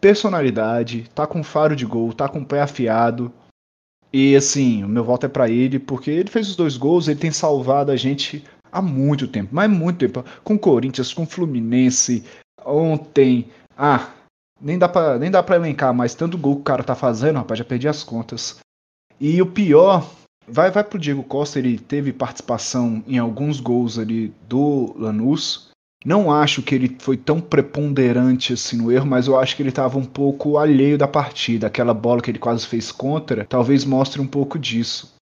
Personalidade, 0.00 1.10
tá 1.14 1.26
com 1.26 1.42
faro 1.42 1.76
de 1.76 1.84
gol, 1.84 2.12
tá 2.12 2.28
com 2.28 2.42
pé 2.42 2.62
afiado. 2.62 3.30
E 4.12 4.34
assim, 4.34 4.82
o 4.82 4.88
meu 4.88 5.04
voto 5.04 5.26
é 5.26 5.28
para 5.28 5.50
ele, 5.50 5.78
porque 5.78 6.10
ele 6.10 6.30
fez 6.30 6.48
os 6.48 6.56
dois 6.56 6.76
gols, 6.76 7.06
ele 7.06 7.20
tem 7.20 7.30
salvado 7.30 7.92
a 7.92 7.96
gente 7.96 8.42
há 8.72 8.80
muito 8.80 9.28
tempo, 9.28 9.50
mas 9.52 9.70
muito 9.70 9.98
tempo. 9.98 10.24
Com 10.42 10.58
Corinthians, 10.58 11.12
com 11.12 11.26
Fluminense, 11.26 12.24
ontem. 12.64 13.48
Ah, 13.76 14.10
nem 14.60 14.78
dá 14.78 14.88
pra, 14.88 15.18
nem 15.18 15.30
dá 15.30 15.42
pra 15.42 15.56
elencar 15.56 15.94
mais 15.94 16.14
tanto 16.14 16.38
gol 16.38 16.56
que 16.56 16.60
o 16.62 16.64
cara 16.64 16.82
tá 16.82 16.94
fazendo, 16.94 17.36
rapaz, 17.36 17.58
já 17.58 17.64
perdi 17.64 17.88
as 17.88 18.02
contas. 18.02 18.58
E 19.20 19.40
o 19.40 19.46
pior, 19.46 20.08
vai, 20.46 20.70
vai 20.70 20.84
pro 20.84 20.98
Diego 20.98 21.22
Costa, 21.22 21.58
ele 21.58 21.78
teve 21.78 22.12
participação 22.12 23.02
em 23.06 23.18
alguns 23.18 23.60
gols 23.60 23.98
ali 23.98 24.32
do 24.48 24.94
Lanús. 24.98 25.68
Não 26.04 26.30
acho 26.30 26.62
que 26.62 26.74
ele 26.74 26.96
foi 27.00 27.16
tão 27.16 27.40
preponderante 27.40 28.52
assim 28.52 28.76
no 28.76 28.92
erro, 28.92 29.06
mas 29.06 29.26
eu 29.26 29.38
acho 29.38 29.56
que 29.56 29.62
ele 29.62 29.70
estava 29.70 29.98
um 29.98 30.04
pouco 30.04 30.58
alheio 30.58 30.96
da 30.96 31.08
partida. 31.08 31.66
Aquela 31.66 31.92
bola 31.92 32.20
que 32.20 32.30
ele 32.30 32.38
quase 32.38 32.66
fez 32.66 32.92
contra, 32.92 33.44
talvez 33.44 33.84
mostre 33.84 34.20
um 34.20 34.26
pouco 34.26 34.58
disso. 34.58 35.14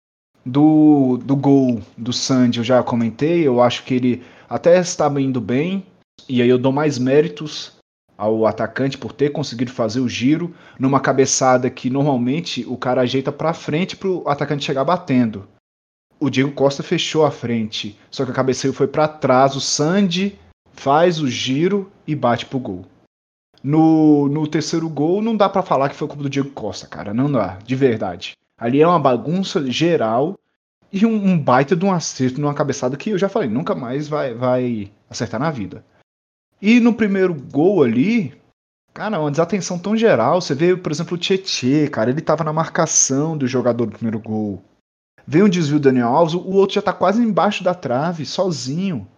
Do, 0.45 1.19
do 1.19 1.37
gol 1.37 1.81
do 1.97 2.13
Sandy, 2.13 2.59
eu 2.59 2.65
já 2.65 2.83
comentei, 2.83 3.47
eu 3.47 3.63
acho 3.63 3.85
que 3.85 3.95
ele 3.95 4.23
até 4.49 4.81
estava 4.81 5.23
indo 5.23 5.41
bem, 5.41 5.87
e 6.29 6.43
aí 6.43 6.49
eu 6.49 6.59
dou 6.59 6.73
mais 6.73 6.99
méritos 6.99 7.75
ao 8.23 8.47
atacante 8.47 8.97
por 8.97 9.13
ter 9.13 9.31
conseguido 9.31 9.73
fazer 9.73 9.99
o 9.99 10.09
giro 10.09 10.55
numa 10.79 11.01
cabeçada 11.01 11.69
que 11.69 11.91
normalmente 11.91 12.65
o 12.69 12.77
cara 12.77 13.01
ajeita 13.01 13.33
para 13.33 13.53
frente 13.53 13.97
para 13.97 14.09
o 14.09 14.29
atacante 14.29 14.65
chegar 14.65 14.85
batendo. 14.85 15.49
O 16.21 16.31
Diego 16.31 16.53
Costa 16.53 16.85
fechou 16.85 17.27
a 17.27 17.33
frente, 17.33 17.99
só 18.13 18.25
que 18.25 18.31
a 18.31 18.35
cabeceio 18.35 18.73
foi 18.73 18.87
para 18.87 19.09
trás, 19.09 19.57
o 19.57 19.61
Sandy 19.61 20.39
faz 20.73 21.21
o 21.21 21.27
giro 21.27 21.91
e 22.07 22.15
bate 22.15 22.47
pro 22.47 22.61
gol. 22.61 22.87
No, 23.61 24.29
no 24.29 24.47
terceiro 24.47 24.89
gol 24.89 25.21
não 25.21 25.37
dá 25.37 25.49
para 25.49 25.63
falar 25.63 25.89
que 25.89 25.97
foi 25.97 26.07
culpa 26.07 26.23
do 26.23 26.31
Diego 26.31 26.51
Costa, 26.51 26.87
cara, 26.87 27.13
não 27.13 27.31
dá, 27.31 27.59
de 27.65 27.75
verdade. 27.75 28.35
Ali 28.57 28.81
é 28.81 28.87
uma 28.87 29.01
bagunça 29.01 29.69
geral 29.69 30.39
e 30.93 31.05
um, 31.05 31.13
um, 31.13 31.37
baita 31.37 31.75
de 31.75 31.85
um 31.85 31.93
acerto 31.93 32.41
numa 32.41 32.55
cabeçada 32.55 32.97
que 32.97 33.11
eu 33.11 33.19
já 33.19 33.29
falei, 33.29 33.49
nunca 33.49 33.75
mais 33.75 34.07
vai, 34.07 34.33
vai 34.33 34.93
acertar 35.11 35.41
na 35.41 35.51
vida. 35.51 35.85
E 36.63 36.79
no 36.79 36.95
primeiro 36.95 37.35
gol 37.35 37.83
ali, 37.83 38.41
cara, 38.95 39.19
uma 39.19 39.33
desatenção 39.33 39.77
tão 39.77 39.97
geral. 39.97 40.41
Você 40.41 40.55
vê, 40.55 40.77
por 40.77 40.93
exemplo, 40.93 41.17
o 41.17 41.19
Tietê, 41.19 41.89
cara, 41.89 42.09
ele 42.09 42.21
tava 42.21 42.45
na 42.45 42.53
marcação 42.53 43.37
do 43.37 43.49
jogador 43.49 43.87
do 43.87 43.97
primeiro 43.97 44.21
gol. 44.21 44.63
Vem 45.27 45.43
um 45.43 45.49
desvio 45.49 45.81
do 45.81 45.83
Daniel 45.83 46.09
Alves, 46.09 46.35
o 46.35 46.51
outro 46.53 46.77
já 46.77 46.83
tá 46.83 46.93
quase 46.93 47.21
embaixo 47.21 47.65
da 47.65 47.75
trave, 47.75 48.25
sozinho. 48.25 49.09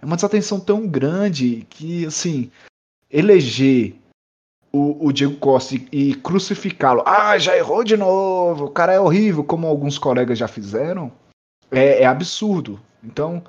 É 0.00 0.06
uma 0.06 0.16
desatenção 0.16 0.58
tão 0.58 0.88
grande 0.88 1.66
que, 1.68 2.06
assim, 2.06 2.50
eleger 3.10 3.96
o, 4.72 5.06
o 5.06 5.12
Diego 5.12 5.36
Costa 5.36 5.74
e, 5.74 5.88
e 5.92 6.14
crucificá-lo. 6.14 7.02
Ah, 7.06 7.36
já 7.38 7.54
errou 7.56 7.84
de 7.84 7.96
novo, 7.98 8.64
o 8.64 8.70
cara 8.70 8.94
é 8.94 9.00
horrível, 9.00 9.44
como 9.44 9.66
alguns 9.66 9.98
colegas 9.98 10.38
já 10.38 10.48
fizeram, 10.48 11.12
é, 11.70 12.02
é 12.02 12.06
absurdo. 12.06 12.80
então, 13.02 13.42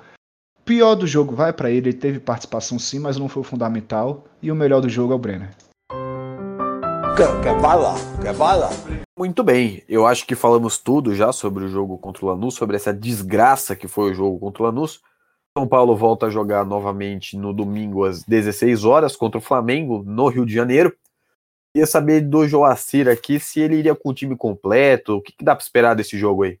pior 0.66 0.96
do 0.96 1.06
jogo 1.06 1.34
vai 1.34 1.52
para 1.52 1.70
ele, 1.70 1.90
ele 1.90 1.96
teve 1.96 2.18
participação 2.18 2.76
sim, 2.76 2.98
mas 2.98 3.16
não 3.16 3.28
foi 3.28 3.44
fundamental. 3.44 4.24
E 4.42 4.50
o 4.50 4.54
melhor 4.54 4.80
do 4.80 4.88
jogo 4.88 5.12
é 5.12 5.16
o 5.16 5.18
Brenner. 5.18 5.56
Quer, 7.16 7.40
quer 7.40 7.60
bala? 7.62 7.94
Quer 8.20 8.34
bala? 8.34 8.68
Muito 9.16 9.42
bem, 9.42 9.82
eu 9.88 10.04
acho 10.04 10.26
que 10.26 10.34
falamos 10.34 10.76
tudo 10.76 11.14
já 11.14 11.32
sobre 11.32 11.64
o 11.64 11.68
jogo 11.68 11.96
contra 11.96 12.26
o 12.26 12.28
Lanús, 12.28 12.54
sobre 12.54 12.76
essa 12.76 12.92
desgraça 12.92 13.74
que 13.74 13.88
foi 13.88 14.10
o 14.10 14.14
jogo 14.14 14.38
contra 14.38 14.64
o 14.64 14.66
Lanús. 14.66 15.00
São 15.56 15.66
Paulo 15.66 15.96
volta 15.96 16.26
a 16.26 16.30
jogar 16.30 16.66
novamente 16.66 17.38
no 17.38 17.54
domingo 17.54 18.04
às 18.04 18.22
16 18.24 18.84
horas 18.84 19.16
contra 19.16 19.38
o 19.38 19.42
Flamengo 19.42 20.02
no 20.04 20.28
Rio 20.28 20.44
de 20.44 20.52
Janeiro. 20.52 20.94
Queria 21.72 21.86
saber 21.86 22.20
do 22.20 22.46
Joacir 22.46 23.08
aqui 23.08 23.38
se 23.40 23.60
ele 23.60 23.76
iria 23.76 23.94
com 23.94 24.10
o 24.10 24.14
time 24.14 24.36
completo. 24.36 25.14
O 25.14 25.22
que, 25.22 25.32
que 25.32 25.44
dá 25.44 25.54
para 25.54 25.62
esperar 25.62 25.94
desse 25.94 26.18
jogo 26.18 26.42
aí? 26.42 26.58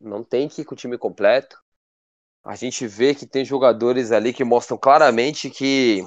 Não 0.00 0.22
tem 0.22 0.46
que 0.48 0.60
ir 0.60 0.64
com 0.64 0.74
o 0.74 0.78
time 0.78 0.96
completo. 0.96 1.58
A 2.46 2.54
gente 2.54 2.86
vê 2.86 3.12
que 3.14 3.26
tem 3.26 3.44
jogadores 3.44 4.12
ali 4.12 4.32
que 4.32 4.44
mostram 4.44 4.78
claramente 4.78 5.50
que 5.50 6.04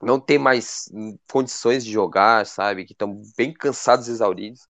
não 0.00 0.18
tem 0.18 0.38
mais 0.38 0.90
condições 1.30 1.84
de 1.84 1.92
jogar, 1.92 2.46
sabe? 2.46 2.86
Que 2.86 2.92
estão 2.92 3.20
bem 3.36 3.52
cansados 3.52 4.08
exauridos. 4.08 4.66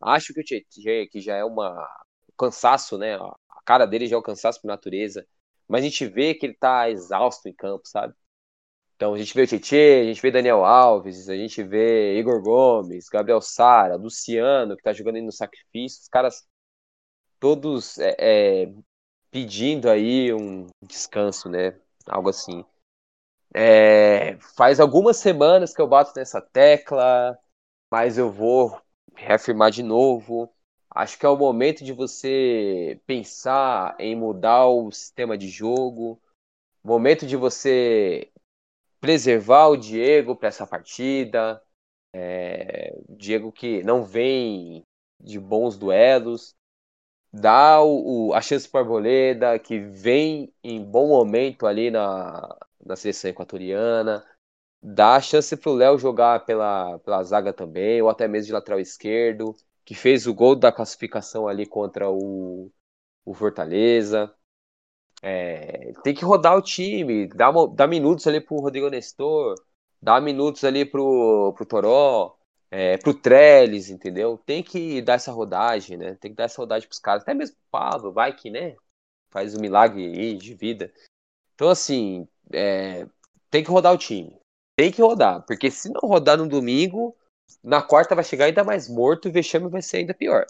Acho 0.00 0.34
que 0.34 0.40
o 0.40 0.44
Tietchan, 0.44 1.06
que 1.10 1.20
já 1.20 1.36
é 1.36 1.44
uma 1.44 1.88
cansaço, 2.36 2.98
né? 2.98 3.14
A 3.16 3.62
cara 3.64 3.86
dele 3.86 4.08
já 4.08 4.16
é 4.16 4.18
um 4.18 4.22
cansaço 4.22 4.60
por 4.60 4.66
natureza. 4.68 5.24
Mas 5.68 5.82
a 5.82 5.84
gente 5.84 6.06
vê 6.06 6.34
que 6.34 6.46
ele 6.46 6.54
tá 6.54 6.90
exausto 6.90 7.48
em 7.48 7.54
campo, 7.54 7.86
sabe? 7.86 8.14
Então 8.96 9.14
a 9.14 9.18
gente 9.18 9.32
vê 9.34 9.42
o 9.42 9.46
Tietê, 9.46 10.00
a 10.02 10.04
gente 10.04 10.20
vê 10.20 10.30
Daniel 10.30 10.64
Alves, 10.64 11.28
a 11.28 11.36
gente 11.36 11.62
vê 11.62 12.18
Igor 12.18 12.42
Gomes, 12.42 13.08
Gabriel 13.08 13.40
Sara, 13.40 13.96
Luciano, 13.96 14.76
que 14.76 14.82
tá 14.82 14.92
jogando 14.92 15.16
aí 15.16 15.22
no 15.22 15.32
sacrifício, 15.32 16.02
os 16.02 16.08
caras 16.08 16.44
todos 17.40 17.98
é, 17.98 18.16
é, 18.18 18.74
pedindo 19.34 19.90
aí 19.90 20.32
um 20.32 20.68
descanso, 20.80 21.48
né? 21.48 21.76
Algo 22.06 22.28
assim. 22.28 22.64
É, 23.52 24.38
faz 24.56 24.78
algumas 24.78 25.16
semanas 25.16 25.74
que 25.74 25.82
eu 25.82 25.88
bato 25.88 26.12
nessa 26.14 26.40
tecla, 26.40 27.36
mas 27.90 28.16
eu 28.16 28.30
vou 28.30 28.80
reafirmar 29.16 29.72
de 29.72 29.82
novo. 29.82 30.54
Acho 30.88 31.18
que 31.18 31.26
é 31.26 31.28
o 31.28 31.36
momento 31.36 31.82
de 31.82 31.92
você 31.92 33.00
pensar 33.08 33.96
em 33.98 34.14
mudar 34.14 34.68
o 34.68 34.92
sistema 34.92 35.36
de 35.36 35.48
jogo, 35.48 36.22
momento 36.84 37.26
de 37.26 37.34
você 37.34 38.30
preservar 39.00 39.66
o 39.66 39.76
Diego 39.76 40.36
para 40.36 40.50
essa 40.50 40.64
partida. 40.64 41.60
É, 42.14 42.96
Diego 43.08 43.50
que 43.50 43.82
não 43.82 44.04
vem 44.04 44.84
de 45.20 45.40
bons 45.40 45.76
duelos, 45.76 46.54
dá 47.34 47.82
o, 47.82 48.28
o, 48.28 48.34
a 48.34 48.40
chance 48.40 48.68
para 48.68 48.80
o 48.80 48.84
Arboleda, 48.84 49.58
que 49.58 49.78
vem 49.78 50.52
em 50.62 50.82
bom 50.84 51.08
momento 51.08 51.66
ali 51.66 51.90
na, 51.90 52.56
na 52.84 52.96
seleção 52.96 53.30
equatoriana. 53.30 54.24
dá 54.82 55.16
a 55.16 55.22
chance 55.22 55.56
pro 55.56 55.74
Léo 55.74 55.98
jogar 55.98 56.44
pela, 56.46 56.98
pela 57.00 57.22
zaga 57.24 57.52
também, 57.52 58.02
ou 58.02 58.10
até 58.10 58.28
mesmo 58.28 58.48
de 58.48 58.52
lateral 58.54 58.80
esquerdo, 58.80 59.56
que 59.84 59.94
fez 59.94 60.26
o 60.26 60.34
gol 60.34 60.56
da 60.56 60.72
classificação 60.72 61.48
ali 61.48 61.66
contra 61.66 62.10
o, 62.10 62.70
o 63.24 63.34
Fortaleza. 63.34 64.34
É, 65.22 65.92
tem 66.02 66.14
que 66.14 66.24
rodar 66.24 66.56
o 66.56 66.62
time, 66.62 67.26
dar, 67.28 67.52
dar 67.74 67.86
minutos 67.88 68.26
ali 68.26 68.40
pro 68.40 68.56
Rodrigo 68.60 68.88
Nestor, 68.90 69.54
dar 70.00 70.20
minutos 70.20 70.64
ali 70.64 70.84
pro, 70.84 71.52
pro 71.56 71.66
Toró, 71.66 72.36
é, 72.76 72.98
pro 72.98 73.14
Trellis, 73.14 73.88
entendeu? 73.88 74.36
Tem 74.36 74.60
que 74.60 75.00
dar 75.00 75.14
essa 75.14 75.30
rodagem, 75.30 75.96
né? 75.96 76.16
Tem 76.16 76.32
que 76.32 76.36
dar 76.36 76.44
essa 76.44 76.60
rodagem 76.60 76.88
pros 76.88 76.98
caras, 76.98 77.22
até 77.22 77.32
mesmo 77.32 77.54
pro 77.54 77.64
Pablo, 77.70 78.12
vai 78.12 78.34
que, 78.34 78.50
né? 78.50 78.74
Faz 79.30 79.54
um 79.54 79.60
milagre 79.60 80.04
aí 80.04 80.36
de 80.36 80.54
vida. 80.54 80.92
Então, 81.54 81.68
assim, 81.68 82.26
é, 82.52 83.06
tem 83.48 83.62
que 83.62 83.70
rodar 83.70 83.94
o 83.94 83.98
time. 83.98 84.36
Tem 84.76 84.90
que 84.90 85.00
rodar, 85.00 85.46
porque 85.46 85.70
se 85.70 85.88
não 85.88 86.00
rodar 86.00 86.36
no 86.36 86.48
domingo, 86.48 87.16
na 87.62 87.80
quarta 87.80 88.16
vai 88.16 88.24
chegar 88.24 88.46
ainda 88.46 88.64
mais 88.64 88.88
morto 88.88 89.28
e 89.28 89.30
o 89.30 89.32
vexame 89.32 89.68
vai 89.68 89.80
ser 89.80 89.98
ainda 89.98 90.12
pior. 90.12 90.44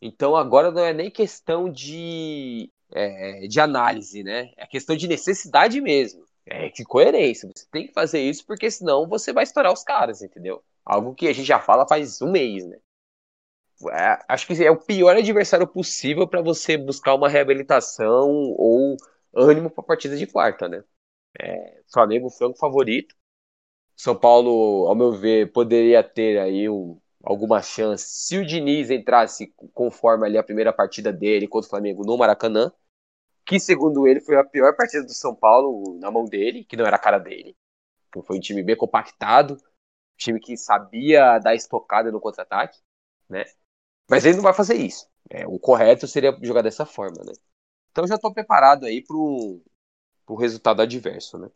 Então 0.00 0.34
agora 0.34 0.72
não 0.72 0.82
é 0.82 0.92
nem 0.92 1.12
questão 1.12 1.70
de, 1.70 2.72
é, 2.90 3.46
de 3.46 3.60
análise, 3.60 4.24
né? 4.24 4.52
É 4.56 4.66
questão 4.66 4.96
de 4.96 5.06
necessidade 5.06 5.80
mesmo. 5.80 6.24
É 6.44 6.70
de 6.70 6.84
coerência. 6.84 7.48
Você 7.54 7.66
tem 7.70 7.86
que 7.86 7.92
fazer 7.92 8.20
isso 8.20 8.44
porque 8.44 8.68
senão 8.68 9.06
você 9.06 9.32
vai 9.32 9.44
estourar 9.44 9.72
os 9.72 9.84
caras, 9.84 10.22
entendeu? 10.22 10.60
Algo 10.84 11.14
que 11.14 11.28
a 11.28 11.32
gente 11.32 11.46
já 11.46 11.60
fala 11.60 11.86
faz 11.86 12.20
um 12.22 12.30
mês, 12.30 12.66
né? 12.66 12.78
É, 13.90 14.18
acho 14.28 14.46
que 14.46 14.64
é 14.64 14.70
o 14.70 14.78
pior 14.78 15.16
adversário 15.16 15.66
possível 15.66 16.26
para 16.28 16.40
você 16.40 16.76
buscar 16.76 17.14
uma 17.14 17.28
reabilitação 17.28 18.28
ou 18.56 18.96
ânimo 19.34 19.70
para 19.70 19.82
a 19.82 19.86
partida 19.86 20.16
de 20.16 20.26
quarta, 20.26 20.68
né? 20.68 20.84
É, 21.40 21.82
Flamengo 21.92 22.30
franco 22.30 22.58
favorito. 22.58 23.14
São 23.96 24.16
Paulo, 24.16 24.88
ao 24.88 24.94
meu 24.94 25.12
ver, 25.12 25.52
poderia 25.52 26.02
ter 26.02 26.38
aí 26.38 26.68
um, 26.68 26.98
alguma 27.22 27.62
chance 27.62 28.06
se 28.06 28.38
o 28.38 28.46
Diniz 28.46 28.90
entrasse 28.90 29.54
conforme 29.74 30.26
ali 30.26 30.38
a 30.38 30.42
primeira 30.42 30.72
partida 30.72 31.12
dele 31.12 31.48
contra 31.48 31.66
o 31.66 31.70
Flamengo 31.70 32.04
no 32.04 32.16
Maracanã, 32.18 32.72
que 33.46 33.60
segundo 33.60 34.06
ele 34.06 34.20
foi 34.20 34.36
a 34.36 34.44
pior 34.44 34.74
partida 34.76 35.04
do 35.04 35.12
São 35.14 35.34
Paulo 35.34 35.98
na 36.00 36.10
mão 36.10 36.24
dele, 36.24 36.64
que 36.64 36.76
não 36.76 36.86
era 36.86 36.96
a 36.96 37.00
cara 37.00 37.18
dele. 37.18 37.56
Foi 38.24 38.36
um 38.36 38.40
time 38.40 38.62
bem 38.62 38.76
compactado, 38.76 39.58
time 40.22 40.40
que 40.40 40.56
sabia 40.56 41.38
dar 41.38 41.54
estocada 41.54 42.10
no 42.10 42.20
contra-ataque, 42.20 42.78
né? 43.28 43.44
Mas 44.08 44.24
ele 44.24 44.36
não 44.36 44.42
vai 44.42 44.54
fazer 44.54 44.74
isso. 44.74 45.06
É, 45.30 45.46
o 45.46 45.58
correto 45.58 46.06
seria 46.06 46.36
jogar 46.42 46.62
dessa 46.62 46.84
forma, 46.84 47.22
né? 47.24 47.32
Então 47.90 48.06
já 48.06 48.16
estou 48.16 48.32
preparado 48.32 48.84
aí 48.84 49.02
para 49.02 49.16
o 49.16 50.34
resultado 50.38 50.82
adverso, 50.82 51.38
né? 51.38 51.48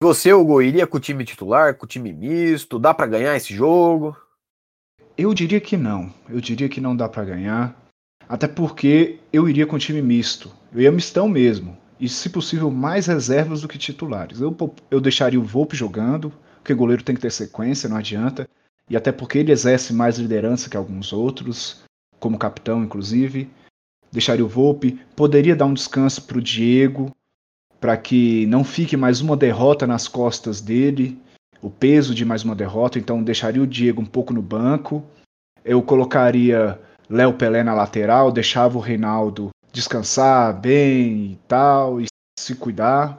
Você, 0.00 0.32
Hugo, 0.32 0.62
iria 0.62 0.86
com 0.86 0.96
o 0.96 1.00
time 1.00 1.24
titular, 1.24 1.76
com 1.76 1.84
o 1.84 1.88
time 1.88 2.12
misto? 2.12 2.78
Dá 2.78 2.94
para 2.94 3.08
ganhar 3.08 3.36
esse 3.36 3.52
jogo? 3.52 4.16
Eu 5.16 5.34
diria 5.34 5.60
que 5.60 5.76
não. 5.76 6.14
Eu 6.28 6.40
diria 6.40 6.68
que 6.68 6.80
não 6.80 6.96
dá 6.96 7.08
para 7.08 7.24
ganhar. 7.24 7.76
Até 8.28 8.46
porque 8.46 9.18
eu 9.32 9.48
iria 9.48 9.66
com 9.66 9.74
o 9.74 9.78
time 9.78 10.00
misto. 10.00 10.52
Eu 10.72 10.82
ia 10.82 10.92
mistão 10.92 11.28
mesmo. 11.28 11.76
E, 11.98 12.08
se 12.08 12.30
possível, 12.30 12.70
mais 12.70 13.06
reservas 13.06 13.62
do 13.62 13.68
que 13.68 13.76
titulares. 13.76 14.40
Eu, 14.40 14.56
eu 14.88 15.00
deixaria 15.00 15.40
o 15.40 15.44
Volpe 15.44 15.74
jogando, 15.74 16.32
porque 16.68 16.74
goleiro 16.74 17.02
tem 17.02 17.14
que 17.14 17.22
ter 17.22 17.32
sequência, 17.32 17.88
não 17.88 17.96
adianta. 17.96 18.46
E 18.90 18.96
até 18.96 19.10
porque 19.10 19.38
ele 19.38 19.52
exerce 19.52 19.94
mais 19.94 20.18
liderança 20.18 20.68
que 20.68 20.76
alguns 20.76 21.14
outros, 21.14 21.82
como 22.20 22.36
capitão, 22.36 22.84
inclusive. 22.84 23.48
Deixaria 24.12 24.44
o 24.44 24.48
Volpe. 24.48 25.00
Poderia 25.16 25.56
dar 25.56 25.64
um 25.64 25.72
descanso 25.72 26.22
para 26.24 26.36
o 26.36 26.42
Diego, 26.42 27.10
para 27.80 27.96
que 27.96 28.44
não 28.48 28.62
fique 28.64 28.98
mais 28.98 29.22
uma 29.22 29.34
derrota 29.34 29.86
nas 29.86 30.06
costas 30.06 30.60
dele, 30.60 31.18
o 31.62 31.70
peso 31.70 32.14
de 32.14 32.24
mais 32.26 32.44
uma 32.44 32.54
derrota, 32.54 32.98
então 32.98 33.22
deixaria 33.22 33.62
o 33.62 33.66
Diego 33.66 34.02
um 34.02 34.06
pouco 34.06 34.34
no 34.34 34.42
banco. 34.42 35.02
Eu 35.64 35.80
colocaria 35.80 36.78
Léo 37.08 37.32
Pelé 37.32 37.62
na 37.62 37.72
lateral, 37.72 38.30
deixava 38.30 38.76
o 38.76 38.82
Reinaldo 38.82 39.48
descansar 39.72 40.52
bem 40.60 41.32
e 41.32 41.38
tal, 41.48 41.98
e 41.98 42.06
se 42.38 42.54
cuidar. 42.54 43.18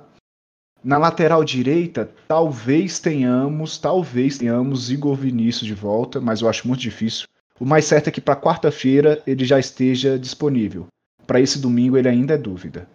Na 0.84 0.97
lateral 0.97 1.43
direita, 1.43 2.09
talvez 2.27 2.99
tenhamos, 2.99 3.77
talvez 3.77 4.38
tenhamos 4.38 4.89
Igor 4.89 5.15
Vinícius 5.15 5.65
de 5.65 5.73
volta, 5.73 6.21
mas 6.21 6.41
eu 6.41 6.47
acho 6.47 6.67
muito 6.67 6.80
difícil. 6.80 7.27
O 7.59 7.65
mais 7.65 7.84
certo 7.86 8.07
é 8.07 8.11
que 8.11 8.21
para 8.21 8.36
quarta-feira 8.36 9.21
ele 9.27 9.43
já 9.43 9.59
esteja 9.59 10.17
disponível. 10.17 10.88
Para 11.27 11.41
esse 11.41 11.59
domingo 11.59 11.97
ele 11.97 12.07
ainda 12.07 12.36
é 12.36 12.38
dúvida. 12.38 12.88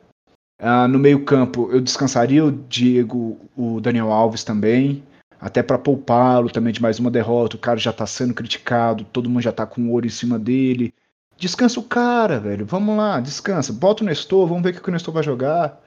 Uh, 0.61 0.89
no 0.89 0.99
meio-campo, 0.99 1.69
eu 1.71 1.81
descansaria 1.81 2.43
o 2.43 2.51
Diego, 2.51 3.39
o 3.55 3.81
Daniel 3.81 4.11
Alves 4.11 4.45
também, 4.45 5.03
até 5.39 5.63
para 5.63 5.77
poupá-lo 5.77 6.49
também 6.49 6.73
de 6.73 6.81
mais 6.81 6.99
uma 6.99 7.11
derrota. 7.11 7.57
O 7.57 7.61
cara 7.61 7.79
já 7.79 7.93
tá 7.93 8.07
sendo 8.07 8.33
criticado, 8.33 9.05
todo 9.05 9.29
mundo 9.29 9.43
já 9.43 9.53
tá 9.53 9.67
com 9.67 9.83
o 9.83 9.91
ouro 9.91 10.07
em 10.07 10.11
cima 10.11 10.39
dele. 10.39 10.95
Descansa 11.37 11.79
o 11.79 11.83
cara, 11.83 12.41
velho. 12.41 12.65
Vamos 12.65 12.97
lá, 12.97 13.21
descansa. 13.21 13.75
Bota 13.75 14.03
o 14.03 14.07
Nestor, 14.07 14.47
vamos 14.47 14.63
ver 14.63 14.71
o 14.71 14.81
que 14.81 14.89
o 14.89 14.93
Nestor 14.93 15.13
vai 15.13 15.23
jogar. 15.23 15.84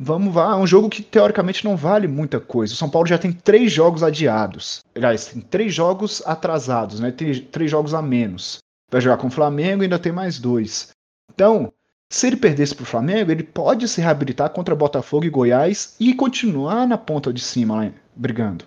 Vamos 0.00 0.32
lá, 0.32 0.52
é 0.52 0.54
um 0.54 0.66
jogo 0.66 0.88
que 0.88 1.02
teoricamente 1.02 1.64
não 1.64 1.76
vale 1.76 2.06
muita 2.06 2.38
coisa. 2.38 2.72
O 2.72 2.76
São 2.76 2.88
Paulo 2.88 3.08
já 3.08 3.18
tem 3.18 3.32
três 3.32 3.72
jogos 3.72 4.04
adiados. 4.04 4.78
Aliás, 4.94 5.26
tem 5.26 5.42
três 5.42 5.74
jogos 5.74 6.22
atrasados, 6.24 7.00
né? 7.00 7.10
Tem 7.10 7.34
três 7.42 7.68
jogos 7.68 7.92
a 7.92 8.00
menos. 8.00 8.58
Vai 8.92 9.00
jogar 9.00 9.16
com 9.16 9.26
o 9.26 9.30
Flamengo 9.30 9.82
e 9.82 9.86
ainda 9.86 9.98
tem 9.98 10.12
mais 10.12 10.38
dois. 10.38 10.90
Então, 11.34 11.72
se 12.08 12.28
ele 12.28 12.36
perdesse 12.36 12.76
para 12.76 12.84
o 12.84 12.86
Flamengo, 12.86 13.32
ele 13.32 13.42
pode 13.42 13.88
se 13.88 14.00
reabilitar 14.00 14.50
contra 14.50 14.76
Botafogo 14.76 15.24
e 15.24 15.30
Goiás 15.30 15.96
e 15.98 16.14
continuar 16.14 16.86
na 16.86 16.96
ponta 16.96 17.32
de 17.32 17.40
cima 17.40 17.74
lá 17.84 17.90
brigando. 18.14 18.64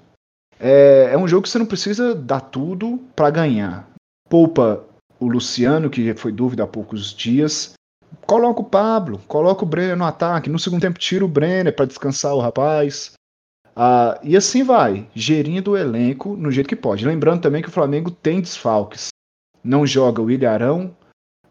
É, 0.60 1.12
é 1.14 1.18
um 1.18 1.30
jogo 1.30 1.44
que 1.44 1.50
você 1.50 1.58
não 1.58 1.66
precisa 1.66 2.14
dar 2.14 2.42
tudo 2.42 3.00
para 3.16 3.30
ganhar. 3.30 3.90
Poupa 4.28 4.84
o 5.18 5.30
Luciano, 5.30 5.90
que 5.90 6.14
foi 6.14 6.34
dúvida 6.34 6.64
há 6.64 6.68
poucos 6.68 7.14
dias. 7.14 7.74
Coloca 8.26 8.62
o 8.62 8.66
Pablo, 8.66 9.20
coloca 9.28 9.64
o 9.64 9.68
Brenner 9.68 9.98
no 9.98 10.06
ataque. 10.06 10.50
No 10.50 10.60
segundo 10.60 10.82
tempo, 10.82 11.00
tira 11.00 11.24
o 11.24 11.28
Brenner 11.28 11.76
para 11.76 11.86
descansar 11.86 12.34
o 12.34 12.40
rapaz. 12.40 13.14
Ah, 13.76 14.20
e 14.22 14.36
assim 14.36 14.64
vai, 14.64 15.08
gerindo 15.16 15.72
o 15.72 15.78
elenco 15.78 16.36
no 16.36 16.52
jeito 16.52 16.68
que 16.68 16.76
pode. 16.76 17.06
Lembrando 17.06 17.42
também 17.42 17.62
que 17.62 17.70
o 17.70 17.72
Flamengo 17.72 18.12
tem 18.12 18.42
desfalques. 18.42 19.08
Não 19.64 19.86
joga 19.86 20.22
o 20.22 20.30
Ilharão, 20.30 20.96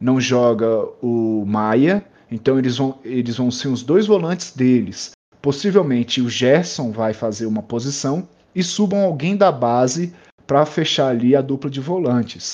não 0.00 0.20
joga 0.20 0.84
o 1.02 1.44
Maia, 1.46 2.04
então 2.30 2.58
eles 2.58 2.76
vão, 2.76 2.98
eles 3.04 3.36
vão 3.36 3.50
ser 3.50 3.68
os 3.68 3.82
dois 3.82 4.06
volantes 4.06 4.54
deles. 4.54 5.12
Possivelmente 5.40 6.20
o 6.20 6.28
Gerson 6.28 6.90
vai 6.90 7.14
fazer 7.14 7.46
uma 7.46 7.62
posição 7.62 8.28
e 8.54 8.62
subam 8.62 9.02
alguém 9.02 9.36
da 9.36 9.50
base 9.50 10.14
para 10.46 10.66
fechar 10.66 11.08
ali 11.08 11.34
a 11.34 11.40
dupla 11.40 11.70
de 11.70 11.80
volantes. 11.80 12.52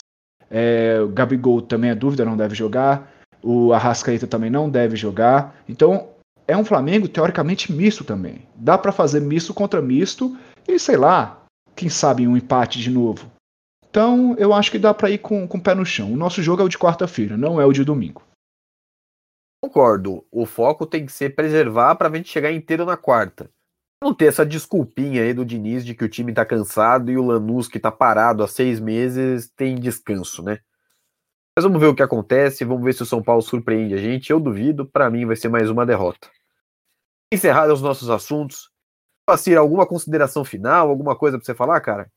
É, 0.51 1.01
o 1.01 1.09
Gabigol 1.09 1.61
também 1.61 1.91
é 1.91 1.95
dúvida, 1.95 2.25
não 2.25 2.37
deve 2.37 2.55
jogar. 2.55 3.11
O 3.43 3.73
Arrascaeta 3.73 4.27
também 4.27 4.51
não 4.51 4.69
deve 4.69 4.97
jogar. 4.97 5.57
Então 5.69 6.09
é 6.47 6.57
um 6.57 6.65
Flamengo 6.65 7.09
teoricamente 7.09 7.73
misto 7.73 8.05
também. 8.05 8.47
Dá 8.55 8.79
para 8.79 8.93
fazer 8.93 9.21
misto 9.21 9.53
contra 9.53 9.83
misto 9.83 10.37
e 10.67 10.79
sei 10.79 10.97
lá, 10.97 11.45
quem 11.75 11.89
sabe 11.89 12.27
um 12.27 12.37
empate 12.37 12.79
de 12.79 12.91
novo. 12.91 13.31
Então, 13.89 14.35
eu 14.37 14.53
acho 14.53 14.71
que 14.71 14.79
dá 14.79 14.93
para 14.93 15.11
ir 15.11 15.19
com, 15.19 15.49
com 15.49 15.57
o 15.57 15.61
pé 15.61 15.75
no 15.75 15.87
chão. 15.87 16.13
O 16.13 16.17
nosso 16.17 16.43
jogo 16.43 16.61
é 16.61 16.65
o 16.65 16.69
de 16.69 16.79
quarta-feira, 16.79 17.37
não 17.37 17.61
é 17.61 17.65
o 17.65 17.73
de 17.73 17.83
domingo. 17.83 18.23
Concordo. 19.65 20.25
O 20.31 20.45
foco 20.45 20.87
tem 20.87 21.07
que 21.07 21.13
ser 21.13 21.35
preservar 21.35 21.95
para 21.95 22.09
a 22.09 22.15
gente 22.15 22.29
chegar 22.29 22.53
inteiro 22.53 22.85
na 22.85 22.97
quarta. 22.97 23.51
Não 24.03 24.13
ter 24.13 24.27
essa 24.27 24.45
desculpinha 24.45 25.23
aí 25.23 25.33
do 25.33 25.47
Diniz 25.47 25.85
de 25.85 25.95
que 25.95 26.05
o 26.05 26.09
time 26.09 26.33
tá 26.33 26.45
cansado 26.45 27.11
e 27.11 27.17
o 27.17 27.25
Lanús, 27.25 27.69
que 27.69 27.81
tá 27.81 27.91
parado 27.91 28.43
há 28.43 28.49
seis 28.49 28.79
meses, 28.79 29.51
tem 29.57 29.77
descanso, 29.77 30.43
né? 30.43 30.61
Mas 31.59 31.65
vamos 31.65 31.81
ver 31.81 31.87
o 31.87 31.95
que 31.95 32.03
acontece, 32.03 32.67
vamos 32.67 32.85
ver 32.85 32.93
se 32.93 33.03
o 33.03 33.07
São 33.07 33.23
Paulo 33.23 33.41
surpreende 33.41 33.95
a 33.95 33.97
gente. 33.97 34.31
Eu 34.31 34.39
duvido, 34.39 34.85
para 34.85 35.09
mim 35.09 35.25
vai 35.25 35.37
ser 35.37 35.49
mais 35.49 35.71
uma 35.71 35.87
derrota. 35.87 36.31
Encerrados 37.33 37.77
os 37.77 37.83
nossos 37.83 38.11
assuntos. 38.11 38.71
Passir, 39.25 39.57
alguma 39.57 39.87
consideração 39.87 40.45
final, 40.45 40.91
alguma 40.91 41.17
coisa 41.17 41.39
para 41.39 41.47
você 41.47 41.55
falar, 41.55 41.81
cara? 41.81 42.13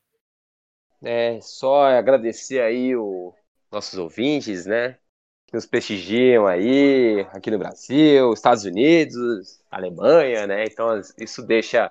É, 1.02 1.40
só 1.40 1.86
agradecer 1.86 2.60
aí 2.60 2.94
os 2.94 3.32
nossos 3.72 3.98
ouvintes, 3.98 4.66
né? 4.66 4.98
Que 5.46 5.54
nos 5.54 5.64
prestigiam 5.64 6.46
aí, 6.46 7.26
aqui 7.32 7.50
no 7.50 7.58
Brasil, 7.58 8.34
Estados 8.34 8.66
Unidos, 8.66 9.58
Alemanha, 9.70 10.46
né? 10.46 10.66
Então 10.66 11.00
isso 11.16 11.42
deixa 11.42 11.90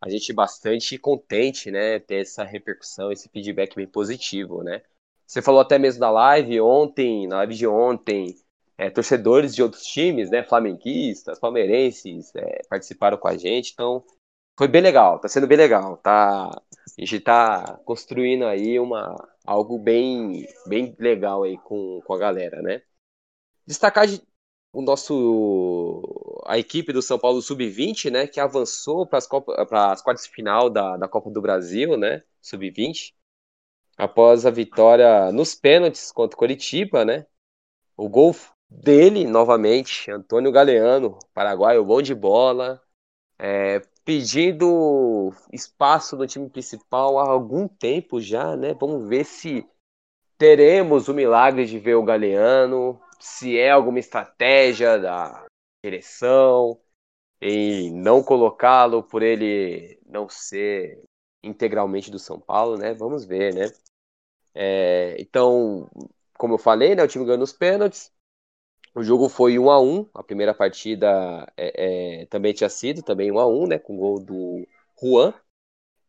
a 0.00 0.08
gente 0.08 0.32
bastante 0.32 0.96
contente, 0.96 1.70
né? 1.70 1.98
Ter 1.98 2.22
essa 2.22 2.44
repercussão, 2.44 3.12
esse 3.12 3.28
feedback 3.28 3.76
bem 3.76 3.86
positivo, 3.86 4.62
né? 4.62 4.80
Você 5.28 5.42
falou 5.42 5.60
até 5.60 5.78
mesmo 5.78 6.00
da 6.00 6.10
live 6.10 6.58
ontem, 6.62 7.26
na 7.28 7.36
live 7.36 7.54
de 7.54 7.66
ontem, 7.66 8.34
é, 8.78 8.88
torcedores 8.88 9.54
de 9.54 9.62
outros 9.62 9.84
times, 9.84 10.30
né? 10.30 10.42
Flamenguistas, 10.42 11.38
palmeirenses, 11.38 12.34
é, 12.34 12.62
participaram 12.70 13.18
com 13.18 13.28
a 13.28 13.36
gente, 13.36 13.72
então 13.74 14.02
foi 14.58 14.68
bem 14.68 14.80
legal, 14.80 15.18
tá 15.20 15.28
sendo 15.28 15.46
bem 15.46 15.58
legal, 15.58 15.98
tá? 15.98 16.48
A 16.48 16.60
gente 17.00 17.20
tá 17.20 17.78
construindo 17.84 18.46
aí 18.46 18.80
uma 18.80 19.14
algo 19.46 19.78
bem 19.78 20.46
bem 20.66 20.96
legal 20.98 21.42
aí 21.42 21.58
com, 21.58 22.00
com 22.06 22.14
a 22.14 22.18
galera, 22.18 22.62
né? 22.62 22.80
Destacar 23.66 24.06
o 24.72 24.82
nosso 24.82 26.42
a 26.46 26.58
equipe 26.58 26.92
do 26.92 27.02
São 27.02 27.18
Paulo 27.18 27.42
Sub-20, 27.42 28.10
né, 28.10 28.26
que 28.26 28.40
avançou 28.40 29.06
para 29.06 29.18
as 29.18 30.02
quartas 30.02 30.24
de 30.24 30.30
final 30.30 30.70
da, 30.70 30.96
da 30.96 31.08
Copa 31.08 31.30
do 31.30 31.42
Brasil, 31.42 31.96
né, 31.96 32.22
Sub-20, 32.40 33.12
após 33.98 34.46
a 34.46 34.50
vitória 34.50 35.32
nos 35.32 35.54
pênaltis 35.54 36.12
contra 36.12 36.36
o 36.36 36.38
Coritiba, 36.38 37.04
né, 37.04 37.26
o 37.96 38.08
gol 38.08 38.34
dele, 38.70 39.26
novamente, 39.26 40.10
Antônio 40.10 40.52
Galeano, 40.52 41.18
paraguaio, 41.34 41.84
bom 41.84 42.00
de 42.00 42.14
bola, 42.14 42.80
é, 43.38 43.80
pedindo 44.04 45.32
espaço 45.52 46.16
no 46.16 46.26
time 46.26 46.48
principal 46.48 47.18
há 47.18 47.28
algum 47.28 47.66
tempo 47.68 48.20
já, 48.20 48.56
né? 48.56 48.74
Vamos 48.74 49.08
ver 49.08 49.24
se 49.24 49.66
teremos 50.38 51.08
o 51.08 51.14
milagre 51.14 51.66
de 51.66 51.78
ver 51.78 51.94
o 51.96 52.04
Galeano, 52.04 53.00
se 53.18 53.58
é 53.58 53.70
alguma 53.70 53.98
estratégia 53.98 54.98
da 54.98 55.46
direção 55.84 56.80
em 57.40 57.92
não 57.92 58.22
colocá-lo 58.22 59.02
por 59.02 59.22
ele 59.22 60.00
não 60.06 60.28
ser 60.28 61.02
integralmente 61.42 62.10
do 62.10 62.18
São 62.18 62.40
Paulo, 62.40 62.76
né? 62.76 62.94
Vamos 62.94 63.24
ver, 63.24 63.54
né? 63.54 63.70
É, 64.60 65.14
então, 65.20 65.88
como 66.36 66.54
eu 66.54 66.58
falei, 66.58 66.96
né, 66.96 67.04
o 67.04 67.06
time 67.06 67.24
ganhou 67.24 67.38
nos 67.38 67.52
pênaltis. 67.52 68.12
O 68.92 69.04
jogo 69.04 69.28
foi 69.28 69.56
1 69.56 69.70
a 69.70 69.80
1 69.80 70.08
A 70.12 70.22
primeira 70.24 70.52
partida 70.52 71.06
é, 71.56 72.22
é, 72.22 72.26
também 72.26 72.52
tinha 72.52 72.68
sido 72.68 73.00
também 73.00 73.30
1 73.30 73.38
a 73.38 73.46
1 73.46 73.66
né? 73.68 73.78
Com 73.78 73.94
o 73.94 73.98
gol 73.98 74.18
do 74.18 74.66
Juan. 75.00 75.32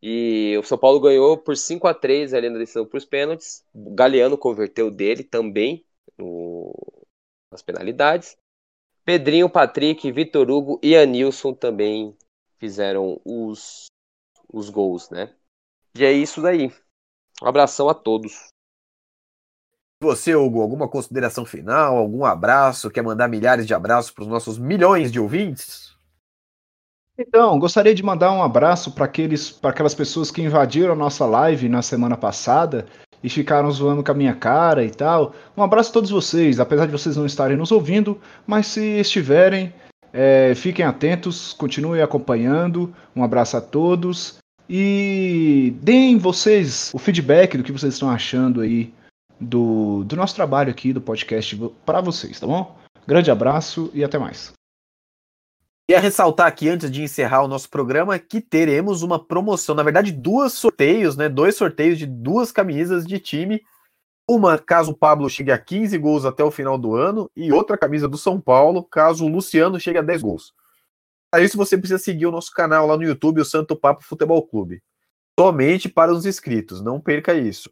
E 0.02 0.56
o 0.58 0.64
São 0.64 0.76
Paulo 0.76 0.98
ganhou 0.98 1.38
por 1.38 1.56
5 1.56 1.86
a 1.86 1.94
3 1.94 2.34
ali 2.34 2.50
na 2.50 2.58
decisão 2.58 2.84
para 2.84 2.98
os 2.98 3.04
pênaltis. 3.04 3.64
O 3.72 3.94
Galeano 3.94 4.36
converteu 4.36 4.90
dele 4.90 5.22
também 5.22 5.86
no, 6.18 6.74
nas 7.52 7.62
penalidades. 7.62 8.36
Pedrinho, 9.04 9.48
Patrick, 9.48 10.10
Vitor 10.10 10.50
Hugo 10.50 10.80
e 10.82 10.96
Anilson 10.96 11.54
também 11.54 12.16
fizeram 12.58 13.20
os, 13.24 13.86
os 14.52 14.70
gols, 14.70 15.08
né? 15.10 15.32
E 15.94 16.04
é 16.04 16.12
isso 16.12 16.42
daí. 16.42 16.72
Um 17.42 17.46
abração 17.46 17.88
a 17.88 17.94
todos. 17.94 18.50
Você, 20.02 20.34
Hugo, 20.34 20.62
alguma 20.62 20.88
consideração 20.88 21.44
final, 21.44 21.96
algum 21.96 22.24
abraço? 22.24 22.90
Quer 22.90 23.02
mandar 23.02 23.28
milhares 23.28 23.66
de 23.66 23.74
abraços 23.74 24.10
para 24.10 24.22
os 24.22 24.28
nossos 24.28 24.58
milhões 24.58 25.12
de 25.12 25.20
ouvintes? 25.20 25.94
Então, 27.18 27.58
gostaria 27.58 27.94
de 27.94 28.02
mandar 28.02 28.32
um 28.32 28.42
abraço 28.42 28.92
para 28.92 29.04
aqueles, 29.04 29.50
para 29.50 29.70
aquelas 29.70 29.94
pessoas 29.94 30.30
que 30.30 30.40
invadiram 30.40 30.94
a 30.94 30.96
nossa 30.96 31.26
live 31.26 31.68
na 31.68 31.82
semana 31.82 32.16
passada 32.16 32.86
e 33.22 33.28
ficaram 33.28 33.70
zoando 33.70 34.02
com 34.02 34.10
a 34.10 34.14
minha 34.14 34.34
cara 34.34 34.82
e 34.82 34.90
tal. 34.90 35.34
Um 35.54 35.62
abraço 35.62 35.90
a 35.90 35.92
todos 35.92 36.10
vocês, 36.10 36.58
apesar 36.58 36.86
de 36.86 36.92
vocês 36.92 37.16
não 37.18 37.26
estarem 37.26 37.58
nos 37.58 37.70
ouvindo, 37.70 38.18
mas 38.46 38.68
se 38.68 38.80
estiverem, 38.98 39.70
é, 40.14 40.54
fiquem 40.54 40.84
atentos, 40.84 41.52
continuem 41.52 42.00
acompanhando. 42.00 42.94
Um 43.14 43.22
abraço 43.22 43.58
a 43.58 43.60
todos 43.60 44.40
e 44.72 45.76
deem 45.82 46.16
vocês 46.16 46.92
o 46.94 46.98
feedback 46.98 47.58
do 47.58 47.64
que 47.64 47.72
vocês 47.72 47.94
estão 47.94 48.08
achando 48.08 48.60
aí 48.60 48.94
do, 49.40 50.04
do 50.04 50.14
nosso 50.14 50.36
trabalho 50.36 50.70
aqui, 50.70 50.92
do 50.92 51.00
podcast, 51.00 51.58
para 51.84 52.00
vocês, 52.00 52.38
tá 52.38 52.46
bom? 52.46 52.78
Grande 53.04 53.32
abraço 53.32 53.90
e 53.92 54.04
até 54.04 54.16
mais. 54.16 54.52
Queria 55.88 56.00
ressaltar 56.00 56.46
aqui, 56.46 56.68
antes 56.68 56.88
de 56.88 57.02
encerrar 57.02 57.42
o 57.42 57.48
nosso 57.48 57.68
programa, 57.68 58.16
que 58.16 58.40
teremos 58.40 59.02
uma 59.02 59.18
promoção, 59.18 59.74
na 59.74 59.82
verdade, 59.82 60.12
duas 60.12 60.52
sorteios, 60.52 61.16
né? 61.16 61.28
Dois 61.28 61.56
sorteios 61.56 61.98
de 61.98 62.06
duas 62.06 62.52
camisas 62.52 63.04
de 63.04 63.18
time. 63.18 63.60
Uma, 64.30 64.56
caso 64.56 64.92
o 64.92 64.96
Pablo 64.96 65.28
chegue 65.28 65.50
a 65.50 65.58
15 65.58 65.98
gols 65.98 66.24
até 66.24 66.44
o 66.44 66.50
final 66.52 66.78
do 66.78 66.94
ano, 66.94 67.28
e 67.34 67.50
outra 67.50 67.76
camisa 67.76 68.06
do 68.06 68.16
São 68.16 68.40
Paulo, 68.40 68.84
caso 68.84 69.24
o 69.24 69.28
Luciano 69.28 69.80
chegue 69.80 69.98
a 69.98 70.02
10 70.02 70.22
gols. 70.22 70.52
Para 71.30 71.44
isso, 71.44 71.56
você 71.56 71.78
precisa 71.78 71.98
seguir 71.98 72.26
o 72.26 72.32
nosso 72.32 72.50
canal 72.50 72.86
lá 72.88 72.96
no 72.96 73.04
YouTube, 73.04 73.40
o 73.40 73.44
Santo 73.44 73.76
Papo 73.76 74.02
Futebol 74.02 74.42
Clube. 74.42 74.82
Somente 75.38 75.88
para 75.88 76.12
os 76.12 76.26
inscritos, 76.26 76.82
não 76.82 77.00
perca 77.00 77.32
isso. 77.34 77.70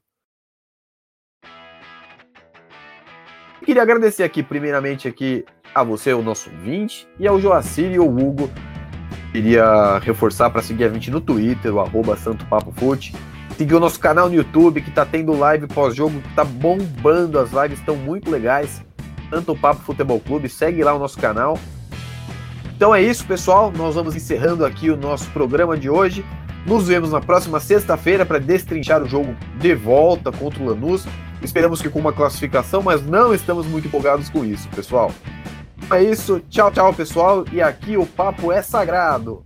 Queria 3.64 3.82
agradecer 3.82 4.22
aqui, 4.22 4.44
primeiramente, 4.44 5.08
aqui 5.08 5.44
a 5.74 5.82
você, 5.82 6.14
o 6.14 6.22
nosso 6.22 6.48
20, 6.48 7.08
e 7.18 7.26
ao 7.26 7.40
Joacir 7.40 7.90
e 7.90 7.96
ao 7.96 8.08
Hugo. 8.08 8.48
Queria 9.32 9.98
reforçar 9.98 10.48
para 10.50 10.62
seguir 10.62 10.84
a 10.84 10.88
20 10.88 11.10
no 11.10 11.20
Twitter, 11.20 11.74
o 11.74 11.80
arroba 11.80 12.16
Santo 12.16 12.46
Papo 12.46 12.72
Fute. 12.72 13.12
Seguir 13.56 13.74
o 13.74 13.80
nosso 13.80 13.98
canal 13.98 14.28
no 14.28 14.36
YouTube, 14.36 14.80
que 14.80 14.88
está 14.88 15.04
tendo 15.04 15.36
live 15.36 15.66
pós-jogo, 15.66 16.22
que 16.22 16.34
tá 16.34 16.44
bombando, 16.44 17.38
as 17.38 17.50
lives 17.50 17.80
estão 17.80 17.96
muito 17.96 18.30
legais. 18.30 18.82
Santo 19.28 19.54
Papo 19.56 19.82
Futebol 19.82 20.20
Clube, 20.20 20.48
segue 20.48 20.82
lá 20.84 20.94
o 20.94 20.98
nosso 20.98 21.18
canal. 21.18 21.58
Então 22.78 22.94
é 22.94 23.02
isso, 23.02 23.26
pessoal. 23.26 23.72
Nós 23.76 23.96
vamos 23.96 24.14
encerrando 24.14 24.64
aqui 24.64 24.88
o 24.88 24.96
nosso 24.96 25.28
programa 25.30 25.76
de 25.76 25.90
hoje. 25.90 26.24
Nos 26.64 26.86
vemos 26.86 27.10
na 27.10 27.20
próxima 27.20 27.58
sexta-feira 27.58 28.24
para 28.24 28.38
destrinchar 28.38 29.02
o 29.02 29.08
jogo 29.08 29.34
de 29.56 29.74
volta 29.74 30.30
contra 30.30 30.62
o 30.62 30.66
Lanús. 30.66 31.04
Esperamos 31.42 31.82
que 31.82 31.88
com 31.88 31.98
uma 31.98 32.12
classificação, 32.12 32.80
mas 32.80 33.04
não 33.04 33.34
estamos 33.34 33.66
muito 33.66 33.88
empolgados 33.88 34.28
com 34.28 34.44
isso, 34.44 34.68
pessoal. 34.68 35.10
É 35.90 36.00
isso, 36.04 36.40
tchau, 36.48 36.70
tchau, 36.70 36.94
pessoal. 36.94 37.44
E 37.50 37.60
aqui 37.60 37.96
o 37.96 38.06
papo 38.06 38.52
é 38.52 38.62
sagrado. 38.62 39.42